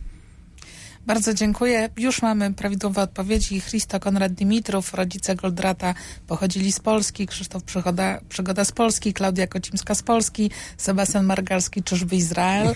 Bardzo 1.06 1.34
dziękuję. 1.34 1.90
Już 1.98 2.22
mamy 2.22 2.54
prawidłowe 2.54 3.02
odpowiedzi. 3.02 3.62
Christo 3.62 4.00
Konrad 4.00 4.34
Dimitrów, 4.34 4.94
rodzice 4.94 5.36
Goldrata 5.36 5.94
pochodzili 6.28 6.72
z 6.72 6.80
Polski, 6.80 7.28
Krzysztof 7.28 7.64
Przygoda, 7.64 8.20
Przygoda 8.30 8.66
z 8.66 8.72
Polski, 8.72 9.14
Klaudia 9.14 9.48
Kocimska 9.48 9.96
z 9.96 10.04
Polski, 10.04 10.52
Sebastian 10.78 11.26
Margalski, 11.26 11.84
czyżby 11.84 12.16
Izrael. 12.16 12.76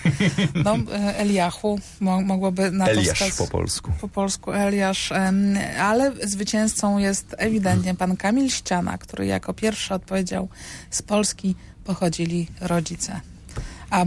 No, 0.64 0.76
e, 0.92 1.18
Eliachu 1.18 1.80
mo, 2.00 2.22
mogłoby 2.22 2.70
na 2.70 2.84
to 2.84 2.90
Eliasz 2.90 3.36
po 3.38 3.46
polsku. 3.46 3.92
po 4.00 4.08
polsku 4.08 4.52
Eliasz, 4.52 5.12
ale 5.80 6.12
zwycięzcą 6.26 6.98
jest 6.98 7.34
ewidentnie 7.38 7.94
pan 7.94 8.16
Kamil 8.16 8.50
Ściana, 8.50 8.98
który 8.98 9.26
jako 9.26 9.54
pierwszy 9.54 9.94
odpowiedział 9.94 10.48
z 10.90 11.02
Polski 11.02 11.54
pochodzili 11.84 12.48
rodzice. 12.60 13.20
A 13.90 14.02
e, 14.02 14.06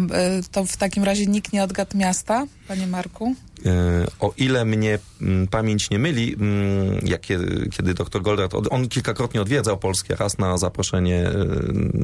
to 0.51 0.65
w 0.65 0.77
takim 0.77 1.03
razie 1.03 1.25
nikt 1.25 1.53
nie 1.53 1.63
odgadł 1.63 1.97
miasta, 1.97 2.45
panie 2.67 2.87
Marku? 2.87 3.35
E, 3.65 4.07
O 4.19 4.33
ile 4.37 4.65
mnie 4.65 4.99
mm, 5.21 5.47
pamięć 5.47 5.89
nie 5.89 5.99
myli, 5.99 6.35
mm, 6.39 6.99
jak 7.03 7.21
kiedy, 7.21 7.69
kiedy 7.69 7.93
dr 7.93 8.21
Goldratt, 8.21 8.53
on 8.69 8.87
kilkakrotnie 8.87 9.41
odwiedzał 9.41 9.77
Polskę, 9.77 10.15
raz 10.15 10.37
na 10.37 10.57
zaproszenie 10.57 11.27
e, 11.27 11.33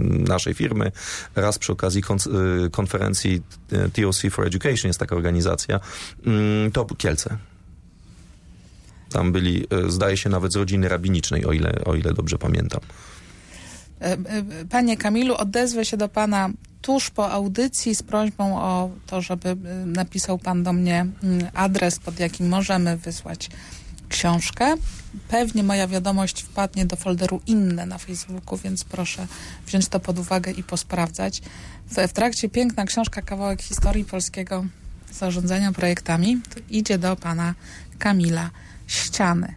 naszej 0.10 0.53
firmy, 0.53 0.91
raz 1.36 1.60
przy 1.60 1.72
okazji 1.72 2.01
e, 2.01 2.70
konferencji 2.70 3.41
TOC 3.93 4.22
for 4.32 4.47
Education, 4.47 4.89
jest 4.89 4.99
taka 4.99 5.16
organizacja, 5.16 5.80
mm, 6.26 6.72
to 6.72 6.86
Kielce. 6.86 7.38
Tam 9.10 9.32
byli, 9.32 9.68
zdaje 9.88 10.18
się, 10.18 10.30
nawet 10.30 10.53
z 10.53 10.55
rodziny 10.55 10.89
rabinicznej, 10.89 11.45
o 11.45 11.51
ile, 11.51 11.74
o 11.86 11.95
ile 11.95 12.14
dobrze 12.14 12.38
pamiętam. 12.38 12.82
E, 14.02 14.12
e, 14.12 14.18
Panie 14.70 14.98
Kamilu, 14.98 15.36
odezwę 15.36 15.86
się 15.86 15.98
do 15.98 16.10
pana 16.10 16.50
tuż 16.82 17.10
po 17.10 17.32
audycji 17.32 17.95
z 17.95 18.04
prośbą 18.04 18.62
o 18.62 18.89
to, 19.08 19.22
żeby 19.22 19.50
e, 19.50 19.56
napisał 19.86 20.38
pan 20.38 20.64
do 20.64 20.74
mnie 20.74 21.06
mm, 21.24 21.48
adres, 21.54 22.00
pod 22.00 22.20
jakim 22.20 22.50
możemy 22.50 22.98
wysłać 22.98 23.50
książkę. 24.10 24.76
Pewnie 25.28 25.64
moja 25.64 25.88
wiadomość 25.88 26.41
wpadnie 26.41 26.86
do 26.86 26.95
folderu 26.95 27.41
inne 27.48 27.86
na 27.86 27.98
Facebooku, 27.98 28.58
więc 28.58 28.84
proszę 28.84 29.28
wziąć 29.66 29.88
to 29.88 30.00
pod 30.00 30.20
uwagę 30.20 30.52
i 30.52 30.64
posprawdzać. 30.64 31.41
W, 31.88 32.08
w 32.08 32.14
trakcie 32.14 32.50
piękna 32.50 32.86
książka 32.86 33.22
Kawałek 33.22 33.62
historii 33.62 34.06
polskiego 34.06 34.66
zarządzania 35.12 35.72
projektami 35.72 36.41
idzie 36.70 36.98
do 36.98 37.16
pana 37.16 37.54
Kamila 38.00 38.50
Ściany. 38.88 39.54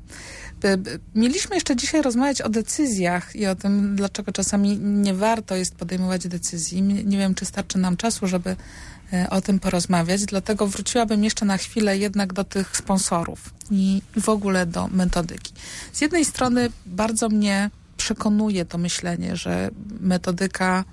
B- 0.61 0.77
b- 0.77 0.99
Mieliśmy 1.15 1.55
jeszcze 1.57 1.77
dzisiaj 1.77 2.03
rozmawiać 2.03 2.43
o 2.43 2.49
decyzjach 2.49 3.37
i 3.37 3.47
o 3.47 3.55
tym, 3.55 3.97
dlaczego 3.97 4.33
czasami 4.33 4.79
nie 4.79 5.15
warto 5.15 5.57
jest 5.57 5.75
podejmować 5.75 6.29
decyzji. 6.29 6.83
Nie 6.83 7.19
wiem, 7.19 7.35
czy 7.35 7.45
starczy 7.45 7.79
nam 7.79 7.97
czasu, 7.97 8.27
żeby 8.27 8.57
e, 9.13 9.31
o 9.31 9.41
tym 9.41 9.59
porozmawiać, 9.59 10.25
dlatego 10.25 10.67
wróciłabym 10.67 11.25
jeszcze 11.25 11.45
na 11.45 11.57
chwilę 11.57 11.99
jednak 11.99 12.33
do 12.33 12.45
tych 12.45 12.77
sponsorów 12.77 13.55
i 13.71 14.03
i 14.17 14.21
w 14.21 14.29
ogóle 14.29 14.67
do 14.67 14.89
metodyki. 14.89 15.53
Z 15.93 16.01
jednej 16.01 16.25
strony 16.25 16.69
bardzo 16.87 17.29
mnie 17.29 17.71
przekonuje 17.97 18.65
to 18.65 18.79
myślenie, 18.79 19.37
że 19.37 19.71
metodyka 20.01 20.85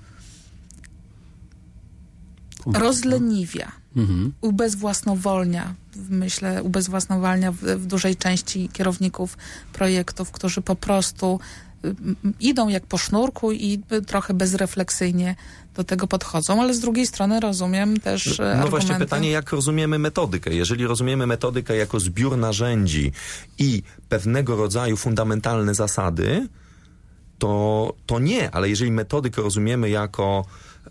rozleniwia 2.66 3.72
Mhm. 3.96 4.32
ubezwłasnowolnia, 4.40 5.74
myślę, 6.10 6.62
ubezwłasnowalnia 6.62 7.52
w, 7.52 7.56
w 7.56 7.86
dużej 7.86 8.16
części 8.16 8.68
kierowników 8.72 9.36
projektów, 9.72 10.30
którzy 10.30 10.60
po 10.62 10.74
prostu 10.76 11.40
m, 11.84 12.16
idą 12.40 12.68
jak 12.68 12.86
po 12.86 12.98
sznurku 12.98 13.52
i 13.52 13.80
y, 13.92 14.02
trochę 14.02 14.34
bezrefleksyjnie 14.34 15.36
do 15.74 15.84
tego 15.84 16.06
podchodzą, 16.06 16.62
ale 16.62 16.74
z 16.74 16.80
drugiej 16.80 17.06
strony 17.06 17.40
rozumiem 17.40 18.00
też 18.00 18.26
e, 18.26 18.42
No 18.42 18.48
argumenty. 18.48 18.70
właśnie 18.70 18.94
pytanie, 18.94 19.30
jak 19.30 19.52
rozumiemy 19.52 19.98
metodykę? 19.98 20.54
Jeżeli 20.54 20.86
rozumiemy 20.86 21.26
metodykę 21.26 21.76
jako 21.76 22.00
zbiór 22.00 22.36
narzędzi 22.36 23.12
i 23.58 23.82
pewnego 24.08 24.56
rodzaju 24.56 24.96
fundamentalne 24.96 25.74
zasady, 25.74 26.48
to, 27.38 27.94
to 28.06 28.18
nie, 28.18 28.50
ale 28.50 28.68
jeżeli 28.68 28.90
metodykę 28.92 29.42
rozumiemy 29.42 29.90
jako 29.90 30.44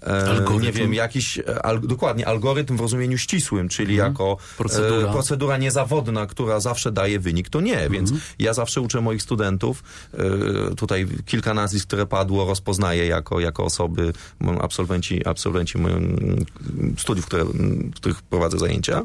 Algorytm. 0.06 0.64
nie 0.64 0.72
wiem, 0.72 0.94
jakiś, 0.94 1.40
e, 1.40 1.66
al, 1.66 1.82
dokładnie, 1.82 2.28
algorytm 2.28 2.78
w 2.78 2.80
rozumieniu 2.80 3.18
ścisłym, 3.18 3.70
czyli 3.70 3.96
jako 3.96 4.38
Procedura. 4.58 5.10
E, 5.10 5.12
procedura 5.12 5.58
niezawodna, 5.58 6.26
która 6.26 6.60
zawsze 6.60 6.92
daje 6.92 7.20
wynik, 7.20 7.50
to 7.50 7.62
nie, 7.62 7.90
więc 7.90 8.12
ja 8.40 8.54
zawsze 8.54 8.82
uczę 8.82 9.02
moich 9.02 9.22
studentów, 9.22 9.84
e, 10.14 10.76
tutaj 10.76 11.08
kilka 11.26 11.54
nazwisk, 11.54 11.88
które 11.88 12.06
padło, 12.06 12.46
rozpoznaję 12.46 13.08
jako, 13.08 13.40
jako 13.40 13.64
osoby, 13.64 14.14
absolwenci, 14.62 15.28
absolwenci 15.28 15.78
studiów, 16.98 17.26
które, 17.26 17.46
których 17.96 18.22
prowadzę 18.22 18.60
zajęcia, 18.60 19.04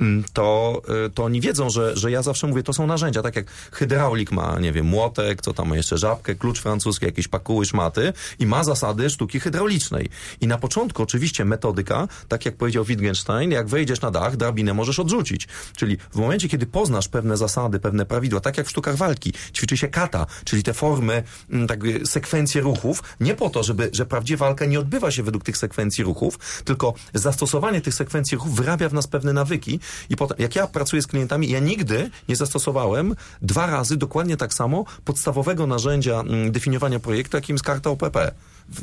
m, 0.00 0.24
to, 0.32 0.82
e, 1.06 1.10
to 1.10 1.24
oni 1.24 1.40
wiedzą, 1.40 1.70
że, 1.70 1.96
że 1.96 2.10
ja 2.10 2.22
zawsze 2.22 2.46
mówię, 2.46 2.62
to 2.62 2.72
są 2.72 2.86
narzędzia, 2.86 3.22
tak 3.22 3.36
jak 3.36 3.50
hydraulik 3.72 4.32
ma, 4.32 4.58
nie 4.60 4.72
wiem, 4.72 4.86
młotek, 4.86 5.42
co 5.42 5.54
tam 5.54 5.68
ma 5.68 5.76
jeszcze, 5.76 5.98
żabkę, 5.98 6.34
klucz 6.34 6.60
francuski, 6.60 7.06
jakieś 7.06 7.28
pakuły, 7.28 7.66
szmaty 7.66 8.12
i 8.38 8.46
ma 8.46 8.64
zasady 8.64 9.10
sztuki 9.10 9.40
hydraulicznej. 9.40 10.08
I 10.40 10.46
na 10.46 10.58
początku 10.58 11.02
oczywiście 11.02 11.44
metodyka, 11.44 12.08
tak 12.28 12.44
jak 12.44 12.56
powiedział 12.56 12.84
Wittgenstein, 12.84 13.50
jak 13.50 13.68
wejdziesz 13.68 14.00
na 14.00 14.10
dach, 14.10 14.36
drabinę 14.36 14.74
możesz 14.74 14.98
odrzucić. 14.98 15.48
Czyli 15.76 15.96
w 16.10 16.16
momencie, 16.16 16.48
kiedy 16.48 16.66
poznasz 16.66 17.08
pewne 17.08 17.36
zasady, 17.36 17.80
pewne 17.80 18.06
prawidła, 18.06 18.40
tak 18.40 18.58
jak 18.58 18.66
w 18.66 18.70
sztukach 18.70 18.96
walki, 18.96 19.32
ćwiczy 19.54 19.76
się 19.76 19.88
kata, 19.88 20.26
czyli 20.44 20.62
te 20.62 20.74
formy, 20.74 21.22
mm, 21.50 21.66
tak 21.66 21.80
sekwencje 22.04 22.60
ruchów, 22.60 23.02
nie 23.20 23.34
po 23.34 23.50
to, 23.50 23.62
żeby, 23.62 23.90
że 23.92 24.06
prawdziwa 24.06 24.38
walka 24.38 24.66
nie 24.66 24.80
odbywa 24.80 25.10
się 25.10 25.22
według 25.22 25.44
tych 25.44 25.56
sekwencji 25.56 26.04
ruchów, 26.04 26.38
tylko 26.64 26.94
zastosowanie 27.14 27.80
tych 27.80 27.94
sekwencji 27.94 28.36
ruchów 28.36 28.54
wyrabia 28.54 28.88
w 28.88 28.94
nas 28.94 29.06
pewne 29.06 29.32
nawyki 29.32 29.80
i 30.10 30.16
potem, 30.16 30.36
jak 30.40 30.56
ja 30.56 30.66
pracuję 30.66 31.02
z 31.02 31.06
klientami, 31.06 31.50
ja 31.50 31.60
nigdy 31.60 32.10
nie 32.28 32.36
zastosowałem 32.36 33.14
dwa 33.42 33.66
razy 33.66 33.96
dokładnie 33.96 34.36
tak 34.36 34.54
samo 34.54 34.84
podstawowego 35.04 35.66
narzędzia 35.66 36.20
mm, 36.20 36.52
definiowania 36.52 37.00
projektu, 37.00 37.36
jakim 37.36 37.54
jest 37.54 37.64
karta 37.64 37.90
OPP. 37.90 38.16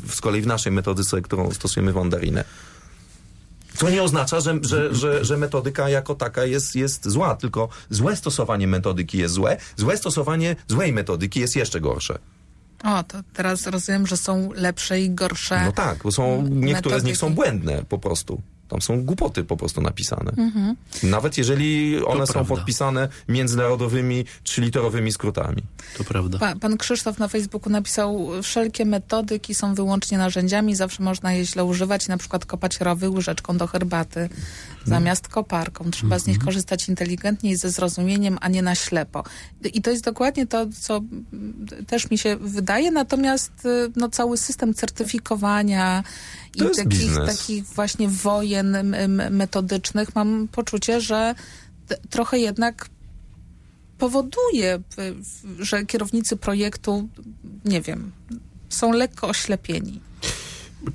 Z 0.08 0.20
kolei 0.20 0.42
w 0.42 0.46
naszej 0.46 0.72
metodyce, 0.72 1.22
którą 1.22 1.50
stosujemy 1.50 1.92
w 1.92 1.96
Mandarinę. 1.96 2.44
Co 3.76 3.90
nie 3.90 4.02
oznacza, 4.02 4.40
że, 4.40 4.58
że, 4.62 4.94
że, 4.94 5.24
że 5.24 5.36
metodyka 5.36 5.88
jako 5.88 6.14
taka 6.14 6.44
jest, 6.44 6.76
jest 6.76 7.08
zła, 7.08 7.36
tylko 7.36 7.68
złe 7.90 8.16
stosowanie 8.16 8.66
metodyki 8.66 9.18
jest 9.18 9.34
złe, 9.34 9.56
złe 9.76 9.96
stosowanie 9.96 10.56
złej 10.68 10.92
metodyki 10.92 11.40
jest 11.40 11.56
jeszcze 11.56 11.80
gorsze. 11.80 12.18
O, 12.84 13.04
to 13.04 13.18
teraz 13.32 13.66
rozumiem, 13.66 14.06
że 14.06 14.16
są 14.16 14.50
lepsze 14.54 15.00
i 15.00 15.10
gorsze. 15.10 15.64
No 15.64 15.72
tak, 15.72 15.98
bo 16.02 16.12
są, 16.12 16.48
niektóre 16.50 17.00
z 17.00 17.04
nich 17.04 17.16
są 17.16 17.28
metodyki. 17.28 17.50
błędne 17.50 17.84
po 17.88 17.98
prostu. 17.98 18.42
Tam 18.68 18.82
są 18.82 19.04
głupoty 19.04 19.44
po 19.44 19.56
prostu 19.56 19.80
napisane. 19.80 20.32
Nawet 21.02 21.38
jeżeli 21.38 21.96
one 22.04 22.26
są 22.26 22.32
prawda. 22.32 22.54
podpisane 22.54 23.08
międzynarodowymi, 23.28 24.24
trzyliterowymi 24.42 25.12
skrótami. 25.12 25.62
To 25.98 26.04
prawda. 26.04 26.38
Pa, 26.38 26.56
pan 26.56 26.76
Krzysztof 26.76 27.18
na 27.18 27.28
Facebooku 27.28 27.70
napisał, 27.72 28.28
wszelkie 28.42 28.84
metodyki 28.84 29.54
są 29.54 29.74
wyłącznie 29.74 30.18
narzędziami, 30.18 30.76
zawsze 30.76 31.02
można 31.02 31.32
je 31.32 31.44
źle 31.44 31.64
używać, 31.64 32.08
na 32.08 32.16
przykład 32.16 32.46
kopać 32.46 32.80
rowy 32.80 33.10
łyżeczką 33.10 33.56
do 33.58 33.66
herbaty 33.66 34.28
zamiast 34.84 35.28
koparką. 35.28 35.90
Trzeba 35.90 36.18
z 36.18 36.26
nich 36.26 36.38
korzystać 36.38 36.88
inteligentnie 36.88 37.50
i 37.50 37.56
ze 37.56 37.70
zrozumieniem, 37.70 38.38
a 38.40 38.48
nie 38.48 38.62
na 38.62 38.74
ślepo. 38.74 39.24
I 39.74 39.82
to 39.82 39.90
jest 39.90 40.04
dokładnie 40.04 40.46
to, 40.46 40.66
co 40.80 41.00
też 41.86 42.10
mi 42.10 42.18
się 42.18 42.36
wydaje, 42.36 42.90
natomiast 42.90 43.52
y, 43.66 43.92
no, 43.96 44.08
cały 44.08 44.36
system 44.36 44.74
certyfikowania 44.74 46.02
i 46.56 46.58
To 46.58 46.64
jest 46.64 46.84
takich, 46.84 47.00
biznes. 47.00 47.38
takich 47.38 47.64
właśnie 47.64 48.08
wojen 48.08 48.76
metodycznych 49.30 50.14
mam 50.14 50.48
poczucie, 50.52 51.00
że 51.00 51.34
trochę 52.10 52.38
jednak 52.38 52.88
powoduje, 53.98 54.82
że 55.58 55.86
kierownicy 55.86 56.36
projektu, 56.36 57.08
nie 57.64 57.80
wiem, 57.80 58.12
są 58.68 58.92
lekko 58.92 59.28
oślepieni. 59.28 60.00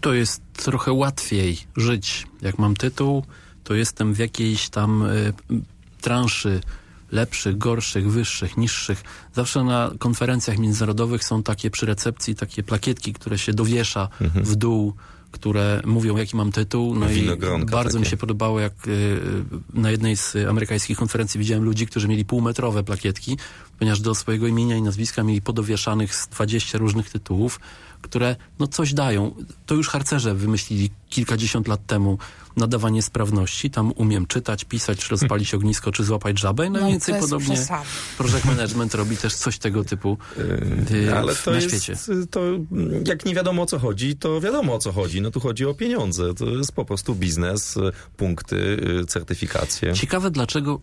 To 0.02 0.14
jest 0.14 0.42
trochę 0.54 0.94
łatwiej 0.94 1.58
żyć. 1.78 2.28
Jak 2.42 2.60
mam 2.60 2.76
tytuł, 2.76 3.26
to 3.64 3.74
jestem 3.74 4.14
w 4.14 4.18
jakiejś 4.18 4.70
tam 4.70 5.04
y, 5.04 5.34
transzy 6.02 6.62
lepszych, 7.12 7.58
gorszych, 7.58 8.12
wyższych, 8.12 8.58
niższych. 8.58 9.04
Zawsze 9.36 9.64
na 9.64 9.92
konferencjach 10.00 10.58
międzynarodowych 10.58 11.24
są 11.24 11.44
takie 11.44 11.70
przy 11.72 11.86
recepcji 11.86 12.36
takie 12.36 12.64
plakietki, 12.64 13.14
które 13.14 13.38
się 13.38 13.54
dowiesza 13.54 14.10
w 14.36 14.56
dół, 14.56 14.94
które 15.32 15.82
mówią, 15.86 16.18
jaki 16.18 16.36
mam 16.36 16.52
tytuł. 16.52 16.96
No 16.96 17.12
i 17.12 17.30
bardzo 17.72 18.00
mi 18.00 18.04
takie. 18.04 18.12
się 18.12 18.18
podobało, 18.18 18.60
jak 18.60 18.88
y, 18.88 19.20
na 19.74 19.92
jednej 19.92 20.18
z 20.18 20.36
amerykańskich 20.50 20.98
konferencji 20.98 21.40
widziałem 21.40 21.64
ludzi, 21.64 21.88
którzy 21.88 22.08
mieli 22.08 22.26
półmetrowe 22.26 22.84
plakietki, 22.84 23.38
ponieważ 23.82 24.00
do 24.02 24.16
swojego 24.16 24.48
imienia 24.48 24.76
i 24.78 24.82
nazwiska 24.82 25.24
mieli 25.24 25.42
podowieszanych 25.42 26.16
z 26.16 26.28
20 26.28 26.78
różnych 26.78 27.10
tytułów, 27.10 27.60
które 28.02 28.36
no 28.60 28.68
coś 28.68 28.94
dają. 28.94 29.36
To 29.66 29.76
już 29.76 29.90
harcerze 29.90 30.36
wymyślili 30.36 30.90
kilkadziesiąt 31.10 31.68
lat 31.68 31.86
temu 31.86 32.18
nadawanie 32.58 33.02
sprawności. 33.02 33.70
Tam 33.70 33.92
umiem 33.96 34.26
czytać, 34.26 34.64
pisać, 34.66 35.00
czy 35.00 35.10
rozpalić 35.10 35.54
ognisko, 35.54 35.92
czy 35.92 36.04
złapać 36.04 36.40
żabę. 36.40 36.70
No, 36.70 36.80
No, 36.80 36.88
więcej 36.88 37.20
podobnie 37.20 37.56
przesada. 37.56 37.84
project 38.18 38.46
management 38.46 38.96
robi 38.96 39.18
też 39.18 39.36
coś 39.36 39.58
tego 39.58 39.84
typu 39.84 40.18
y, 40.92 41.16
Ale 41.18 41.36
w- 41.36 41.44
to 41.44 41.52
na 41.52 41.58
jest, 41.58 41.68
świecie. 41.70 41.96
to 42.32 42.42
jak 43.08 43.26
nie 43.26 43.36
wiadomo 43.36 43.62
o 43.62 43.66
co 43.66 43.80
chodzi, 43.80 44.16
to 44.16 44.42
wiadomo 44.42 44.74
o 44.76 44.80
co 44.80 44.92
chodzi. 44.92 45.22
No 45.22 45.32
tu 45.32 45.40
chodzi 45.40 45.66
o 45.66 45.74
pieniądze. 45.74 46.34
To 46.34 46.46
jest 46.46 46.72
po 46.72 46.86
prostu 46.86 47.16
biznes, 47.16 47.78
y, 47.78 47.92
punkty, 48.18 48.56
y, 49.02 49.06
certyfikacje. 49.06 49.94
Ciekawe, 49.94 50.32
dlaczego 50.32 50.80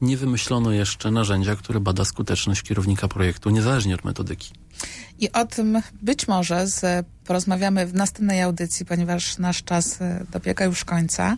nie 0.00 0.16
wymyślono 0.16 0.72
jeszcze 0.72 1.10
narzędzia, 1.10 1.56
które 1.56 1.80
bada 1.80 2.04
skuteczność 2.04 2.62
kierownika 2.62 3.08
projektu, 3.08 3.50
niezależnie 3.50 3.94
od 3.94 4.04
metodyki. 4.04 4.52
I 5.18 5.32
o 5.32 5.46
tym 5.46 5.82
być 6.02 6.28
może 6.28 6.66
z, 6.66 7.06
porozmawiamy 7.24 7.86
w 7.86 7.94
następnej 7.94 8.42
audycji, 8.42 8.86
ponieważ 8.86 9.38
nasz 9.38 9.62
czas 9.64 10.00
e, 10.00 10.26
dobiega 10.32 10.64
już 10.64 10.84
końca. 10.84 11.36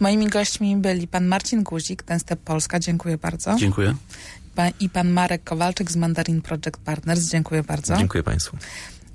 Moimi 0.00 0.26
gośćmi 0.26 0.76
byli 0.76 1.08
pan 1.08 1.26
Marcin 1.26 1.62
Guzik, 1.62 2.02
Ten 2.02 2.20
Step 2.20 2.40
Polska, 2.40 2.80
dziękuję 2.80 3.18
bardzo. 3.18 3.56
Dziękuję. 3.58 3.94
Pa, 4.54 4.68
I 4.68 4.88
pan 4.88 5.10
Marek 5.10 5.44
Kowalczyk 5.44 5.92
z 5.92 5.96
Mandarin 5.96 6.42
Project 6.42 6.76
Partners, 6.84 7.22
dziękuję 7.22 7.62
bardzo. 7.62 7.96
Dziękuję 7.96 8.22
Państwu. 8.22 8.56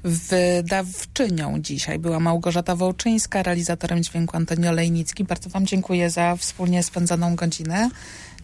Wydawczynią 0.04 1.62
dzisiaj 1.62 2.00
była 2.00 2.20
Małgorzata 2.20 2.76
Wołczyńska, 2.76 3.44
realizatorem 3.44 4.04
dźwięku 4.04 4.38
Antonio 4.38 4.72
Lejnicki. 4.72 5.24
Bardzo 5.24 5.50
Wam 5.50 5.66
dziękuję 5.66 6.10
za 6.10 6.36
wspólnie 6.36 6.84
spędzoną 6.84 7.36
godzinę. 7.36 7.90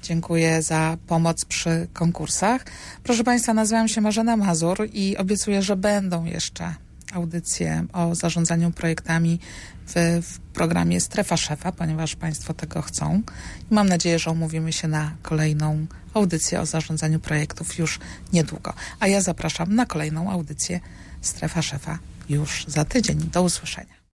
Dziękuję 0.05 0.61
za 0.61 0.97
pomoc 1.07 1.45
przy 1.45 1.87
konkursach. 1.93 2.65
Proszę 3.03 3.23
Państwa, 3.23 3.53
nazywam 3.53 3.87
się 3.87 4.01
Marzena 4.01 4.37
Mazur 4.37 4.87
i 4.93 5.17
obiecuję, 5.17 5.61
że 5.61 5.75
będą 5.75 6.25
jeszcze 6.25 6.75
audycje 7.13 7.85
o 7.93 8.15
zarządzaniu 8.15 8.71
projektami 8.71 9.39
w, 9.87 10.21
w 10.23 10.39
programie 10.39 11.01
Strefa 11.01 11.37
Szefa, 11.37 11.71
ponieważ 11.71 12.15
Państwo 12.15 12.53
tego 12.53 12.81
chcą. 12.81 13.21
I 13.71 13.73
mam 13.73 13.89
nadzieję, 13.89 14.19
że 14.19 14.31
umówimy 14.31 14.73
się 14.73 14.87
na 14.87 15.11
kolejną 15.21 15.85
audycję 16.13 16.61
o 16.61 16.65
zarządzaniu 16.65 17.19
projektów 17.19 17.77
już 17.77 17.99
niedługo. 18.33 18.73
A 18.99 19.07
ja 19.07 19.21
zapraszam 19.21 19.75
na 19.75 19.85
kolejną 19.85 20.31
audycję 20.31 20.79
Strefa 21.21 21.61
Szefa 21.61 21.99
już 22.29 22.65
za 22.67 22.85
tydzień. 22.85 23.17
Do 23.17 23.43
usłyszenia. 23.43 23.94